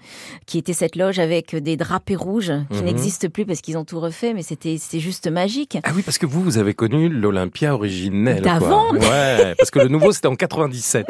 qui 0.46 0.58
était 0.60 0.74
cette 0.74 0.96
loge 0.96 1.18
avec 1.18 1.56
des 1.56 1.76
drapés 1.76 2.16
rouges 2.16 2.52
qui 2.72 2.78
Mhm. 2.80 2.86
n'existent 2.86 3.30
plus 3.30 3.46
parce 3.46 3.62
qu'ils 3.62 3.78
ont 3.78 3.86
tout 3.86 4.00
refait, 4.00 4.34
mais 4.34 4.44
c'était 4.44 4.78
c'était 4.78 5.00
juste 5.00 5.28
magique. 5.30 5.78
Ah 5.84 5.92
oui, 5.96 6.04
parce 6.04 6.18
que 6.20 6.26
vous, 6.28 6.44
vous 6.44 6.58
avez 6.60 6.74
connu 6.76 7.10
l'Olympia 7.10 7.74
originel. 7.74 8.44
quoi. 8.44 8.54
D'avant. 8.60 8.92
Ouais, 8.94 9.56
parce 9.58 9.72
que 9.72 9.80
le 9.80 9.88
nouveau, 9.88 10.12
c'était 10.12 10.28
en 10.28 10.36
97. 10.42 11.06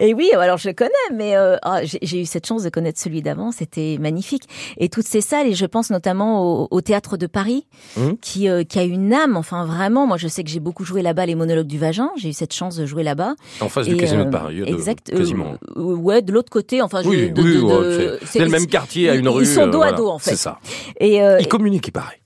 Et 0.00 0.12
oui, 0.14 0.30
alors 0.38 0.58
je 0.58 0.68
le 0.68 0.74
connais, 0.74 0.90
mais 1.14 1.36
euh, 1.36 1.56
ah, 1.62 1.80
j'ai 1.84 2.20
eu 2.20 2.26
cette 2.26 2.46
chance 2.46 2.62
de 2.62 2.68
connaître 2.68 3.00
celui 3.00 3.22
d'avant, 3.22 3.52
c'était 3.52 3.96
magnifique. 4.00 4.44
Et 4.78 4.88
toutes 4.88 5.06
ces 5.06 5.20
salles, 5.20 5.46
et 5.46 5.54
je 5.54 5.66
pense 5.66 5.90
notamment 5.90 6.42
au, 6.62 6.68
au 6.70 6.80
théâtre 6.80 7.16
de 7.16 7.26
Paris, 7.26 7.66
qui, 8.20 8.48
euh, 8.48 8.64
qui 8.64 8.78
a 8.78 8.82
une 8.84 9.12
âme. 9.12 9.36
Enfin, 9.36 9.64
vraiment, 9.64 10.06
moi, 10.06 10.16
je 10.16 10.28
sais 10.28 10.42
que 10.44 10.50
j'ai 10.50 10.60
beaucoup 10.60 10.84
joué 10.84 11.02
là-bas 11.02 11.26
les 11.26 11.34
monologues 11.34 11.66
du 11.66 11.78
vagin. 11.78 12.10
J'ai 12.16 12.30
eu 12.30 12.32
cette 12.32 12.52
chance 12.52 12.76
de 12.76 12.86
jouer 12.86 13.02
là-bas. 13.02 13.34
En 13.60 13.68
face 13.68 13.86
du 13.86 13.96
casino 13.96 14.22
euh, 14.22 14.24
de 14.24 14.30
Paris. 14.30 14.60
de- 14.60 14.66
exact. 14.66 15.10
euh, 15.12 15.18
Quasiment. 15.18 15.54
euh, 15.76 15.80
ouais, 15.94 16.22
de 16.22 16.32
l'autre 16.32 16.50
côté. 16.50 16.82
Enfin, 16.82 17.02
oui, 17.04 17.26
oui, 17.26 17.30
de- 17.32 18.18
c'est- 18.26 18.38
le 18.40 18.48
même 18.48 18.66
quartier 18.66 19.08
à 19.10 19.14
une 19.14 19.24
ils 19.26 19.28
rue. 19.28 19.46
sont 19.46 19.62
euh, 19.68 19.70
dos 19.70 19.82
à 19.82 19.92
dos, 19.92 20.08
en 20.08 20.18
fait. 20.18 20.30
C'est 20.30 20.36
ça. 20.36 20.58
Et, 20.98 21.22
euh, 21.22 21.38
Ils 21.40 21.48
communiquent, 21.48 21.88
il 21.88 21.92
paraît. 21.92 22.18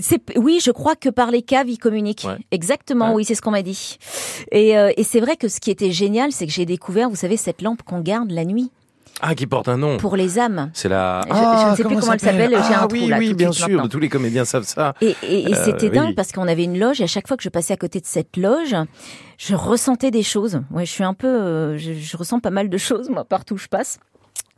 C'est 0.00 0.20
oui, 0.36 0.60
je 0.62 0.70
crois 0.70 0.96
que 0.96 1.08
par 1.08 1.30
les 1.30 1.42
caves, 1.42 1.68
ils 1.68 1.78
communiquent. 1.78 2.24
Ouais. 2.26 2.38
Exactement, 2.50 3.08
Ouais. 3.10 3.14
oui, 3.16 3.24
c'est 3.24 3.34
ce 3.34 3.42
qu'on 3.42 3.50
m'a 3.50 3.62
dit. 3.62 3.98
Et, 4.50 4.76
euh, 4.78 4.90
et 4.96 5.02
c'est 5.02 5.20
vrai 5.20 5.36
que 5.36 5.48
ce 5.48 5.60
qui 5.60 5.70
était 5.70 5.90
génial, 5.90 6.32
c'est 6.32 6.46
que 6.46 6.52
j'ai 6.52 6.66
découvert, 6.66 7.08
vous 7.10 7.16
savez, 7.16 7.36
cette 7.36 7.62
lampe 7.62 7.82
qu'on 7.82 8.00
garde 8.00 8.30
la 8.30 8.44
nuit 8.44 8.70
Ah, 9.20 9.34
qui 9.34 9.46
porte 9.46 9.68
un 9.68 9.76
nom. 9.76 9.98
pour 9.98 10.16
les 10.16 10.38
âmes. 10.38 10.70
C'est 10.72 10.88
la. 10.88 11.20
Je- 11.28 11.34
je 11.34 11.70
ne 11.70 11.76
sais 11.76 11.84
plus 11.84 11.96
comment 11.96 12.12
elle 12.12 12.20
s'appelle, 12.20 12.50
j'ai 12.50 12.74
Ah 12.74 12.84
un 12.84 12.86
trou, 12.86 12.98
oui, 12.98 13.06
là, 13.08 13.18
oui, 13.18 13.30
tout 13.30 13.36
bien 13.36 13.52
sûr. 13.52 13.68
maintenant. 13.68 13.88
Tous 13.88 13.98
les 14.00 14.08
comédiens 14.08 14.44
savent 14.44 14.62
ça. 14.64 14.94
Et, 15.00 15.14
et, 15.22 15.50
et 15.50 15.54
Euh, 15.54 15.64
c'était 15.64 15.88
oui. 15.90 15.96
dingue 15.96 16.14
parce 16.14 16.32
qu'on 16.32 16.48
avait 16.48 16.64
une 16.64 16.78
loge 16.78 17.00
et 17.00 17.04
à 17.04 17.08
chaque 17.08 17.28
fois 17.28 17.36
que 17.36 17.42
je 17.42 17.48
passais 17.50 17.72
à 17.74 17.76
côté 17.76 18.00
de 18.00 18.06
cette 18.06 18.36
loge, 18.36 18.74
je 19.38 19.54
ressentais 19.54 20.10
des 20.10 20.22
choses. 20.22 20.62
Ouais, 20.70 20.86
je 20.86 20.90
suis 20.92 21.04
un 21.04 21.14
peu, 21.14 21.26
euh, 21.28 21.76
je, 21.78 21.92
je 21.92 22.16
ressens 22.16 22.40
pas 22.40 22.50
mal 22.50 22.68
de 22.70 22.78
choses 22.78 23.10
moi 23.10 23.24
partout 23.24 23.54
où 23.54 23.58
je 23.58 23.68
passe. 23.68 23.98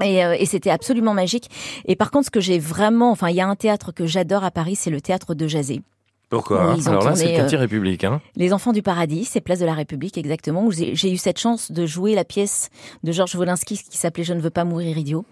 Et, 0.03 0.25
euh, 0.25 0.37
et 0.39 0.47
c'était 0.47 0.71
absolument 0.71 1.15
magique. 1.15 1.51
Et 1.87 1.97
par 1.97 2.11
contre, 2.11 2.27
ce 2.27 2.31
que 2.31 2.41
j'ai 2.41 2.59
vraiment, 2.59 3.11
enfin, 3.11 3.29
il 3.29 3.37
y 3.37 3.41
a 3.41 3.47
un 3.47 3.57
théâtre 3.57 3.93
que 3.93 4.07
j'adore 4.07 4.45
à 4.45 4.51
Paris, 4.51 4.77
c'est 4.77 4.91
le 4.91 5.01
théâtre 5.01 5.35
de 5.35 5.47
Jazé. 5.47 5.83
Pourquoi 6.31 6.71
Oui, 6.71 6.77
ils 6.79 6.89
ont 6.89 6.93
Alors 6.93 7.05
là, 7.05 7.15
c'est 7.15 7.25
le 7.25 7.29
tourné, 7.29 7.37
quartier 7.39 7.59
République. 7.59 8.05
Hein. 8.05 8.21
Les 8.37 8.53
Enfants 8.53 8.73
du 8.73 8.83
Paradis, 8.83 9.25
c'est 9.25 9.41
Place 9.41 9.59
de 9.59 9.67
la 9.67 9.75
République 9.75 10.19
exactement, 10.19 10.65
où 10.65 10.73
j'ai 10.73 11.13
eu 11.13 11.17
cette 11.17 11.39
chance 11.39 11.71
de 11.71 11.87
jouer 11.87 12.15
la 12.15 12.25
pièce 12.25 12.71
de 13.03 13.13
Georges 13.13 13.35
Wolinski 13.37 13.79
qui 13.91 13.99
s'appelait 13.99 14.25
Je 14.25 14.35
ne 14.35 14.41
veux 14.41 14.51
pas 14.51 14.65
mourir 14.65 14.97
idiot. 14.99 15.25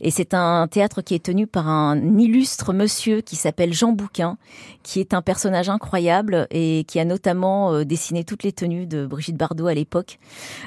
Et 0.00 0.10
c'est 0.10 0.34
un 0.34 0.66
théâtre 0.68 1.02
qui 1.02 1.14
est 1.14 1.24
tenu 1.24 1.46
par 1.46 1.68
un 1.68 2.18
illustre 2.18 2.72
monsieur 2.72 3.20
qui 3.20 3.36
s'appelle 3.36 3.72
Jean 3.72 3.92
Bouquin, 3.92 4.36
qui 4.82 5.00
est 5.00 5.14
un 5.14 5.22
personnage 5.22 5.68
incroyable 5.68 6.46
et 6.50 6.84
qui 6.88 6.98
a 6.98 7.04
notamment 7.04 7.72
euh, 7.72 7.84
dessiné 7.84 8.24
toutes 8.24 8.42
les 8.42 8.52
tenues 8.52 8.86
de 8.86 9.06
Brigitte 9.06 9.36
Bardot 9.36 9.66
à 9.66 9.74
l'époque, 9.74 10.18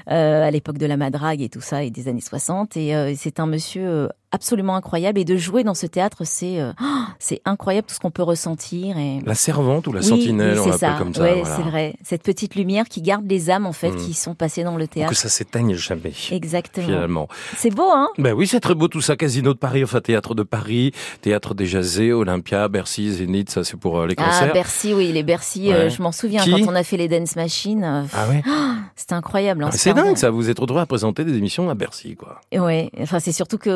euh, 0.09 0.43
à 0.43 0.51
l'époque 0.51 0.77
de 0.77 0.85
la 0.85 0.97
madrague 0.97 1.41
et 1.41 1.49
tout 1.49 1.61
ça, 1.61 1.83
et 1.83 1.91
des 1.91 2.07
années 2.07 2.21
60. 2.21 2.77
Et 2.77 2.95
euh, 2.95 3.13
c'est 3.15 3.39
un 3.39 3.45
monsieur 3.45 3.87
euh, 3.87 4.07
absolument 4.31 4.75
incroyable. 4.75 5.19
Et 5.19 5.25
de 5.25 5.35
jouer 5.37 5.63
dans 5.63 5.73
ce 5.73 5.85
théâtre, 5.85 6.23
c'est 6.23 6.59
euh, 6.59 6.71
oh, 6.81 6.85
c'est 7.19 7.41
incroyable 7.45 7.87
tout 7.87 7.93
ce 7.95 7.99
qu'on 7.99 8.11
peut 8.11 8.23
ressentir. 8.23 8.97
Et... 8.97 9.19
La 9.25 9.35
servante 9.35 9.87
ou 9.87 9.93
la 9.93 9.99
Oui, 10.01 10.05
sentinelle, 10.07 10.53
oui, 10.59 10.65
on 10.65 10.69
l'appelle 10.69 10.95
comme 10.97 11.13
ça. 11.13 11.21
Ouais, 11.23 11.41
voilà. 11.41 11.55
c'est 11.55 11.61
vrai. 11.63 11.95
Cette 12.03 12.23
petite 12.23 12.55
lumière 12.55 12.85
qui 12.89 13.01
garde 13.01 13.25
les 13.29 13.49
âmes 13.49 13.65
en 13.65 13.73
fait 13.73 13.91
Mm. 13.91 13.97
qui 13.97 14.13
sont 14.13 14.35
passées 14.35 14.63
dans 14.63 14.77
le 14.77 14.85
Pour 14.85 14.93
théâtre. 14.93 15.09
que 15.11 15.17
ça 15.17 15.29
s'éteigne 15.29 15.75
jamais. 15.75 16.13
Exactement. 16.31 16.85
Finalement. 16.87 17.27
C'est 17.57 17.69
beau, 17.73 17.89
hein? 17.91 18.07
Ben 18.17 18.33
oui, 18.33 18.47
c'est 18.47 18.59
très 18.59 18.75
beau 18.75 18.87
tout 18.87 19.01
ça. 19.01 19.15
Casino 19.15 19.53
de 19.53 19.57
Paris, 19.59 19.83
enfin 19.83 19.99
théâtre 20.01 20.33
de 20.35 20.43
Paris, 20.43 20.91
théâtre 21.21 21.53
des 21.53 21.65
Jazés, 21.65 22.13
Olympia, 22.13 22.67
Bercy, 22.67 23.11
Zénith, 23.11 23.49
ça 23.49 23.63
c'est 23.63 23.77
pour 23.77 23.99
euh, 23.99 24.07
les 24.07 24.15
Ah, 24.17 24.25
concerts. 24.25 24.53
Bercy, 24.53 24.93
oui, 24.93 25.11
les 25.11 25.23
Bercy, 25.23 25.71
euh, 25.73 25.89
je 25.89 26.01
m'en 26.01 26.11
souviens 26.11 26.41
Qui? 26.43 26.51
quand 26.51 26.71
on 26.71 26.75
a 26.75 26.83
fait 26.83 26.97
les 26.97 27.07
Dance 27.07 27.35
Machines. 27.35 28.07
ah 28.13 28.29
ouais. 28.29 28.41
C'était 28.95 29.13
incroyable. 29.13 29.63
hein, 29.63 29.69
Ah, 29.71 29.75
c'est 29.77 29.93
dingue 29.93 30.15
ça. 30.17 30.29
Vous 30.29 30.49
êtes 30.49 30.59
retrouvé 30.59 30.81
à 30.81 30.85
présenter 30.85 31.23
des 31.25 31.35
émissions 31.37 31.69
à 31.69 31.75
Bercy, 31.75 32.15
quoi. 32.15 32.39
Ouais, 32.53 32.89
enfin 33.01 33.19
c'est 33.19 33.31
surtout 33.31 33.57
que 33.57 33.69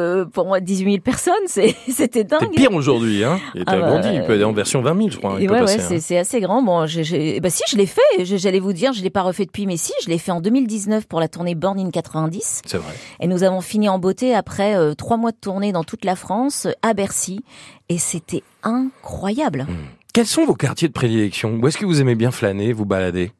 euh, 0.00 0.24
pour 0.24 0.46
moi 0.46 0.60
18 0.60 0.84
000 0.92 1.02
personnes, 1.02 1.34
c'est 1.46 1.76
c'était 1.88 2.20
C'est 2.20 2.24
dingue. 2.24 2.50
pire 2.54 2.72
aujourd'hui, 2.72 3.22
hein. 3.24 3.38
Il 3.54 3.62
Ah 3.66 3.76
bah, 3.76 3.86
agrandi. 3.86 4.08
Il 4.14 4.22
peut 4.24 4.32
aller 4.32 4.44
en 4.44 4.52
version 4.52 4.80
20 4.82 4.96
000, 4.96 5.10
je 5.10 5.16
crois. 5.18 5.40
Et 5.40 5.48
ouais, 5.48 5.60
ouais, 5.62 5.70
hein. 5.80 5.84
c'est 5.88 6.00
c'est 6.00 6.18
assez 6.18 6.40
grand. 6.40 6.62
Bon, 6.62 6.86
j'ai- 6.86 7.40
bah 7.40 7.50
si, 7.50 7.62
je 7.70 7.76
l'ai 7.76 7.86
fait. 7.86 8.24
J'allais 8.24 8.60
vous 8.60 8.72
dire, 8.72 8.92
je 8.92 9.02
l'ai 9.02 9.10
pas 9.10 9.22
refait 9.22 9.44
depuis, 9.46 9.66
mais 9.66 9.76
si, 9.76 9.92
je 10.02 10.08
l'ai 10.08 10.18
fait 10.18 10.32
en 10.32 10.40
2019 10.40 11.06
pour 11.06 11.20
la 11.20 11.28
tournée 11.28 11.54
Born 11.54 11.78
in 11.78 11.90
90. 11.90 12.62
C'est 12.66 12.78
vrai. 12.78 12.92
Et 13.20 13.26
nous 13.26 13.42
avons 13.42 13.60
fini 13.60 13.88
en 13.88 13.98
beauté 13.98 14.34
après 14.34 14.74
euh, 14.76 14.94
trois 14.94 15.16
mois 15.16 15.30
de 15.32 15.36
tournée 15.40 15.72
dans 15.72 15.84
toute 15.84 16.04
la 16.04 16.16
France, 16.16 16.66
à 16.82 16.94
Bercy. 16.94 17.40
Et 17.88 17.98
c'était 17.98 18.42
incroyable. 18.62 19.66
Quels 20.12 20.26
sont 20.26 20.44
vos 20.44 20.54
quartiers 20.54 20.88
de 20.88 20.92
prédilection? 20.92 21.58
Où 21.60 21.68
est-ce 21.68 21.78
que 21.78 21.86
vous 21.86 22.00
aimez 22.00 22.14
bien 22.16 22.30
flâner, 22.30 22.72
vous 22.72 22.84
balader? 22.84 23.32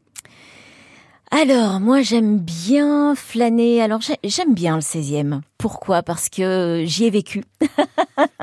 Alors, 1.30 1.78
moi, 1.80 2.02
j'aime 2.02 2.38
bien 2.38 3.14
flâner. 3.14 3.80
Alors, 3.82 4.00
j'ai- 4.00 4.18
j'aime 4.24 4.54
bien 4.54 4.74
le 4.74 4.80
16e. 4.82 5.40
Pourquoi? 5.60 6.02
Parce 6.02 6.28
que 6.30 6.82
j'y 6.86 7.04
ai 7.06 7.10
vécu. 7.10 7.44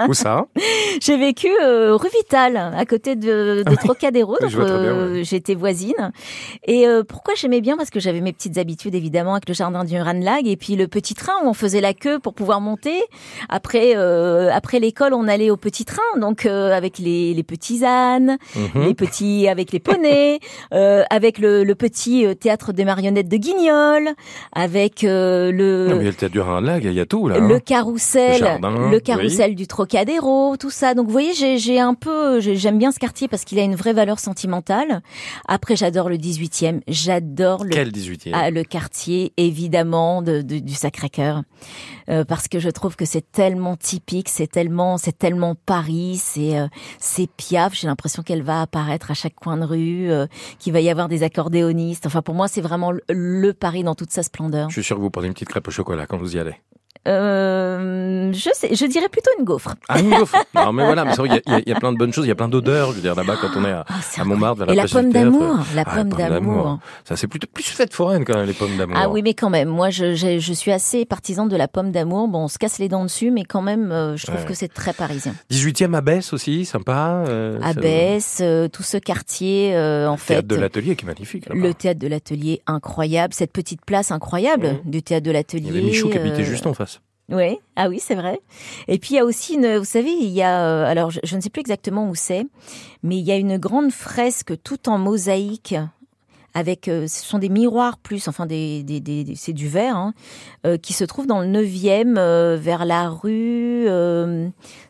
Où 0.08 0.14
ça? 0.14 0.46
J'ai 1.02 1.18
vécu 1.18 1.48
euh, 1.64 1.96
rue 1.96 2.10
Vital, 2.16 2.58
à 2.58 2.86
côté 2.86 3.16
de, 3.16 3.64
de 3.66 3.76
Trocadéro. 3.76 4.38
Oui, 4.42 4.50
donc 4.52 4.60
euh, 4.60 5.14
ouais. 5.16 5.24
j'étais 5.24 5.56
voisine. 5.56 6.12
Et 6.66 6.88
euh, 6.88 7.04
pourquoi 7.04 7.34
j'aimais 7.36 7.62
bien? 7.62 7.76
Parce 7.76 7.90
que 7.90 8.00
j'avais 8.00 8.22
mes 8.22 8.34
petites 8.34 8.58
habitudes 8.60 8.94
évidemment 8.96 9.34
avec 9.34 9.48
le 9.50 9.56
jardin 9.56 9.84
du 9.84 10.00
Ranlag 10.00 10.48
et 10.48 10.58
puis 10.58 10.76
le 10.76 10.88
petit 10.88 11.16
train 11.16 11.34
où 11.44 11.48
on 11.48 11.54
faisait 11.54 11.82
la 11.82 11.94
queue 11.96 12.20
pour 12.20 12.34
pouvoir 12.36 12.62
monter. 12.62 13.02
Après, 13.50 13.96
euh, 13.96 14.52
après 14.54 14.80
l'école, 14.80 15.14
on 15.14 15.28
allait 15.28 15.50
au 15.50 15.58
petit 15.58 15.86
train, 15.86 16.20
donc 16.20 16.46
euh, 16.46 16.72
avec 16.72 17.00
les, 17.00 17.34
les 17.34 17.44
petits 17.44 17.84
ânes, 17.84 18.38
Mhm. 18.56 18.84
les 18.88 18.94
petits 18.94 19.48
avec 19.48 19.72
les 19.72 19.80
poneys, 19.80 20.40
euh, 20.74 21.04
avec 21.10 21.40
le, 21.40 21.64
le 21.64 21.76
petit 21.76 22.26
euh, 22.26 22.34
théâtre 22.36 22.74
des 22.74 22.86
marionnettes 22.86 23.30
de 23.30 23.38
Guignol, 23.38 24.10
avec 24.54 25.04
euh, 25.04 25.52
le 25.52 25.88
Non, 25.90 25.96
mais 25.96 26.02
il 26.02 26.06
y 26.06 26.08
a 26.08 26.12
le 26.12 26.16
théâtre 26.16 26.34
du 26.34 26.40
Rhin-Lag, 26.42 26.84
il 26.84 26.94
y 26.94 27.00
a 27.00 27.06
tout 27.08 27.28
là. 27.28 27.40
le 27.40 27.56
hein. 27.56 27.60
carrousel, 27.60 28.34
Le 28.34 28.38
jardin, 28.38 28.90
le 28.92 29.00
carrousel 29.00 29.56
du 29.56 29.66
Trocadéro, 29.68 30.56
tout 30.58 30.70
ça. 30.70 30.94
Donc 30.94 31.06
vous 31.08 31.12
voyez, 31.12 31.34
j'ai 31.58 31.80
un 31.80 31.94
peu, 31.94 32.40
j'ai- 32.40 32.56
j'aime 32.56 32.78
bien 32.78 32.92
ce 32.92 33.00
quartier 33.00 33.28
parce 33.28 33.44
qu'il 33.46 33.58
a 33.60 33.64
une 33.64 33.76
vraie 33.76 33.94
valeur 33.94 34.20
sentimentale. 34.20 35.02
Après, 35.48 35.76
j'adore 35.76 36.10
le 36.10 36.18
18e, 36.18 36.82
j'adore 36.88 37.64
le 37.64 37.70
Quel 37.72 37.92
18e 37.92 38.32
ah, 38.34 38.52
le 38.52 38.64
quartier 38.64 39.34
évidemment 39.38 40.22
de, 40.22 40.42
de- 40.42 40.60
du 40.60 40.74
Sacré-Cœur 40.74 41.44
Euh, 42.10 42.24
parce 42.24 42.48
que 42.48 42.60
je 42.60 42.70
trouve 42.70 42.96
que 42.96 43.04
c'est 43.04 43.32
tellement 43.34 43.76
typique, 43.76 44.30
c'est 44.30 44.48
tellement 44.48 44.98
c'est 44.98 45.18
tellement 45.18 45.56
Paris, 45.56 46.16
c'est 46.18 46.58
euh, 46.58 46.68
c'est 47.00 47.28
Piaf. 47.30 47.74
J'ai 47.76 47.88
l'impression 47.88 48.24
qu'elle 48.24 48.44
va 48.44 48.62
apparaître 48.62 49.12
à 49.12 49.14
chaque 49.14 49.36
coin 49.36 49.58
de 49.58 49.66
rue, 49.66 50.10
euh, 50.10 50.26
qu'il 50.58 50.72
va 50.72 50.80
y 50.80 50.90
avoir 50.90 51.10
des 51.10 51.24
accordéonistes. 51.24 52.06
Enfin 52.06 52.22
pour 52.22 52.34
moi 52.34 52.48
c'est 52.48 52.62
vraiment 52.62 52.92
le, 52.92 53.02
le 53.10 53.52
Paris 53.54 53.84
dans 53.84 53.94
toute 53.96 54.12
sa 54.12 54.24
splendeur. 54.24 54.70
Je 54.70 54.76
suis 54.76 54.84
sûr 54.86 54.96
que 54.96 55.02
vous 55.02 55.10
prenez 55.10 55.28
une 55.28 55.34
petite 55.34 55.50
crêpe 55.50 55.68
au 55.68 55.72
chocolat 55.72 56.06
quand 56.08 56.18
vous 56.18 56.38
y 56.38 56.40
allez. 56.40 56.56
Euh, 57.08 58.32
je 58.34 58.50
sais, 58.54 58.74
je 58.74 58.86
dirais 58.86 59.10
plutôt 59.10 59.30
une 59.40 59.46
gaufre. 59.46 59.76
Ah, 59.90 60.00
une 60.00 60.10
gaufre 60.10 60.36
Non, 60.56 60.72
mais 60.74 60.84
voilà, 60.86 61.06
mais 61.06 61.12
c'est 61.12 61.18
vrai 61.22 61.30
qu'il 61.42 61.52
y, 61.54 61.56
a- 61.56 61.60
il 61.66 61.70
y 61.70 61.72
a 61.72 61.80
plein 61.80 61.92
de 61.92 61.98
bonnes 61.98 62.14
choses, 62.14 62.26
il 62.26 62.30
y 62.30 62.32
a 62.32 62.36
plein 62.36 62.48
d'odeurs, 62.48 62.90
je 62.92 62.96
veux 62.96 63.02
dire, 63.02 63.16
là-bas, 63.16 63.36
quand 63.42 63.50
on 63.56 63.66
est 63.66 63.72
à, 63.72 63.86
Ah, 63.88 63.94
c'est 64.02 64.22
à 64.22 64.24
Montmartre, 64.26 64.58
vers 64.60 64.68
la 64.68 64.74
Et 64.74 64.76
la 64.76 64.82
place 64.84 64.94
pomme 64.94 65.06
du 65.08 65.12
théâtre. 65.14 65.32
d'amour, 65.32 65.58
la 65.76 65.84
Ah, 65.86 65.96
pomme 65.96 66.10
d'amour. 66.10 66.80
Ça, 67.06 67.16
c'est 67.16 67.28
plutôt 67.28 67.48
plus 67.54 67.64
fête 67.64 67.94
foraine 67.94 68.26
quand 68.26 68.36
même, 68.36 68.46
les 68.48 68.54
pommes 68.54 68.76
d'amour. 68.78 68.96
Ah 69.00 69.10
oui, 69.10 69.22
mais 69.24 69.34
quand 69.34 69.50
même, 69.50 69.70
moi 69.70 69.90
je, 69.90 70.16
je, 70.16 70.40
je 70.40 70.54
suis 70.54 70.72
assez 70.72 71.06
partisane 71.06 71.48
de 71.50 71.56
la 71.56 71.68
pomme 71.68 71.92
d'amour. 71.92 72.28
Bon, 72.28 72.44
on 72.44 72.48
se 72.48 72.58
casse 72.58 72.80
les 72.80 72.90
dents 72.90 73.04
dessus, 73.04 73.32
mais 73.32 73.44
quand 73.44 73.62
même, 73.62 73.92
euh, 73.92 74.16
je 74.18 74.26
trouve 74.26 74.40
Ouais. 74.42 74.46
que 74.46 74.54
c'est 74.54 74.74
très 74.74 74.94
parisien. 74.94 75.34
18e 75.52 75.94
à 75.96 76.02
Besse 76.02 76.34
aussi, 76.34 76.66
sympa. 76.66 77.24
Euh, 77.28 77.60
Abbesse, 77.62 78.40
euh, 78.42 78.68
tout 78.68 78.84
ce 78.84 78.98
quartier, 78.98 79.76
euh, 79.76 80.08
en 80.08 80.12
le 80.14 80.18
fait. 80.18 80.34
Théâtre 80.36 80.48
de 80.48 80.56
l'atelier 80.56 80.96
qui 80.96 81.06
est 81.06 81.08
magnifique. 81.08 81.46
Le 81.50 81.74
théâtre 81.74 82.00
de 82.00 82.08
l'atelier 82.08 82.62
incroyable, 82.68 83.34
cette 83.34 83.52
petite 83.52 83.84
place 83.86 84.12
incroyable 84.12 84.68
Mhm. 84.86 84.92
du 84.92 85.02
théâtre 85.04 85.26
de 85.26 85.32
l'atelier. 85.32 85.64
Il 85.70 85.76
y 85.76 85.78
avait 85.80 85.88
Michou 85.88 86.10
qui 86.10 86.18
habitait 86.18 86.42
euh, 86.42 86.46
juste 86.46 86.66
en 86.68 86.74
face. 86.74 86.97
Oui, 87.30 87.60
ah 87.76 87.90
oui, 87.90 88.00
c'est 88.00 88.16
vrai. 88.16 88.40
Et 88.88 89.00
puis 89.00 89.16
il 89.16 89.18
y 89.18 89.20
a 89.20 89.26
aussi 89.26 89.56
une, 89.56 89.78
vous 89.78 89.86
savez, 89.86 90.12
il 90.12 90.30
y 90.30 90.42
a, 90.42 90.66
euh, 90.66 90.86
alors 90.86 91.12
je, 91.12 91.36
ne 91.36 91.42
sais 91.42 91.50
plus 91.50 91.60
exactement 91.60 92.10
où 92.10 92.16
c'est, 92.16 92.46
mais 93.04 93.18
il 93.18 93.26
y 93.26 93.32
a 93.32 93.36
une 93.36 93.58
grande 93.58 93.92
fresque 93.92 94.54
tout 94.64 94.88
en 94.88 94.98
mosaïque 94.98 95.76
avec, 96.58 96.88
euh, 96.88 97.08
ce 97.08 97.24
sont 97.24 97.38
des 97.38 97.50
miroirs 97.50 97.98
plus, 98.00 98.28
enfin 98.28 98.48
des, 98.48 98.82
des, 98.82 99.00
des, 99.00 99.36
c'est 99.36 99.54
du 99.54 99.68
verre, 99.68 99.96
hein, 99.96 100.14
euh, 100.66 100.78
qui 100.78 100.94
se 100.94 101.04
trouve 101.04 101.28
dans 101.28 101.42
le 101.42 101.48
9e 101.48 102.18
euh, 102.18 102.58
vers 102.60 102.84
la 102.84 103.10
rue, 103.10 103.88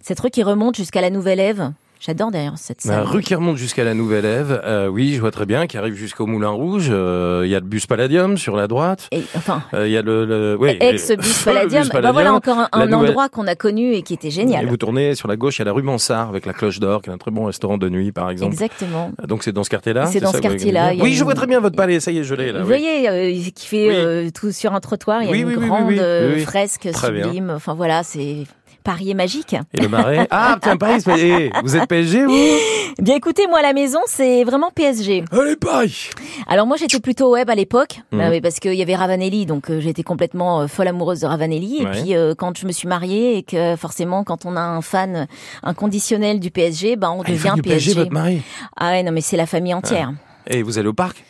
cette 0.02 0.20
rue 0.20 0.30
qui 0.30 0.44
remonte 0.44 0.76
jusqu'à 0.76 1.02
la 1.02 1.10
Nouvelle 1.10 1.42
Ève. 1.42 1.74
J'adore 2.00 2.32
d'ailleurs 2.32 2.58
cette 2.58 2.84
La 2.86 2.96
salle. 2.96 3.04
rue 3.06 3.22
qui 3.22 3.34
remonte 3.36 3.58
jusqu'à 3.58 3.84
la 3.84 3.94
Nouvelle 3.94 4.26
Ève, 4.26 4.62
euh, 4.64 4.88
oui, 4.88 5.14
je 5.16 5.20
vois 5.20 5.32
très 5.32 5.46
bien, 5.46 5.66
qui 5.68 5.78
arrive 5.78 5.96
jusqu'au 5.96 6.26
Moulin 6.28 6.50
Rouge. 6.50 6.88
euh, 6.92 7.42
Il 7.46 7.50
y 7.50 7.56
a 7.56 7.60
le 7.60 7.66
bus 7.66 7.88
Palladium 7.88 8.38
sur 8.38 8.56
la 8.56 8.68
droite. 8.68 9.08
Et, 9.12 9.22
enfin, 9.36 9.64
Euh, 9.74 9.88
Il 9.88 9.94
y 9.94 9.98
a 9.98 10.02
le, 10.02 10.26
le 10.26 10.58
oui, 10.60 10.78
ex 10.80 11.12
bus 11.18 11.44
Palladium. 11.44 11.84
bus 11.84 11.92
Ben 11.92 12.12
voilà 12.12 12.34
encore 12.34 12.60
un, 12.60 12.70
la 12.74 12.84
un 12.84 12.86
nouvelle- 12.86 13.10
endroit 13.10 13.30
qu'on 13.30 13.48
a 13.48 13.56
connu 13.56 13.94
et 13.94 14.02
qui 14.04 14.14
était 14.14 14.28
Et 14.28 14.32
génial. 14.32 14.66
vous 14.68 14.78
tournez 14.78 15.16
sur 15.16 15.28
la 15.28 15.36
gauche, 15.36 15.58
il 15.58 15.60
y 15.60 15.62
a 15.64 15.66
la 15.66 15.72
rue 15.74 15.82
Mansart 15.84 16.30
avec 16.30 16.46
la 16.46 16.54
Cloche 16.54 16.80
d'Or, 16.80 17.02
qui 17.02 17.10
est 17.10 17.14
un 17.14 17.18
très 17.18 17.32
bon 17.32 17.46
restaurant 17.46 17.78
de 17.78 17.90
nuit, 17.90 18.12
par 18.12 18.30
exemple. 18.30 18.54
Exactement. 18.54 19.12
Donc 19.28 19.44
c'est 19.44 19.52
dans 19.52 19.64
ce 19.64 19.70
quartier-là. 19.70 20.06
C'est 20.08 20.20
dans 20.20 20.32
ce 20.34 20.38
quartier-là, 20.40 20.92
Oui, 21.00 21.14
je 21.14 21.24
vois 21.24 21.34
très 21.36 21.48
bien 21.48 21.60
votre 21.60 21.76
palais. 21.76 22.00
Ça 22.00 22.12
y 22.12 22.20
est, 22.20 22.24
je 22.24 22.36
l'ai 22.36 22.52
là. 22.52 22.60
Vous 22.62 22.68
voyez, 22.68 23.10
euh, 23.10 23.32
qui 23.56 23.68
fait 23.68 23.90
euh, 23.92 24.30
tout 24.34 24.52
sur 24.52 24.74
un 24.74 24.80
trottoir, 24.80 25.24
il 25.24 25.26
y 25.26 25.30
a 25.30 25.32
Oui, 25.32 25.40
une 25.42 25.56
grande 25.68 25.92
euh, 25.94 26.38
fresque 26.40 26.90
sublime. 26.94 27.52
Enfin 27.56 27.74
voilà, 27.74 28.04
c'est 28.04 28.44
Paris 28.88 29.12
est 29.12 29.16
magique. 29.16 29.54
Et 29.74 29.82
le 29.82 29.90
marais. 29.90 30.26
Ah, 30.32 30.58
tiens, 30.62 30.78
Paris. 30.78 31.04
eh, 31.20 31.52
vous 31.62 31.76
êtes 31.76 31.88
PSG, 31.90 32.26
vous 32.26 32.34
Eh 32.34 33.02
Bien 33.02 33.16
écoutez, 33.16 33.46
moi 33.48 33.60
à 33.60 33.62
la 33.62 33.74
maison, 33.74 34.00
c'est 34.08 34.46
vraiment 34.46 34.72
PSG. 34.74 35.26
Allez, 35.30 35.58
Paris. 35.58 36.10
Alors 36.48 36.66
moi 36.68 36.78
j'étais 36.78 37.00
plutôt 37.02 37.34
web 37.34 37.50
à 37.50 37.56
l'époque, 37.56 38.00
oui, 38.14 38.40
parce 38.40 38.60
qu'il 38.60 38.74
y 38.76 38.82
avait 38.82 38.96
Ravanelli, 38.96 39.46
donc 39.46 39.70
euh, 39.70 39.82
j'étais 39.82 40.04
complètement 40.04 40.62
euh, 40.62 40.68
folle 40.68 40.88
amoureuse 40.88 41.20
de 41.20 41.26
Ravanelli. 41.28 41.82
Et 41.82 41.86
puis 41.86 42.16
euh, 42.16 42.34
quand 42.34 42.58
je 42.58 42.66
me 42.66 42.72
suis 42.72 42.88
mariée 42.88 43.38
et 43.38 43.44
que 43.44 43.76
forcément 43.76 44.24
quand 44.24 44.46
on 44.46 44.56
a 44.56 44.62
un 44.62 44.82
fan 44.82 45.28
inconditionnel 45.64 46.40
du 46.40 46.50
PSG, 46.50 46.96
ben 46.96 47.10
on 47.12 47.24
Ah, 47.24 47.30
devient 47.30 47.56
PSG, 47.62 47.64
PSG. 47.92 47.94
votre 47.96 48.14
mari. 48.14 48.42
Ah 48.78 48.92
ouais, 48.92 49.04
non 49.04 49.12
mais 49.12 49.22
c'est 49.22 49.38
la 49.38 49.46
famille 49.48 49.74
entière. 49.74 50.14
Et 50.50 50.64
vous 50.64 50.78
allez 50.78 50.88
au 50.88 50.94
parc? 50.94 51.24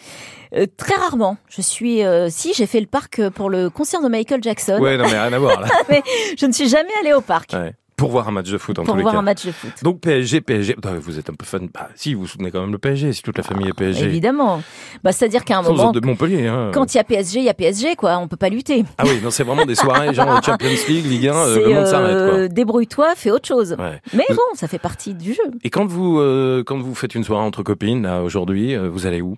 Euh, 0.56 0.66
très 0.78 0.96
rarement. 0.96 1.38
Je 1.50 1.62
suis, 1.62 2.04
euh, 2.04 2.28
si 2.30 2.54
j'ai 2.54 2.66
fait 2.66 2.80
le 2.80 2.88
parc 2.88 3.20
euh, 3.20 3.30
pour 3.30 3.50
le 3.50 3.70
concert 3.70 4.02
de 4.02 4.08
Michael 4.08 4.42
Jackson, 4.44 4.78
Ouais, 4.80 4.98
non, 4.98 5.06
mais 5.06 5.20
rien 5.20 5.34
à 5.34 5.40
voir 5.40 5.60
là. 5.62 5.68
mais 5.90 6.04
je 6.38 6.46
ne 6.46 6.52
suis 6.52 6.68
jamais 6.70 6.94
allée 7.02 7.14
au 7.14 7.22
parc 7.22 7.54
Ouais. 7.54 7.74
Pour 7.96 8.12
voir 8.12 8.28
un 8.28 8.32
match 8.32 8.52
de 8.52 8.60
foot 8.60 8.78
en 8.78 8.84
pour 8.84 8.94
tous 8.94 8.98
les 8.98 9.02
voir 9.02 9.16
cas. 9.16 9.20
un 9.20 9.24
match 9.24 9.44
de 9.44 9.52
foot. 9.52 9.72
Donc 9.82 10.02
PSG, 10.02 10.42
PSG. 10.42 10.76
Attends, 10.78 10.94
Vous 11.00 11.18
êtes 11.18 11.32
un 11.32 11.34
peu 11.34 11.46
fan. 11.46 11.68
Bah, 11.74 11.90
si, 11.96 12.14
vous 12.14 12.28
soutenez 12.28 12.52
quand 12.52 12.62
même 12.62 12.72
le 12.72 12.78
PSG, 12.78 13.12
si 13.12 13.24
toute 13.24 13.36
la 13.40 13.44
famille 13.44 13.70
est 13.70 13.74
PSG. 13.74 14.06
Évidemment. 14.06 14.62
Bah, 15.04 15.12
c'est-à-dire 15.12 15.44
qu'à 15.44 15.58
un 15.58 15.64
Sans 15.64 15.74
moment, 15.74 15.92
de 15.92 16.00
Montpellier. 16.06 16.46
Hein. 16.46 16.70
quand 16.76 16.94
il 16.94 16.98
y 16.98 17.00
a 17.00 17.04
PSG, 17.04 17.40
il 17.40 17.46
y 17.46 17.50
a 17.50 17.56
PSG, 17.56 17.96
quoi. 17.96 18.20
On 18.20 18.28
peut 18.28 18.38
pas 18.38 18.50
lutter. 18.50 18.86
Ah 19.00 19.04
oui, 19.08 19.20
non, 19.24 19.32
c'est 19.32 19.44
vraiment 19.44 19.66
des 19.66 19.74
soirées 19.74 20.14
genre 20.14 20.28
Champions 20.46 20.70
League, 20.88 21.08
Ligue 21.08 21.28
1, 21.30 21.36
euh, 21.36 21.68
le 21.70 21.74
monde 21.74 21.88
s'arrête 21.88 22.16
euh, 22.16 22.48
débrouille-toi, 22.48 23.14
fais 23.16 23.32
autre 23.32 23.48
chose. 23.48 23.76
Ouais. 23.80 24.00
Mais 24.14 24.26
bon, 24.30 24.38
ça 24.54 24.68
fait 24.68 24.78
partie 24.78 25.16
du 25.16 25.34
jeu. 25.34 25.42
Et 25.64 25.72
quand 25.72 25.88
vous 25.88 26.20
euh, 26.20 26.64
quand 26.64 26.78
vous 26.78 26.94
faites 26.94 27.16
une 27.16 27.24
soirée 27.24 27.44
entre 27.44 27.64
copines 27.64 28.04
là 28.04 28.22
aujourd'hui, 28.22 28.76
euh, 28.76 28.90
vous 28.90 29.08
allez 29.08 29.22
où? 29.22 29.38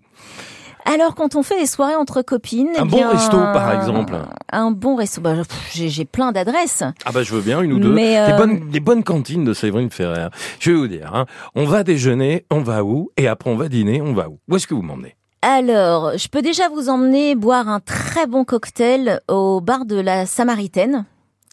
Alors, 0.92 1.14
quand 1.14 1.36
on 1.36 1.44
fait 1.44 1.60
des 1.60 1.68
soirées 1.68 1.96
entre 1.96 2.24
copines, 2.24 2.70
eh 2.76 2.80
Un 2.80 2.86
bon 2.86 3.08
resto, 3.08 3.38
par 3.38 3.80
exemple. 3.80 4.16
Un 4.52 4.72
bon 4.72 4.96
resto. 4.96 5.22
Bah, 5.22 5.36
j'ai, 5.72 6.06
plein 6.06 6.32
d'adresses. 6.32 6.84
Ah 7.06 7.12
bah 7.12 7.22
je 7.22 7.34
veux 7.36 7.42
bien 7.42 7.62
une 7.62 7.74
ou 7.74 7.80
deux. 7.80 7.94
Mais, 7.94 8.18
euh, 8.20 8.36
bonnes 8.36 8.70
les 8.72 8.80
bonnes 8.80 9.04
cantines 9.04 9.46
de 9.46 9.54
Séverine 9.54 9.92
Ferrer. 9.92 10.30
Je 10.60 10.72
vais 10.72 10.78
vous 10.78 10.88
dire, 10.88 11.12
hein, 11.14 11.26
on 11.54 11.66
va 11.66 11.84
déjeuner, 11.84 12.46
on 12.50 12.62
va 12.62 12.84
où 12.84 13.12
Et 13.18 13.28
après 13.28 13.52
on 13.52 13.56
va 13.56 13.70
dîner, 13.70 14.02
on 14.02 14.14
va 14.14 14.30
où 14.30 14.40
Où 14.50 14.56
est-ce 14.56 14.66
que 14.66 14.74
vous 14.74 14.82
m'emmenez? 14.82 15.16
Alors, 15.42 16.18
je 16.18 16.28
peux 16.28 16.42
déjà 16.42 16.68
vous 16.70 16.90
emmener 16.90 17.36
boire 17.36 17.70
un 17.70 17.80
très 17.80 18.28
bon 18.28 18.44
cocktail 18.44 19.22
au 19.30 19.62
bar 19.62 19.86
de 19.86 19.96
la 19.96 20.26
Samaritaine. 20.26 21.06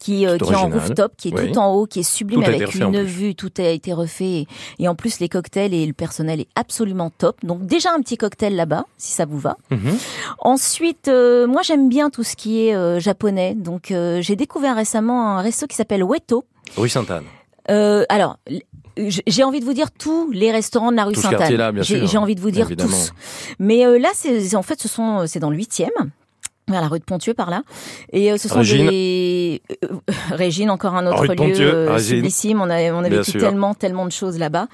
Qui, 0.07 0.25
euh, 0.25 0.39
qui 0.39 0.53
est 0.53 0.55
en 0.55 0.69
rooftop, 0.71 1.13
qui 1.17 1.29
est 1.31 1.35
Oui. 1.35 1.51
tout 1.51 1.59
en 1.59 1.73
haut, 1.75 1.87
qui 1.87 1.99
est 1.99 2.03
sublime 2.05 2.45
avec 2.45 2.73
une 2.77 3.03
vue, 3.03 3.35
tout 3.35 3.51
a 3.59 3.65
été 3.65 3.93
refait. 3.93 4.47
Et 4.79 4.87
en 4.87 4.95
plus, 4.95 5.19
les 5.19 5.29
cocktails 5.29 5.75
et 5.75 5.85
le 5.85 5.93
personnel 5.93 6.39
est 6.41 6.47
absolument 6.55 7.11
top. 7.11 7.37
Donc 7.43 7.67
déjà 7.67 7.93
un 7.93 8.01
petit 8.01 8.17
cocktail 8.17 8.55
là-bas, 8.55 8.85
si 8.99 9.11
ça 9.11 9.25
vous 9.25 9.41
va. 9.41 9.57
Mhm. 9.73 9.97
Ensuite, 10.39 11.09
euh, 11.09 11.49
moi 11.49 11.63
j'aime 11.63 11.89
bien 11.89 12.11
tout 12.11 12.23
ce 12.23 12.37
qui 12.37 12.67
est 12.69 12.75
euh, 12.77 13.01
japonais. 13.01 13.55
Donc 13.57 13.91
euh, 13.91 14.21
j'ai 14.23 14.37
découvert 14.37 14.77
récemment 14.77 15.37
un 15.39 15.43
resto 15.43 15.67
qui 15.67 15.75
s'appelle 15.75 16.05
Weto. 16.05 16.45
Rue 16.77 16.89
Sainte-Anne. 16.89 17.25
Euh, 17.69 18.05
alors, 18.09 18.39
j'ai 18.97 19.43
envie 19.43 19.59
de 19.59 19.65
vous 19.65 19.73
dire 19.75 19.91
tous 19.91 20.31
les 20.31 20.53
restaurants 20.53 20.93
de 20.93 20.97
la 20.97 21.05
rue 21.05 21.17
Sainte-Anne. 21.17 21.83
J'ai 21.83 22.17
envie 22.19 22.37
de 22.37 22.41
vous 22.41 22.53
dire 22.53 22.67
Évidemment. 22.67 22.91
tous. 22.91 23.13
Mais 23.59 23.85
euh, 23.85 23.99
là, 23.99 24.11
c'est 24.15 24.55
en 24.55 24.63
fait, 24.63 24.81
ce 24.81 24.87
sont, 24.89 25.27
c'est 25.27 25.41
dans 25.41 25.51
le 25.51 25.57
huitième. 25.57 25.91
Vers 26.69 26.81
la 26.81 26.89
rue 26.89 26.99
de 26.99 27.05
Pontieux 27.05 27.33
par 27.33 27.49
là. 27.49 27.63
Et 28.13 28.33
euh, 28.33 28.39
ce 28.39 28.49
sont 28.49 28.57
Régine. 28.59 28.89
des 28.91 29.63
euh, 29.85 29.87
euh, 30.11 30.13
Régine, 30.33 30.69
encore 30.69 30.97
un 30.97 31.07
autre 31.07 31.33
lieu 31.33 31.61
euh, 31.61 31.99
sublissime. 31.99 32.61
On 32.61 32.69
a 32.69 32.81
on 32.93 33.05
a 33.05 33.09
Bien 33.09 33.19
vécu 33.21 33.31
sûr. 33.33 33.41
tellement 33.41 33.73
tellement 33.75 34.05
de 34.05 34.11
choses 34.11 34.37
là-bas. 34.37 34.67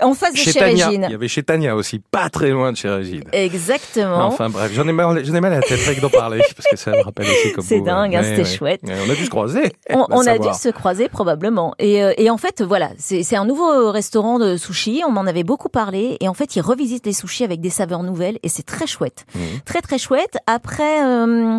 En 0.00 0.14
face 0.14 0.32
de 0.32 0.38
Chez 0.38 0.52
chez, 0.52 0.60
Tania. 0.60 0.86
Régine. 0.86 1.06
Il 1.08 1.12
y 1.12 1.14
avait 1.14 1.28
chez 1.28 1.42
Tania 1.42 1.76
aussi, 1.76 1.98
pas 1.98 2.28
très 2.30 2.50
loin 2.50 2.72
de 2.72 2.76
chez 2.76 2.88
Régine. 2.88 3.24
Exactement. 3.32 4.26
Enfin 4.26 4.48
bref, 4.48 4.72
j'en 4.74 4.86
ai 4.88 4.92
mal, 4.92 5.24
j'en 5.24 5.34
ai 5.34 5.40
mal 5.40 5.52
à 5.52 5.56
la 5.56 5.62
tête 5.62 5.80
avec 5.86 6.00
d'en 6.00 6.10
parler 6.10 6.38
parce 6.38 6.68
que 6.70 6.76
ça 6.76 6.92
me 6.92 7.02
rappelle 7.02 7.26
aussi 7.26 7.52
comme 7.52 7.64
C'est 7.64 7.80
dingue, 7.80 8.14
hein, 8.14 8.22
c'était 8.22 8.42
ouais. 8.42 8.56
chouette. 8.56 8.80
On 8.84 9.10
a 9.10 9.14
dû 9.14 9.24
se 9.24 9.30
croiser. 9.30 9.72
On, 9.90 10.26
a 10.26 10.38
dû 10.38 10.48
se 10.58 10.68
croiser 10.68 11.08
probablement. 11.08 11.74
Et, 11.78 12.02
euh, 12.02 12.12
et 12.16 12.30
en 12.30 12.38
fait, 12.38 12.62
voilà, 12.62 12.90
c'est 12.98 13.22
c'est 13.22 13.36
un 13.36 13.44
nouveau 13.44 13.90
restaurant 13.90 14.38
de 14.38 14.56
sushi. 14.56 15.02
On 15.06 15.10
m'en 15.10 15.26
avait 15.26 15.44
beaucoup 15.44 15.68
parlé. 15.68 16.16
Et 16.20 16.28
en 16.28 16.34
fait, 16.34 16.56
ils 16.56 16.60
revisitent 16.60 17.06
les 17.06 17.12
sushis 17.12 17.44
avec 17.44 17.60
des 17.60 17.70
saveurs 17.70 18.02
nouvelles. 18.02 18.38
Et 18.42 18.48
c'est 18.48 18.62
très 18.62 18.86
chouette. 18.86 19.26
Mhm. 19.34 19.42
Très, 19.64 19.80
très 19.80 19.98
chouette. 19.98 20.38
Après, 20.46 21.04
euh, 21.04 21.56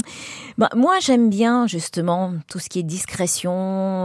bah, 0.59 0.69
moi, 0.75 0.95
j'aime 0.99 1.29
bien 1.29 1.65
justement 1.65 2.33
tout 2.47 2.59
ce 2.59 2.69
qui 2.69 2.79
est 2.79 2.83
discrétion, 2.83 3.51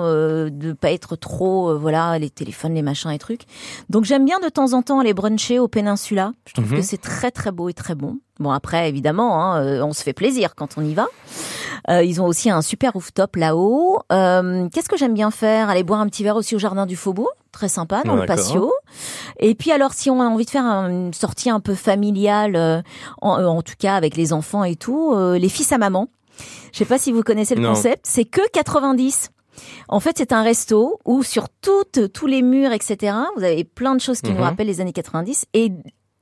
euh, 0.04 0.48
de 0.50 0.72
pas 0.72 0.90
être 0.92 1.16
trop, 1.16 1.70
euh, 1.70 1.74
voilà, 1.76 2.18
les 2.18 2.30
téléphones, 2.30 2.74
les 2.74 2.82
machins 2.82 3.10
et 3.10 3.18
trucs. 3.18 3.42
Donc, 3.90 4.04
j'aime 4.04 4.24
bien 4.24 4.40
de 4.40 4.48
temps 4.48 4.72
en 4.72 4.80
temps 4.82 5.00
aller 5.00 5.12
bruncher 5.14 5.58
au 5.58 5.68
Péninsula. 5.68 6.32
Je 6.46 6.54
trouve 6.54 6.70
Mhm. 6.70 6.76
que 6.78 6.82
c'est 6.82 7.00
très, 7.00 7.30
très 7.30 7.50
beau 7.50 7.68
et 7.68 7.74
très 7.74 7.94
bon. 7.94 8.18
Bon, 8.40 8.50
après, 8.50 8.88
évidemment, 8.88 9.42
hein, 9.42 9.62
euh, 9.62 9.82
on 9.84 9.92
se 9.92 10.02
fait 10.02 10.12
plaisir 10.12 10.54
quand 10.54 10.76
on 10.76 10.82
y 10.84 10.94
va. 10.94 11.06
Euh, 11.90 12.02
ils 12.02 12.20
ont 12.22 12.26
aussi 12.26 12.50
un 12.50 12.62
super 12.62 12.94
rooftop 12.94 13.36
là-haut. 13.36 13.98
Euh, 14.10 14.68
Qu'est-ce 14.72 14.88
que 14.88 14.96
j'aime 14.96 15.14
bien 15.14 15.30
faire? 15.30 15.68
Aller 15.68 15.82
boire 15.84 16.00
un 16.00 16.06
petit 16.06 16.24
verre 16.24 16.36
aussi 16.36 16.54
au 16.56 16.58
jardin 16.58 16.86
du 16.86 16.96
Faubourg, 16.96 17.30
très 17.52 17.68
sympa 17.68 18.02
dans 18.04 18.14
le 18.16 18.26
patio. 18.26 18.72
Et 19.38 19.54
puis 19.54 19.70
alors, 19.70 19.92
si 19.92 20.08
on 20.10 20.20
a 20.20 20.24
envie 20.24 20.46
de 20.46 20.50
faire 20.50 20.64
un- 20.64 20.88
une 20.88 21.12
sortie 21.14 21.50
un 21.50 21.60
peu 21.60 21.74
familiale, 21.74 22.56
euh, 22.56 22.80
en, 23.20 23.38
euh, 23.38 23.46
en 23.46 23.60
tout 23.62 23.74
cas 23.78 23.94
avec 23.96 24.16
les 24.16 24.32
enfants 24.32 24.64
et 24.64 24.76
tout, 24.76 25.12
euh, 25.14 25.36
les 25.38 25.48
fils 25.48 25.70
à 25.72 25.78
maman. 25.78 26.08
Je 26.72 26.78
sais 26.78 26.84
pas 26.84 26.98
si 26.98 27.12
vous 27.12 27.22
connaissez 27.22 27.54
le 27.54 27.62
Non. 27.62 27.70
concept. 27.74 28.04
C'est 28.06 28.24
que 28.24 28.40
90. 28.52 29.30
En 29.88 30.00
fait, 30.00 30.18
c'est 30.18 30.32
un 30.32 30.42
resto 30.42 30.98
où 31.04 31.22
sur 31.22 31.48
toutes, 31.48 32.12
tous 32.12 32.26
les 32.26 32.42
murs, 32.42 32.72
etc., 32.72 33.14
vous 33.36 33.44
avez 33.44 33.62
plein 33.64 33.94
de 33.94 34.00
choses 34.00 34.20
qui 34.20 34.30
nous 34.30 34.36
Mhm. 34.38 34.42
rappellent 34.42 34.66
les 34.66 34.80
années 34.80 34.92
90 34.92 35.46
et 35.54 35.70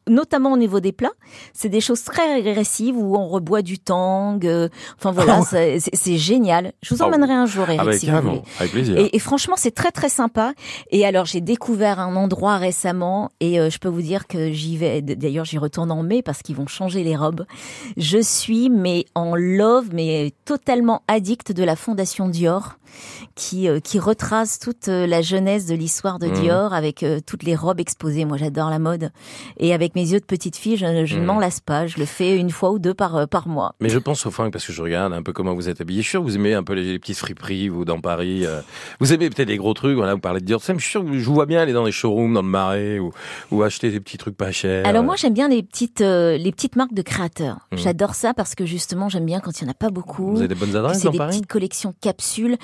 notamment 0.09 0.53
au 0.53 0.57
niveau 0.57 0.81
des 0.81 0.93
plats, 0.93 1.13
c'est 1.53 1.69
des 1.69 1.81
choses 1.81 2.03
très 2.05 2.35
régressives 2.35 2.97
où 2.97 3.17
on 3.17 3.29
reboit 3.29 3.63
du 3.63 3.79
tang. 3.79 4.39
euh, 4.45 4.69
enfin 4.99 5.13
voilà, 5.13 5.37
Ah 5.37 5.55
ouais. 5.55 5.79
c'est- 5.81 6.17
génial. 6.19 6.73
Je 6.83 6.95
vous 6.95 7.03
Ah 7.03 7.07
emmènerai 7.07 7.33
un 7.33 7.47
jour, 7.47 7.69
Eric, 7.69 7.81
Avec 7.81 7.95
si 8.01 8.07
vous 8.07 8.13
voulez. 8.13 8.23
carrément, 8.25 8.43
avec 8.59 8.73
plaisir. 8.73 8.99
Et, 8.99 9.11
et 9.17 9.19
franchement, 9.19 9.55
c'est 9.57 9.71
très 9.75 9.91
très 9.91 10.09
sympa. 10.09 10.53
Et 10.91 11.07
alors, 11.07 11.25
j'ai 11.25 11.41
découvert 11.41 12.01
un 12.01 12.17
endroit 12.17 12.57
récemment 12.59 13.31
et 13.41 13.59
euh, 13.61 13.71
je 13.71 13.79
peux 13.79 13.89
vous 13.89 14.03
dire 14.03 14.27
que 14.27 14.53
j'y 14.53 14.77
vais. 14.77 15.01
D'ailleurs, 15.03 15.45
j'y 15.45 15.59
retourne 15.59 15.91
en 15.91 16.03
mai 16.03 16.23
parce 16.23 16.43
qu'ils 16.43 16.57
vont 16.57 16.67
changer 16.67 17.03
les 17.05 17.17
robes. 17.17 17.45
Je 17.97 18.19
suis 18.19 18.71
mais 18.71 19.07
en 19.15 19.35
love, 19.37 19.89
mais 19.93 20.33
totalement 20.45 21.03
addict 21.09 21.53
de 21.53 21.65
la 21.65 21.77
fondation 21.77 22.29
Dior, 22.29 22.75
qui 23.35 23.69
euh, 23.69 23.81
qui 23.81 23.99
retrace 23.99 24.59
toute 24.59 24.89
euh, 24.89 25.07
la 25.07 25.23
jeunesse 25.23 25.67
de 25.67 25.75
l'histoire 25.75 26.19
de 26.19 26.27
Mhm. 26.27 26.33
Dior 26.41 26.75
avec 26.75 27.05
toutes 27.27 27.43
les 27.43 27.57
robes 27.57 27.81
exposées. 27.81 28.25
Moi, 28.25 28.37
j'adore 28.37 28.69
la 28.71 28.79
mode 28.79 29.11
et 29.59 29.73
avec 29.75 29.92
mes 29.95 30.13
yeux 30.13 30.21
de 30.21 30.25
petite 30.25 30.57
fille, 30.57 30.77
je, 30.77 31.05
je 31.05 31.19
ne 31.19 31.25
m'en 31.25 31.39
lasse 31.39 31.61
pas. 31.61 31.87
Je 31.87 31.99
le 31.99 32.05
fais 32.07 32.37
une 32.37 32.51
fois 32.51 32.71
ou 32.71 32.79
deux 32.79 32.95
par 32.95 33.17
euh, 33.17 33.27
par 33.27 33.49
mois. 33.49 33.75
Mais 33.81 33.89
je 33.89 33.99
pense 33.99 34.25
au 34.27 34.31
fond, 34.31 34.51
parce 34.51 34.67
que 34.67 34.73
je 34.73 34.83
regarde 34.83 35.13
un 35.13 35.23
peu 35.23 35.33
comment 35.33 35.55
vous 35.55 35.69
êtes 35.69 35.81
habillé. 35.81 36.01
Je 36.03 36.07
suis 36.07 36.11
sûr 36.13 36.21
que 36.21 36.27
vous 36.27 36.37
aimez 36.37 36.55
un 36.55 36.63
peu 36.63 36.75
les, 36.75 36.85
les 36.93 36.99
petites 36.99 37.19
friperies, 37.19 37.69
vous, 37.69 37.85
dans 37.85 38.01
Paris. 38.01 38.47
euh, 38.47 38.61
vous 39.01 39.13
aimez 39.13 39.31
peut-être 39.31 39.49
les 39.49 39.57
gros 39.57 39.75
trucs, 39.75 39.97
voilà, 39.97 40.15
vous 40.15 40.21
parlez 40.21 40.41
de 40.41 40.47
Dior. 40.47 40.61
Je 40.61 40.73
suis 40.79 40.91
sûr 40.91 41.05
que 41.05 41.19
je 41.19 41.25
vous 41.25 41.35
vois 41.35 41.47
bien 41.47 41.61
aller 41.61 41.73
dans 41.73 41.85
des 41.85 41.93
showrooms, 41.93 42.33
dans 42.35 42.43
le 42.43 42.49
marais, 42.49 42.99
ou, 42.99 43.11
ou 43.51 43.63
acheter 43.63 43.91
des 43.91 44.01
petits 44.01 44.19
trucs 44.19 44.37
pas 44.37 44.53
chers. 44.53 44.87
Alors 44.87 45.03
moi 45.03 45.17
j'aime 45.17 45.35
bien 45.35 45.49
les 45.49 45.63
petites 45.63 46.01
euh, 46.01 46.37
les 46.39 46.53
petites 46.53 46.77
marques 46.77 46.95
de 46.95 47.03
créateurs. 47.03 47.57
Mhm. 47.73 47.79
J'adore 47.79 48.15
ça 48.15 48.35
parce 48.35 48.55
que 48.55 48.65
justement 48.65 49.09
j'aime 49.09 49.27
bien 49.27 49.41
quand 49.41 49.61
il 49.61 49.65
y 49.65 49.69
en 49.69 49.71
a 49.71 49.75
pas 49.75 49.91
beaucoup. 49.91 50.33
Vous 50.33 50.39
avez 50.39 50.49
des 50.49 50.55
bonnes 50.55 50.77
adresses 50.77 51.03
dans 51.03 51.11
des 51.11 51.19
Paris 51.19 51.31
petites 51.33 51.47
collections 51.47 51.95
capsules. 52.01 52.57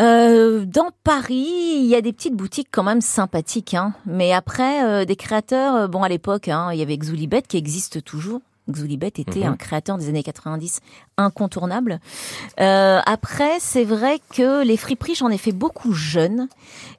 Euh, 0.00 0.64
dans 0.66 0.90
Paris, 1.04 1.46
il 1.48 1.86
y 1.86 1.94
a 1.94 2.00
des 2.00 2.12
petites 2.12 2.34
boutiques 2.34 2.68
quand 2.70 2.82
même 2.82 3.00
sympathiques. 3.00 3.74
Hein. 3.74 3.94
Mais 4.06 4.32
après, 4.32 5.06
des 5.06 5.16
créateurs, 5.16 5.88
bon 5.88 6.02
à 6.02 6.08
l'époque, 6.08 6.48
hein, 6.48 6.73
il 6.74 6.78
y 6.78 6.82
avait 6.82 6.96
Xulibet 6.98 7.42
qui 7.42 7.56
existe 7.56 8.02
toujours. 8.04 8.40
Xulibet 8.70 9.08
était 9.08 9.40
Mhm. 9.40 9.52
un 9.52 9.56
créateur 9.56 9.98
des 9.98 10.08
années 10.08 10.22
90 10.22 10.80
incontournable. 11.18 12.00
Euh, 12.60 13.00
après, 13.04 13.60
c'est 13.60 13.84
vrai 13.84 14.20
que 14.34 14.64
les 14.64 14.78
friperies, 14.78 15.14
j'en 15.14 15.28
ai 15.28 15.36
fait 15.36 15.52
beaucoup 15.52 15.92
jeune. 15.92 16.48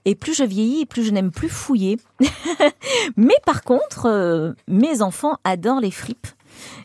Et 0.05 0.13
plus 0.13 0.35
je 0.35 0.43
vieillis, 0.43 0.81
et 0.81 0.85
plus 0.85 1.03
je 1.03 1.11
n'aime 1.11 1.31
plus 1.31 1.49
fouiller. 1.49 1.97
Mais 3.17 3.33
par 3.45 3.63
contre, 3.63 4.05
euh, 4.07 4.53
mes 4.67 5.01
enfants 5.01 5.37
adorent 5.43 5.79
les 5.81 5.89
fripes. 5.91 6.27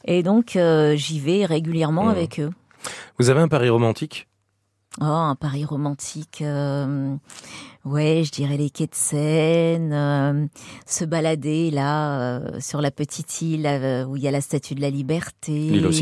Et 0.06 0.22
donc, 0.22 0.56
euh, 0.56 0.96
j'y 0.96 1.20
vais 1.20 1.44
régulièrement 1.44 2.04
Mhm. 2.04 2.10
avec 2.10 2.40
eux. 2.40 2.50
Vous 3.18 3.28
avez 3.28 3.40
un 3.42 3.48
pari 3.48 3.68
romantique? 3.68 4.26
Oh, 4.98 5.04
un 5.04 5.36
Paris 5.36 5.64
romantique. 5.64 6.42
euh, 6.42 7.14
ouais, 7.84 8.22
je 8.24 8.32
dirais 8.32 8.56
les 8.56 8.70
quais 8.70 8.88
de 8.88 8.94
Seine, 8.94 9.92
euh, 9.92 10.46
se 10.84 11.04
balader 11.04 11.70
là 11.70 12.20
euh, 12.20 12.60
sur 12.60 12.80
la 12.80 12.90
petite 12.90 13.40
île 13.40 13.66
euh, 13.66 14.04
où 14.04 14.16
il 14.16 14.22
y 14.22 14.28
a 14.28 14.32
la 14.32 14.40
Statue 14.40 14.74
de 14.74 14.80
la 14.80 14.90
Liberté. 14.90 15.52
L'île 15.52 15.86
aux 15.86 15.92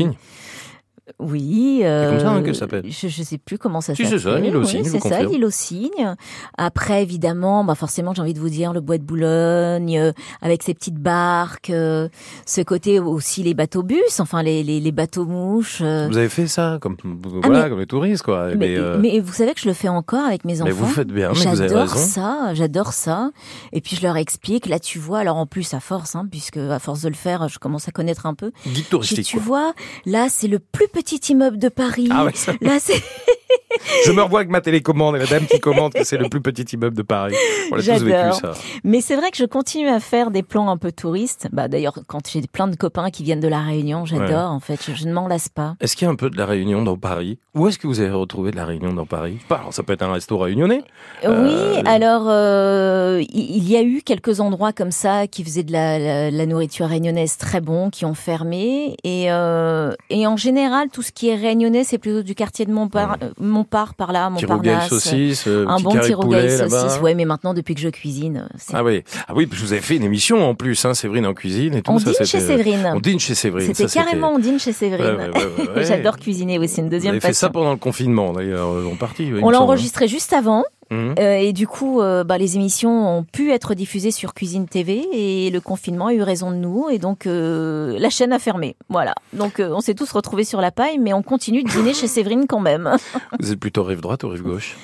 Oui. 1.19 1.81
Euh, 1.83 2.11
comme 2.11 2.19
ça, 2.19 2.29
hein, 2.31 2.41
que 2.43 2.53
ça 2.53 2.59
s'appelle. 2.61 2.83
je, 2.89 3.07
je 3.07 3.23
sais 3.23 3.37
plus 3.37 3.57
comment 3.57 3.81
ça 3.81 3.95
Si, 3.95 4.03
s'appelle. 4.03 4.19
c'est 4.19 4.29
ça, 4.29 4.39
l'île 4.39 4.55
aux 4.57 4.63
Oui, 4.65 4.81
c'est 4.83 4.99
ça, 4.99 5.23
l'île 5.23 5.45
aux 5.45 5.49
cygnes. 5.49 6.15
Après, 6.57 7.01
évidemment, 7.03 7.63
bah 7.63 7.75
forcément, 7.75 8.13
j'ai 8.13 8.21
envie 8.21 8.33
de 8.33 8.39
vous 8.39 8.49
dire 8.49 8.73
le 8.73 8.81
bois 8.81 8.97
de 8.97 9.03
Boulogne, 9.03 9.97
euh, 9.97 10.11
avec 10.41 10.63
ses 10.63 10.73
petites 10.73 10.97
barques, 10.99 11.69
euh, 11.69 12.07
ce 12.45 12.61
côté 12.61 12.99
aussi 12.99 13.43
les 13.43 13.53
bateaux 13.53 13.83
bus, 13.83 14.19
enfin 14.19 14.43
les, 14.43 14.63
les, 14.63 14.79
les 14.79 14.91
bateaux 14.91 15.25
mouches. 15.25 15.79
euh, 15.81 16.07
Vous 16.09 16.17
avez 16.17 16.29
fait 16.29 16.47
ça, 16.47 16.77
comme, 16.81 16.97
voilà, 17.03 17.63
mais- 17.63 17.69
comme 17.69 17.79
les 17.79 17.85
touristes, 17.87 18.23
quoi. 18.23 18.55
mais, 18.55 18.75
euh, 18.77 18.97
mais 18.99 19.19
vous 19.19 19.33
savez 19.33 19.53
que 19.53 19.59
je 19.61 19.67
le 19.67 19.73
fais 19.73 19.87
encore 19.89 20.25
avec 20.25 20.45
mes 20.45 20.61
enfants. 20.61 20.65
mais 20.65 20.71
vous 20.71 20.85
faites 20.87 21.07
bien, 21.11 21.29
mais 21.33 21.39
vous 21.39 21.47
avez 21.47 21.69
J'adore 21.69 21.87
raison. 21.87 21.97
ça, 21.97 22.53
j'adore 22.53 22.93
ça. 22.93 23.31
Et 23.73 23.81
puis 23.81 23.95
je 23.95 24.01
leur 24.03 24.17
explique. 24.17 24.67
Là, 24.67 24.79
tu 24.79 24.99
vois, 24.99 25.19
alors 25.19 25.37
en 25.37 25.45
plus 25.45 25.73
à 25.73 25.79
force, 25.79 26.15
hein, 26.15 26.25
puisque 26.29 26.57
à 26.57 26.79
force 26.79 27.01
de 27.01 27.09
le 27.09 27.15
faire, 27.15 27.47
je 27.47 27.59
commence 27.59 27.87
à 27.87 27.91
connaître 27.91 28.25
un 28.25 28.33
peu. 28.33 28.51
Guide 28.67 28.87
touristique, 28.89 29.25
tu 29.25 29.37
quoi. 29.37 29.45
vois, 29.45 29.73
là, 30.05 30.27
c'est 30.29 30.47
le 30.47 30.59
plus 30.59 30.87
petit 30.87 30.98
immeuble 31.29 31.57
de 31.57 31.69
Paris. 31.69 32.07
Ah 32.11 32.25
ouais, 32.25 32.31
ça- 32.33 32.53
Là, 32.61 32.77
c'est 32.79 33.01
je 34.05 34.11
me 34.11 34.21
revois 34.21 34.39
avec 34.39 34.51
ma 34.51 34.61
télécommande 34.61 35.15
et 35.15 35.19
la 35.19 35.25
dame 35.25 35.45
qui 35.45 35.59
commande 35.59 35.93
que 35.93 36.03
c'est 36.03 36.17
le 36.17 36.29
plus 36.29 36.41
petit 36.41 36.63
immeuble 36.75 36.95
de 36.95 37.01
Paris. 37.01 37.35
On 37.71 37.75
l'a 37.75 37.81
tous 37.81 37.89
vécu, 38.03 38.09
J'adore. 38.09 38.35
ça. 38.35 38.51
Mais 38.83 39.01
c'est 39.01 39.15
vrai 39.15 39.31
que 39.31 39.37
je 39.37 39.45
continue 39.45 39.87
à 39.89 39.99
faire 39.99 40.31
des 40.31 40.43
plans 40.43 40.69
un 40.69 40.77
peu 40.77 40.91
touristes. 40.91 41.47
Bah 41.51 41.67
d'ailleurs, 41.67 41.99
quand 42.07 42.27
j'ai 42.29 42.41
plein 42.41 42.67
de 42.67 42.75
copains 42.75 43.09
qui 43.09 43.23
viennent 43.23 43.39
de 43.39 43.47
la 43.47 43.59
Réunion, 43.61 44.05
j'adore. 44.05 44.27
Ouais. 44.27 44.33
En 44.35 44.59
fait, 44.59 44.79
je, 44.85 44.93
je 44.93 45.05
ne 45.07 45.13
m'en 45.13 45.27
lasse 45.27 45.49
pas. 45.49 45.75
Est-ce 45.81 45.95
qu'il 45.95 46.05
y 46.05 46.09
a 46.09 46.11
un 46.11 46.15
peu 46.15 46.29
de 46.29 46.37
la 46.37 46.45
Réunion 46.45 46.81
dans 46.81 46.97
Paris? 46.97 47.39
Où 47.55 47.67
est-ce 47.67 47.77
que 47.79 47.87
vous 47.87 47.99
avez 47.99 48.11
retrouvé 48.11 48.51
de 48.51 48.55
la 48.57 48.65
Réunion 48.65 48.93
dans 48.93 49.05
Paris? 49.05 49.37
Pas, 49.47 49.57
alors, 49.57 49.73
Ça 49.73 49.83
peut 49.83 49.93
être 49.93 50.03
un 50.03 50.13
resto 50.13 50.37
réunionnais. 50.37 50.83
Euh, 51.25 51.75
Oui, 51.77 51.81
alors 51.85 52.25
euh, 52.27 53.21
il 53.29 53.57
il 53.59 53.69
y 53.69 53.75
a 53.77 53.83
eu 53.83 54.01
quelques 54.03 54.39
endroits 54.39 54.73
comme 54.73 54.91
ça 54.91 55.27
qui 55.27 55.43
faisaient 55.43 55.63
de 55.63 55.71
la, 55.71 55.99
la- 55.99 56.31
la 56.31 56.45
nourriture 56.45 56.87
réunionnaise 56.87 57.37
très 57.37 57.61
bon, 57.61 57.89
qui 57.89 58.05
ont 58.05 58.13
fermé. 58.15 58.95
Et, 59.03 59.31
euh, 59.31 59.91
et 60.09 60.25
en 60.27 60.37
général, 60.37 60.88
tout 60.89 61.01
ce 61.01 61.11
qui 61.11 61.29
est 61.29 61.35
réunionnais, 61.35 61.83
c'est 61.83 61.97
plutôt 61.97 62.21
du 62.23 62.35
quartier 62.35 62.65
de 62.65 62.71
Montpar, 62.71 63.17
euh, 63.23 63.29
Montpart 63.39 63.93
par 63.95 64.11
là, 64.11 64.29
Montparnasse. 64.29 64.89
saucisse, 64.89 65.47
euh, 65.47 65.65
un 65.67 65.75
petit 65.77 65.83
bon 65.83 65.91
petit 65.91 66.13
rougail 66.13 66.49
saucisse. 66.57 66.99
Ouais, 67.01 67.15
mais 67.15 67.25
maintenant, 67.25 67.53
depuis 67.53 67.75
que 67.75 67.81
je 67.81 67.89
cuisine, 67.89 68.47
Ah 68.73 68.83
oui, 68.83 69.03
ah 69.27 69.33
oui, 69.35 69.47
je 69.51 69.61
vous 69.63 69.73
avez 69.73 69.81
fait 69.81 69.95
une 69.95 70.03
émission 70.03 70.47
en 70.49 70.55
plus, 70.55 70.83
hein, 70.85 70.93
Séverine 70.93 71.25
en 71.25 71.33
cuisine 71.33 71.73
et 71.75 71.81
tout. 71.81 71.91
on 71.91 71.99
ça, 71.99 72.05
dîne 72.11 72.15
chez 72.19 72.25
c'était- 72.25 72.45
Séverine. 72.57 72.91
On 72.95 72.99
dîne 72.99 73.19
chez 73.19 73.35
Séverine. 73.35 73.73
C'était 73.73 73.91
carrément 73.91 74.31
on 74.33 74.39
dîne 74.39 74.59
chez 74.59 74.73
Séverine. 74.73 75.05
Ouais, 75.05 75.29
ouais, 75.29 75.29
ouais, 75.29 75.63
ouais, 75.67 75.69
ouais. 75.77 75.85
J'adore 75.85 76.17
cuisiner, 76.17 76.59
oui, 76.59 76.67
c'est 76.67 76.81
une 76.81 76.89
deuxième 76.89 77.11
avez 77.13 77.19
fait 77.21 77.33
ça 77.33 77.47
passion. 77.47 77.51
pendant 77.61 77.71
le 77.71 77.77
confinement 77.77 78.33
d'ailleurs, 78.33 78.69
euh, 78.69 78.89
en 78.91 78.95
partie. 78.95 79.31
On 79.41 79.49
l'a 79.49 79.57
semble. 79.57 79.69
enregistré 79.69 80.07
juste 80.07 80.33
avant. 80.33 80.63
Mhm. 80.91 81.15
Euh, 81.19 81.35
et 81.37 81.53
du 81.53 81.67
coup, 81.67 82.01
euh, 82.01 82.23
bah, 82.23 82.37
les 82.37 82.55
émissions 82.55 83.17
ont 83.19 83.23
pu 83.23 83.51
être 83.51 83.73
diffusées 83.73 84.11
sur 84.11 84.33
Cuisine 84.33 84.67
TV 84.67 85.05
et 85.13 85.49
le 85.51 85.61
confinement 85.61 86.07
a 86.07 86.13
eu 86.13 86.21
raison 86.21 86.51
de 86.51 86.55
nous 86.55 86.89
et 86.89 86.97
donc 86.97 87.27
euh, 87.27 87.97
la 87.99 88.09
chaîne 88.09 88.33
a 88.33 88.39
fermé. 88.39 88.75
Voilà. 88.89 89.13
Donc 89.33 89.59
euh, 89.59 89.69
on 89.73 89.81
s'est 89.81 89.95
tous 89.95 90.11
retrouvés 90.11 90.43
sur 90.43 90.61
la 90.61 90.71
paille, 90.71 90.97
mais 90.97 91.13
on 91.13 91.21
continue 91.21 91.63
de 91.63 91.69
dîner 91.69 91.93
chez 91.93 92.07
Séverine 92.19 92.45
quand 92.47 92.59
même. 92.59 92.95
Vous 93.39 93.51
êtes 93.51 93.59
plutôt 93.59 93.83
rive 93.83 94.01
droite 94.01 94.23
ou 94.23 94.29
rive 94.29 94.43
gauche? 94.43 94.75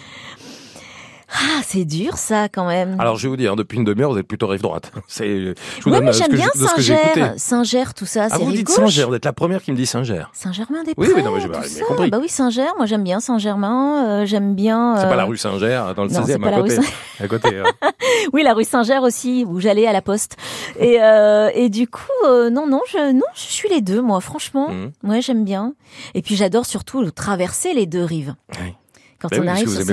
Ah, 1.38 1.62
c'est 1.66 1.84
dur 1.86 2.18
ça 2.18 2.48
quand 2.50 2.66
même. 2.68 2.96
Alors 3.00 3.18
je 3.18 3.24
vais 3.24 3.30
vous 3.30 3.36
dire, 3.38 3.52
hein, 3.54 3.56
depuis 3.56 3.78
une 3.78 3.84
demi-heure, 3.84 4.12
vous 4.12 4.18
êtes 4.18 4.28
plutôt 4.28 4.48
rive 4.48 4.62
droite. 4.62 4.92
C'est, 5.08 5.28
je 5.28 5.54
vous 5.84 5.90
ouais, 5.92 5.98
donne 5.98 6.04
mais 6.06 6.10
euh, 6.10 6.14
ce 6.14 6.20
j'aime 6.20 6.28
que 6.30 6.36
bien 6.36 6.48
je- 6.56 6.62
de 6.62 6.68
ce 6.68 6.74
que 6.76 6.82
j'ai 6.82 6.94
écouté. 6.94 7.22
Saint-Ger, 7.22 7.34
Saint-Ger, 7.38 7.94
tout 7.96 8.06
ça. 8.06 8.24
Ah, 8.26 8.30
c'est 8.32 8.38
vous 8.40 8.46
rive 8.46 8.58
dites 8.58 8.68
gauche. 8.68 8.76
Saint-Ger, 8.76 9.06
vous 9.10 9.16
êtes 9.16 9.26
la 9.26 9.34
première 9.34 9.62
qui 9.62 9.72
me 9.72 9.78
dit 9.78 9.86
Saint-Ger. 9.86 10.24
Saint-Germain-des-Prés. 10.34 11.08
Oui, 11.08 11.14
oui, 11.16 11.24
non, 11.24 11.32
mais 11.32 11.42
j'ai 11.42 11.50
tout 11.50 11.64
ça. 11.64 11.86
compris. 11.86 12.10
Bah 12.10 12.18
oui, 12.22 12.30
Saint-Ger. 12.30 12.68
Moi, 12.78 12.86
j'aime 12.86 13.04
bien 13.04 13.20
Saint-Germain. 13.20 14.06
euh, 14.22 14.26
j'aime 14.26 14.56
bien. 14.56 14.96
C'est 14.98 15.06
euh, 15.06 15.10
pas 15.10 15.16
la 15.16 15.26
rue 15.26 15.38
Saint-Ger, 15.38 15.94
dans 15.96 16.04
le 16.04 16.10
non, 16.10 16.22
16e, 16.22 16.26
c'est 16.26 16.40
pas 16.40 16.48
à 16.48 16.52
la 16.52 16.62
côté. 16.62 16.78
À 17.20 17.28
côté. 17.28 17.50
hein. 17.60 17.64
Oui, 18.34 18.44
la 18.44 18.54
rue 18.54 18.64
Saint-Ger 18.66 19.00
aussi, 19.02 19.46
où 19.48 19.60
j'allais 19.60 19.88
à 19.88 19.94
la 19.94 20.02
poste. 20.02 20.38
Et, 20.80 20.98
euh, 21.02 21.50
et 21.54 21.70
du 21.70 21.88
coup, 21.88 22.02
euh, 22.28 22.50
non, 22.50 22.68
non, 22.68 22.82
je, 22.92 23.12
non, 23.14 23.22
je 23.34 23.42
suis 23.42 23.70
les 23.70 23.82
deux, 23.82 24.02
moi, 24.02 24.20
franchement. 24.22 24.70
Mhm. 24.70 24.92
Ouais, 25.04 25.22
j'aime 25.22 25.44
bien. 25.46 25.74
Et 26.14 26.22
puis 26.22 26.36
j'adore 26.36 26.66
surtout 26.66 27.10
traverser 27.12 27.74
les 27.74 27.86
deux 27.86 28.04
rives. 28.04 28.36
Oui. 28.62 28.74
Quand 29.20 29.30
Bah 29.30 29.38
on 29.40 29.42
oui, 29.42 29.48
arrive 29.48 29.70
sur 29.70 29.78
Seine, 29.82 29.88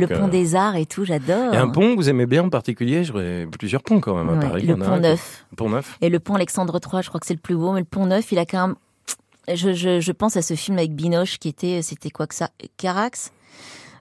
le 0.00 0.06
pont 0.06 0.26
euh, 0.26 0.28
des 0.28 0.54
Arts 0.54 0.76
et 0.76 0.86
tout, 0.86 1.04
j'adore. 1.04 1.52
Il 1.52 1.54
y 1.54 1.56
a 1.58 1.62
un 1.62 1.68
pont 1.68 1.92
que 1.92 1.96
vous 1.96 2.08
aimez 2.08 2.26
bien 2.26 2.44
en 2.44 2.50
particulier 2.50 3.02
J'aurais 3.04 3.46
plusieurs 3.50 3.82
ponts 3.82 4.00
quand 4.00 4.14
même 4.16 4.28
à 4.28 4.32
Ouais, 4.34 4.48
Paris. 4.48 4.66
le 4.66 4.76
pont 4.76 4.96
Neuf. 4.98 5.44
Le 5.50 5.56
pont 5.56 5.68
neuf. 5.70 5.98
Et 6.00 6.08
le 6.08 6.20
pont 6.20 6.34
Alexandre 6.34 6.78
III, 6.82 7.02
je 7.02 7.08
crois 7.08 7.20
que 7.20 7.26
c'est 7.26 7.34
le 7.34 7.40
plus 7.40 7.56
beau, 7.56 7.72
mais 7.72 7.80
le 7.80 7.86
pont 7.86 8.06
Neuf, 8.06 8.30
il 8.32 8.38
a 8.38 8.46
quand 8.46 8.68
même. 8.68 8.76
Je, 9.52 9.72
je, 9.72 9.98
je 10.00 10.12
pense 10.12 10.36
à 10.36 10.42
ce 10.42 10.54
film 10.54 10.76
avec 10.78 10.94
Binoche 10.94 11.38
qui 11.38 11.48
était, 11.48 11.80
c'était 11.82 12.10
quoi 12.10 12.26
que 12.26 12.34
ça 12.34 12.50
Carax? 12.76 13.32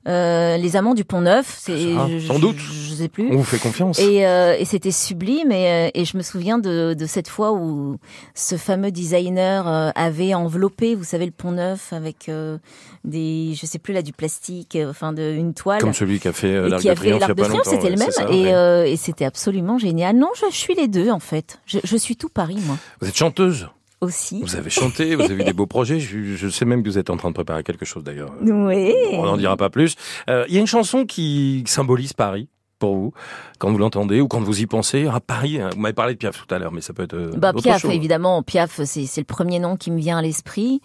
Euh, 0.07 0.57
Les 0.57 0.75
Amants 0.75 0.93
du 0.93 1.03
Pont 1.05 1.21
Neuf, 1.21 1.57
c'est 1.59 1.93
Ça, 1.93 2.07
je- 2.09 2.19
sans 2.25 2.39
doute. 2.39 2.57
Je, 2.57 2.93
sais 2.95 3.07
plus. 3.09 3.29
On 3.31 3.37
vous 3.37 3.43
fait 3.43 3.59
confiance. 3.59 3.99
Et, 3.99 4.25
euh, 4.25 4.55
et 4.57 4.65
c'était 4.65 4.91
sublime. 4.91 5.51
Et, 5.51 5.69
euh, 5.69 5.89
et 5.93 6.05
je 6.05 6.17
me 6.17 6.23
souviens 6.23 6.57
de, 6.57 6.95
de 6.97 7.05
cette 7.05 7.27
fois 7.27 7.51
où 7.53 7.97
ce 8.33 8.55
fameux 8.57 8.89
designer 8.91 9.67
euh, 9.67 9.89
avait 9.95 10.33
enveloppé, 10.33 10.95
vous 10.95 11.03
savez, 11.03 11.25
le 11.25 11.31
pont 11.31 11.51
neuf 11.51 11.93
avec 11.93 12.29
euh, 12.29 12.57
des, 13.03 13.53
je 13.55 13.65
sais 13.65 13.77
plus 13.79 13.93
là, 13.93 14.01
du 14.01 14.13
plastique, 14.13 14.77
enfin 14.89 15.13
de 15.13 15.31
une 15.31 15.53
toile. 15.53 15.79
Comme 15.81 15.93
celui 15.93 16.19
qui 16.19 16.27
a 16.27 16.33
fait 16.33 16.67
l'Arc 16.67 16.81
qui 16.81 16.87
de 16.87 16.91
a 16.91 16.95
fait 16.95 17.01
Triomphe 17.01 17.19
l'arc 17.21 17.35
de 17.35 17.43
triomphe, 17.43 17.67
c'était 17.67 17.89
le 17.89 17.97
même. 17.97 18.11
ça, 18.11 18.23
et 18.31 18.45
ouais. 18.45 18.53
euh, 18.53 18.85
et 18.85 18.95
c'était 18.95 19.25
absolument 19.25 19.77
génial. 19.77 20.15
Non, 20.15 20.29
je 20.35 20.53
suis 20.55 20.73
les 20.73 20.87
deux 20.87 21.11
en 21.11 21.19
fait. 21.19 21.59
Je, 21.65 21.79
je 21.83 21.97
suis 21.97 22.15
tout 22.15 22.29
Paris 22.29 22.57
moi 22.65 22.77
Vous 23.01 23.07
êtes 23.07 23.17
chanteuse? 23.17 23.67
Aussi. 24.01 24.41
Vous 24.41 24.55
avez 24.55 24.69
chanté, 24.69 25.15
vous 25.15 25.23
avez 25.23 25.35
eu 25.35 25.43
des 25.43 25.53
beaux 25.53 25.65
projets. 25.67 25.99
Je, 25.99 26.35
je 26.35 26.47
sais 26.49 26.65
même 26.65 26.83
que 26.83 26.89
vous 26.89 26.97
êtes 26.97 27.09
en 27.09 27.17
train 27.17 27.29
de 27.29 27.33
préparer 27.33 27.63
quelque 27.63 27.85
chose 27.85 28.03
d'ailleurs. 28.03 28.31
Oui. 28.41 28.93
On 29.13 29.25
n'en 29.25 29.37
dira 29.37 29.57
pas 29.57 29.69
plus. 29.69 29.95
Euh, 30.29 30.45
Il 30.47 30.53
y 30.55 30.57
a 30.57 30.61
une 30.61 30.67
chanson 30.67 31.05
qui 31.05 31.63
symbolise 31.67 32.13
Paris 32.13 32.47
pour 32.79 32.95
vous, 32.95 33.11
quand 33.57 33.71
vous 33.71 33.79
l'entendez 33.79 34.21
ou 34.21 34.27
quand 34.27 34.39
vous 34.39 34.61
y 34.61 34.67
pensez. 34.67 35.07
À 35.07 35.19
Paris, 35.19 35.59
hein, 35.59 35.69
vous 35.73 35.79
m'avez 35.81 35.93
parlé 35.95 36.13
de 36.13 36.19
Piaf 36.19 36.37
tout 36.45 36.53
à 36.53 36.59
l'heure, 36.59 36.71
mais 36.71 36.81
ça 36.81 36.93
peut 36.93 37.01
être 37.03 37.15
euh, 37.15 37.31
Bah 37.35 37.51
Piaf, 37.53 37.81
chose. 37.81 37.91
évidemment. 37.91 38.43
Piaf, 38.43 38.81
c'est 38.83 39.07
c'est 39.07 39.21
le 39.21 39.25
premier 39.25 39.57
nom 39.57 39.77
qui 39.77 39.89
me 39.89 39.97
vient 39.97 40.19
à 40.19 40.21
l'esprit. 40.21 40.79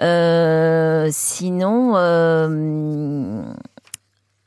Euh, 0.00 1.08
sinon, 1.12 1.92
euh, 1.96 3.42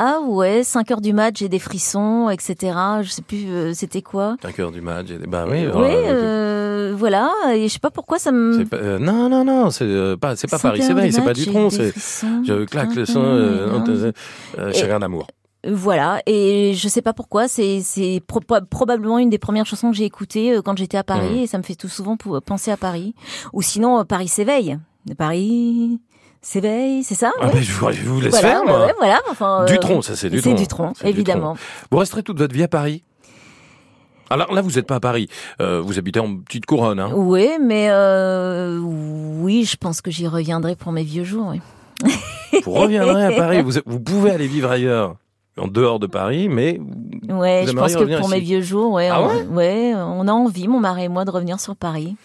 Ah 0.03 0.19
ouais, 0.19 0.63
5 0.63 0.89
heures 0.89 0.99
du 0.99 1.13
match, 1.13 1.35
j'ai 1.37 1.47
des 1.47 1.59
frissons, 1.59 2.27
etc. 2.31 2.75
Je 3.03 3.09
sais 3.09 3.21
plus, 3.21 3.45
euh, 3.51 3.71
c'était 3.75 4.01
quoi 4.01 4.35
5 4.41 4.57
heures 4.57 4.71
du 4.71 4.81
match. 4.81 5.09
Bah 5.27 5.45
oui. 5.47 5.67
Oui, 5.67 5.91
euh, 5.91 6.95
voilà. 6.97 7.31
Et 7.53 7.67
je 7.67 7.73
sais 7.73 7.77
pas 7.79 7.91
pourquoi 7.91 8.17
ça 8.17 8.31
me. 8.31 8.65
Pas, 8.65 8.77
euh, 8.77 8.97
non, 8.97 9.29
non, 9.29 9.45
non, 9.45 9.69
c'est 9.69 9.83
euh, 9.85 10.17
pas, 10.17 10.35
c'est 10.35 10.49
pas 10.49 10.57
Paris 10.57 10.81
s'éveille, 10.81 11.13
c'est 11.13 11.21
pas 11.21 11.33
du 11.33 11.45
tronc, 11.45 11.69
c'est. 11.69 11.93
Je 11.95 12.65
claque 12.65 12.95
le 12.95 13.05
son, 13.05 13.83
chagrin 14.73 14.97
d'amour. 14.97 15.27
Voilà, 15.67 16.23
et 16.25 16.73
je 16.73 16.87
sais 16.87 17.03
pas 17.03 17.13
pourquoi, 17.13 17.47
c'est 17.47 17.81
c'est 17.81 18.23
probablement 18.25 19.19
une 19.19 19.29
des 19.29 19.37
premières 19.37 19.67
chansons 19.67 19.91
que 19.91 19.97
j'ai 19.97 20.05
écoutées 20.05 20.59
quand 20.65 20.75
j'étais 20.75 20.97
à 20.97 21.03
Paris, 21.03 21.41
mmh. 21.41 21.43
et 21.43 21.45
ça 21.45 21.59
me 21.59 21.63
fait 21.63 21.75
tout 21.75 21.89
souvent 21.89 22.17
penser 22.43 22.71
à 22.71 22.77
Paris. 22.77 23.13
Ou 23.53 23.61
sinon, 23.61 24.03
Paris 24.03 24.29
s'éveille. 24.29 24.79
Paris 25.15 25.99
s'éveille, 26.41 27.03
c'est 27.03 27.15
ça 27.15 27.31
ah 27.39 27.47
ben, 27.47 27.61
je, 27.61 27.71
vous, 27.71 28.19
laisse 28.19 28.39
faire. 28.39 28.65
Moi. 28.65 28.91
voilà, 28.97 29.21
enfin, 29.29 29.65
du 29.65 29.77
tronc, 29.79 30.01
ça 30.01 30.15
c'est 30.15 30.29
du 30.29 30.41
tronc. 30.41 30.51
C'est 30.51 30.61
du 30.61 30.67
tronc, 30.67 30.93
évidemment. 31.03 31.55
Vous 31.91 31.97
resterez 31.97 32.23
toute 32.23 32.39
votre 32.39 32.53
vie 32.53 32.63
à 32.63 32.67
Paris? 32.67 33.03
Alors 34.31 34.53
là, 34.53 34.61
vous 34.61 34.71
n'êtes 34.71 34.87
pas 34.87 34.95
à 34.95 34.99
Paris. 34.99 35.27
Euh, 35.59 35.81
vous 35.81 35.99
habitez 35.99 36.19
en 36.21 36.37
petite 36.37 36.65
couronne. 36.65 36.99
Hein 36.99 37.11
oui, 37.13 37.49
mais 37.61 37.87
euh, 37.89 38.79
oui, 38.79 39.65
je 39.65 39.75
pense 39.75 40.01
que 40.01 40.09
j'y 40.09 40.25
reviendrai 40.25 40.75
pour 40.75 40.93
mes 40.93 41.03
vieux 41.03 41.25
jours. 41.25 41.51
Oui. 41.51 42.11
vous 42.63 42.71
reviendrez 42.71 43.25
à 43.25 43.31
Paris. 43.31 43.61
Vous, 43.65 43.73
vous 43.85 43.99
pouvez 43.99 44.31
aller 44.31 44.47
vivre 44.47 44.71
ailleurs 44.71 45.15
en 45.57 45.67
dehors 45.67 45.99
de 45.99 46.07
Paris, 46.07 46.47
mais 46.47 46.79
ouais, 47.29 47.65
je 47.67 47.73
pense 47.73 47.93
que 47.93 48.17
pour 48.17 48.29
mes 48.29 48.39
vieux 48.39 48.61
jours, 48.61 48.93
ouais, 48.93 49.09
ah 49.09 49.27
ouais, 49.27 49.43
ouais, 49.43 49.93
on 49.95 50.27
a 50.27 50.31
envie, 50.31 50.67
mon 50.67 50.79
mari 50.79 51.03
et 51.03 51.09
moi, 51.09 51.25
de 51.25 51.31
revenir 51.31 51.59
sur 51.59 51.75
Paris. 51.75 52.15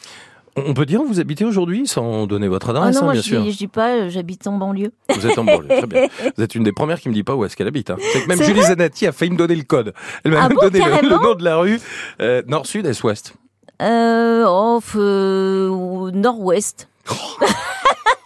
On 0.56 0.72
peut 0.72 0.86
dire 0.86 1.00
où 1.02 1.06
vous 1.06 1.20
habitez 1.20 1.44
aujourd'hui 1.44 1.86
sans 1.86 2.26
donner 2.26 2.48
votre 2.48 2.70
adresse, 2.70 2.96
ah 2.98 3.02
non, 3.02 3.10
hein, 3.10 3.12
bien 3.12 3.22
sûr. 3.22 3.42
Dis, 3.42 3.52
je 3.52 3.58
dis 3.58 3.68
pas, 3.68 3.90
euh, 3.90 4.08
j'habite 4.08 4.46
en 4.46 4.56
banlieue. 4.56 4.92
Vous 5.14 5.26
êtes 5.26 5.38
en 5.38 5.44
banlieue, 5.44 5.68
très 5.68 5.86
bien. 5.86 6.06
Vous 6.36 6.42
êtes 6.42 6.54
une 6.54 6.62
des 6.62 6.72
premières 6.72 6.98
qui 6.98 7.10
me 7.10 7.14
dit 7.14 7.24
pas 7.24 7.34
où 7.34 7.44
est-ce 7.44 7.56
qu'elle 7.56 7.66
habite. 7.66 7.90
Hein. 7.90 7.96
C'est 8.12 8.22
que 8.22 8.28
même 8.28 8.42
Julie 8.42 8.62
Zanatti 8.62 9.06
a 9.06 9.12
failli 9.12 9.32
me 9.32 9.36
donner 9.36 9.54
le 9.54 9.64
code. 9.64 9.92
Elle 10.24 10.32
m'a 10.32 10.44
ah 10.44 10.48
même 10.48 10.56
donné 10.58 10.78
le, 10.78 11.10
nom 11.10 11.34
de 11.34 11.44
la 11.44 11.58
rue. 11.58 11.78
Euh, 12.20 12.42
nord, 12.46 12.66
sud, 12.66 12.86
est, 12.86 13.02
ouest? 13.02 13.34
Euh, 13.82 14.44
oh, 14.48 14.80
euh, 14.96 16.10
nord-ouest. 16.12 16.88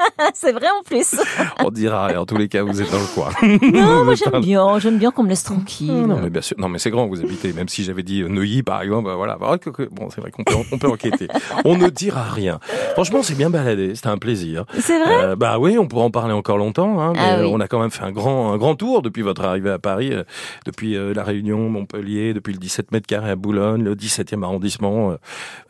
c'est 0.34 0.52
vrai 0.52 0.66
en 0.78 0.82
plus. 0.82 1.16
On 1.64 1.70
dira, 1.70 2.08
en 2.18 2.26
tous 2.26 2.36
les 2.36 2.48
cas, 2.48 2.62
vous 2.62 2.80
êtes 2.80 2.90
dans 2.90 2.98
le 2.98 3.14
coin. 3.14 3.30
Non, 3.80 4.04
moi 4.04 4.14
j'aime 4.14 4.40
bien, 4.40 4.78
j'aime 4.78 4.98
bien 4.98 5.10
qu'on 5.10 5.22
me 5.22 5.28
laisse 5.28 5.44
tranquille. 5.44 6.06
Non, 6.06 6.18
mais 6.22 6.30
bien 6.30 6.42
sûr, 6.42 6.56
non, 6.58 6.68
mais 6.68 6.78
c'est 6.78 6.90
grand, 6.90 7.06
vous 7.06 7.20
habitez. 7.20 7.52
Même 7.52 7.68
si 7.68 7.84
j'avais 7.84 8.02
dit 8.02 8.22
Neuilly, 8.22 8.62
par 8.62 8.82
exemple, 8.82 9.06
bah, 9.06 9.14
voilà. 9.14 9.36
Bon, 9.36 10.08
c'est 10.10 10.20
vrai 10.20 10.30
qu'on 10.30 10.44
peut, 10.44 10.54
on 10.72 10.78
peut 10.78 10.88
enquêter. 10.88 11.28
On 11.64 11.76
ne 11.76 11.88
dira 11.88 12.22
rien. 12.22 12.58
Franchement, 12.92 13.22
c'est 13.22 13.36
bien 13.36 13.50
baladé, 13.50 13.94
c'était 13.94 14.08
un 14.08 14.18
plaisir. 14.18 14.64
C'est 14.78 14.98
vrai. 14.98 15.24
Euh, 15.24 15.36
bah 15.36 15.58
oui, 15.58 15.78
on 15.78 15.86
pourra 15.86 16.04
en 16.04 16.10
parler 16.10 16.32
encore 16.32 16.58
longtemps. 16.58 17.00
Hein, 17.00 17.12
ah 17.16 17.38
mais 17.38 17.44
On 17.44 17.60
a 17.60 17.68
quand 17.68 17.80
même 17.80 17.90
fait 17.90 18.04
un 18.04 18.12
grand, 18.12 18.52
un 18.52 18.56
grand 18.56 18.74
tour 18.74 19.02
depuis 19.02 19.22
votre 19.22 19.44
arrivée 19.44 19.70
à 19.70 19.78
Paris, 19.78 20.12
euh, 20.12 20.24
depuis 20.66 20.96
euh, 20.96 21.12
la 21.14 21.22
Réunion, 21.22 21.68
Montpellier, 21.68 22.34
depuis 22.34 22.52
le 22.52 22.58
17 22.58 22.92
mètres 22.92 23.06
carrés 23.06 23.30
à 23.30 23.36
Boulogne, 23.36 23.82
le 23.82 23.94
17e 23.94 24.42
arrondissement. 24.42 25.16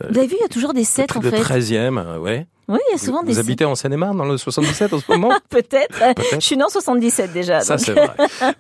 vous 0.09 0.19
avez 0.19 0.27
vu, 0.27 0.37
il 0.39 0.43
y 0.43 0.45
a 0.45 0.49
toujours 0.49 0.75
des 0.75 0.85
7 0.85 1.17
en 1.17 1.21
fait. 1.21 1.31
Le 1.31 1.39
13e, 1.39 2.19
ouais. 2.19 2.47
Oui, 2.71 2.79
il 2.89 2.93
y 2.93 2.95
a 2.95 2.99
souvent 2.99 3.21
vous, 3.21 3.27
des. 3.27 3.33
Vous 3.33 3.39
habitez 3.41 3.65
en 3.65 3.75
Seine-et-Marne 3.75 4.17
dans 4.17 4.25
le 4.25 4.39
77 4.39 4.93
en 4.93 5.01
ce 5.01 5.11
moment 5.11 5.33
Peut-être. 5.51 5.99
Je 6.35 6.41
suis 6.41 6.57
né 6.57 6.63
en 6.63 6.69
77 6.69 7.33
déjà. 7.33 7.61
Ça 7.61 7.79
c'est 7.79 7.93
vrai. 7.93 8.11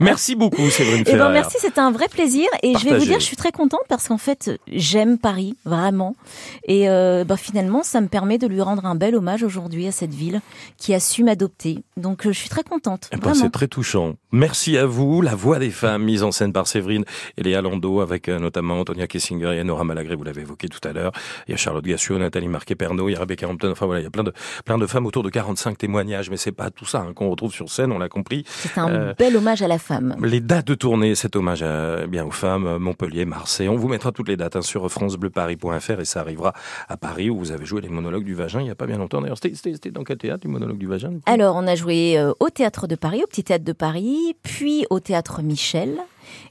Merci 0.00 0.34
beaucoup 0.34 0.68
Séverine 0.70 1.04
eh 1.06 1.16
ben, 1.16 1.30
merci, 1.30 1.56
c'était 1.60 1.80
un 1.80 1.92
vrai 1.92 2.08
plaisir 2.08 2.46
et 2.62 2.76
je 2.76 2.84
vais 2.84 2.98
vous 2.98 3.04
dire, 3.04 3.20
je 3.20 3.24
suis 3.24 3.36
très 3.36 3.52
contente 3.52 3.80
parce 3.88 4.08
qu'en 4.08 4.18
fait, 4.18 4.50
j'aime 4.68 5.18
Paris 5.18 5.56
vraiment 5.64 6.16
et 6.64 6.88
euh, 6.88 7.24
bah, 7.24 7.36
finalement, 7.36 7.82
ça 7.82 8.00
me 8.00 8.08
permet 8.08 8.38
de 8.38 8.46
lui 8.46 8.60
rendre 8.60 8.84
un 8.84 8.94
bel 8.94 9.14
hommage 9.14 9.42
aujourd'hui 9.42 9.86
à 9.86 9.92
cette 9.92 10.14
ville 10.14 10.40
qui 10.76 10.92
a 10.94 11.00
su 11.00 11.24
m'adopter. 11.24 11.82
Donc, 11.96 12.26
euh, 12.26 12.32
je 12.32 12.38
suis 12.38 12.48
très 12.48 12.62
contente. 12.62 13.08
Eh 13.12 13.16
ben, 13.16 13.34
c'est 13.34 13.50
très 13.50 13.68
touchant. 13.68 14.14
Merci 14.32 14.76
à 14.76 14.86
vous. 14.86 15.22
La 15.22 15.34
voix 15.34 15.58
des 15.58 15.70
femmes 15.70 16.04
mise 16.04 16.22
en 16.22 16.32
scène 16.32 16.52
par 16.52 16.66
Séverine 16.66 17.04
et 17.36 17.42
Léa 17.42 17.62
Lando 17.62 18.00
avec 18.00 18.28
euh, 18.28 18.38
notamment 18.38 18.80
Antonia 18.80 19.06
Kessinger 19.06 19.56
et 19.58 19.64
Nora 19.64 19.84
Malagré, 19.84 20.14
vous 20.14 20.24
l'avez 20.24 20.42
évoqué 20.42 20.68
tout 20.68 20.80
à 20.88 20.92
l'heure. 20.92 21.12
Il 21.46 21.52
y 21.52 21.54
a 21.54 21.56
Charlotte 21.56 21.84
Gassio, 21.84 22.18
Nathalie 22.18 22.48
Marquet-Pernot, 22.48 23.08
il 23.08 23.12
y 23.12 23.16
a 23.16 23.20
Rebecca 23.20 23.48
Hampton. 23.48 23.70
Enfin 23.70 23.86
voilà, 23.86 23.99
il 24.00 24.04
y 24.04 24.06
a 24.06 24.10
plein 24.10 24.24
de 24.24 24.32
plein 24.64 24.78
de 24.78 24.86
femmes 24.86 25.06
autour 25.06 25.22
de 25.22 25.30
45 25.30 25.78
témoignages, 25.78 26.30
mais 26.30 26.36
c'est 26.36 26.52
pas 26.52 26.70
tout 26.70 26.84
ça 26.84 27.00
hein, 27.00 27.12
qu'on 27.14 27.30
retrouve 27.30 27.52
sur 27.52 27.70
scène, 27.70 27.92
on 27.92 27.98
l'a 27.98 28.08
compris. 28.08 28.44
C'est 28.46 28.78
un 28.78 28.90
euh, 28.90 29.14
bel 29.18 29.36
hommage 29.36 29.62
à 29.62 29.68
la 29.68 29.78
femme. 29.78 30.16
Les 30.22 30.40
dates 30.40 30.66
de 30.66 30.74
tournée, 30.74 31.14
cet 31.14 31.36
hommage 31.36 31.62
à, 31.62 32.00
eh 32.04 32.06
bien 32.06 32.24
aux 32.24 32.30
femmes, 32.30 32.66
euh, 32.66 32.78
Montpellier, 32.78 33.24
Marseille. 33.24 33.68
On 33.68 33.76
vous 33.76 33.88
mettra 33.88 34.12
toutes 34.12 34.28
les 34.28 34.36
dates 34.36 34.56
hein, 34.56 34.62
sur 34.62 34.90
francebleuparis.fr 34.90 36.00
et 36.00 36.04
ça 36.04 36.20
arrivera 36.20 36.52
à 36.88 36.96
Paris 36.96 37.30
où 37.30 37.38
vous 37.38 37.52
avez 37.52 37.64
joué 37.64 37.80
les 37.80 37.88
monologues 37.88 38.24
du 38.24 38.34
vagin 38.34 38.60
il 38.60 38.66
y 38.66 38.70
a 38.70 38.74
pas 38.74 38.86
bien 38.86 38.98
longtemps. 38.98 39.20
D'ailleurs, 39.20 39.38
c'était 39.38 39.90
dans 39.90 40.04
quel 40.04 40.18
théâtre, 40.18 40.40
du 40.40 40.48
monologue 40.48 40.78
du 40.78 40.86
vagin 40.86 41.12
Alors, 41.26 41.56
on 41.56 41.66
a 41.66 41.74
joué 41.74 42.18
euh, 42.18 42.32
au 42.40 42.50
théâtre 42.50 42.86
de 42.86 42.94
Paris, 42.94 43.22
au 43.22 43.26
petit 43.26 43.44
théâtre 43.44 43.64
de 43.64 43.72
Paris, 43.72 44.36
puis 44.42 44.86
au 44.90 45.00
théâtre 45.00 45.42
Michel 45.42 45.98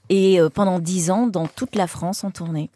et 0.09 0.39
pendant 0.53 0.79
dix 0.79 1.11
ans 1.11 1.27
dans 1.27 1.47
toute 1.47 1.75
la 1.75 1.87
France 1.87 2.23
en 2.23 2.31
tournée 2.31 2.69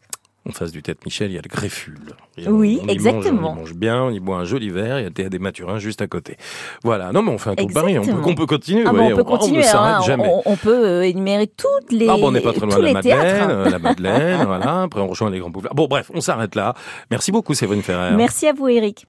en 0.48 0.52
face 0.52 0.72
du 0.72 0.84
tête 0.84 1.06
Michel, 1.06 1.32
il 1.32 1.36
y 1.36 1.38
a 1.38 1.42
le 1.42 1.50
Greffule. 1.50 2.00
oui, 2.48 2.82
exactement. 2.88 3.52
on 3.52 3.56
y 3.56 3.60
mange 3.60 3.74
bien, 3.74 4.04
on 4.04 4.10
y 4.10 4.20
boit 4.20 4.38
un 4.38 4.46
joli 4.46 4.70
verre, 4.70 5.00
il 5.00 5.04
y 5.04 5.26
a 5.26 5.30
des 5.30 5.40
maturins 5.40 5.80
juste 5.80 6.02
à 6.02 6.08
côté. 6.08 6.38
Voilà. 6.84 7.12
Non, 7.12 7.22
mais 7.22 7.32
on 7.32 7.38
fait 7.38 7.52
un 7.52 7.56
tour 7.56 7.68
de 7.68 7.74
Paris, 7.74 7.98
on 7.98 8.04
peut, 8.04 8.12
on 8.26 8.36
peut 8.36 8.46
continuer. 8.46 8.84
Ah 8.86 8.92
on 8.94 9.16
peut 9.16 9.24
continuer. 9.24 9.64
On, 9.74 10.02
jamais. 10.02 10.30
On, 10.46 10.56
peut 10.58 10.86
euh, 10.86 11.08
énumérer 11.08 11.48
toutes 11.48 11.92
les. 11.92 12.10
Ah 12.10 12.18
bon, 12.18 12.28
on 12.28 12.32
n'est 12.32 12.42
pas 12.42 12.54
très 12.54 12.66
loin 12.66 12.78
de 12.78 12.84
la 12.84 12.94
Madeleine, 12.94 13.50
euh, 13.50 13.70
la 13.70 13.80
Madeleine, 13.80 14.44
voilà. 14.46 14.84
Après, 14.84 15.00
on 15.00 15.08
rejoint 15.08 15.30
les 15.30 15.40
grands 15.40 15.50
boulevards. 15.50 15.76
Bon, 15.76 15.88
bref, 15.88 16.12
on 16.14 16.22
s'arrête 16.22 16.56
là. 16.56 16.74
Merci 17.10 17.32
beaucoup, 17.32 17.54
Séverine 17.54 17.82
Ferrer. 17.82 18.16
Merci 18.16 18.48
à 18.48 18.54
vous, 18.54 18.68
Eric. 18.68 19.02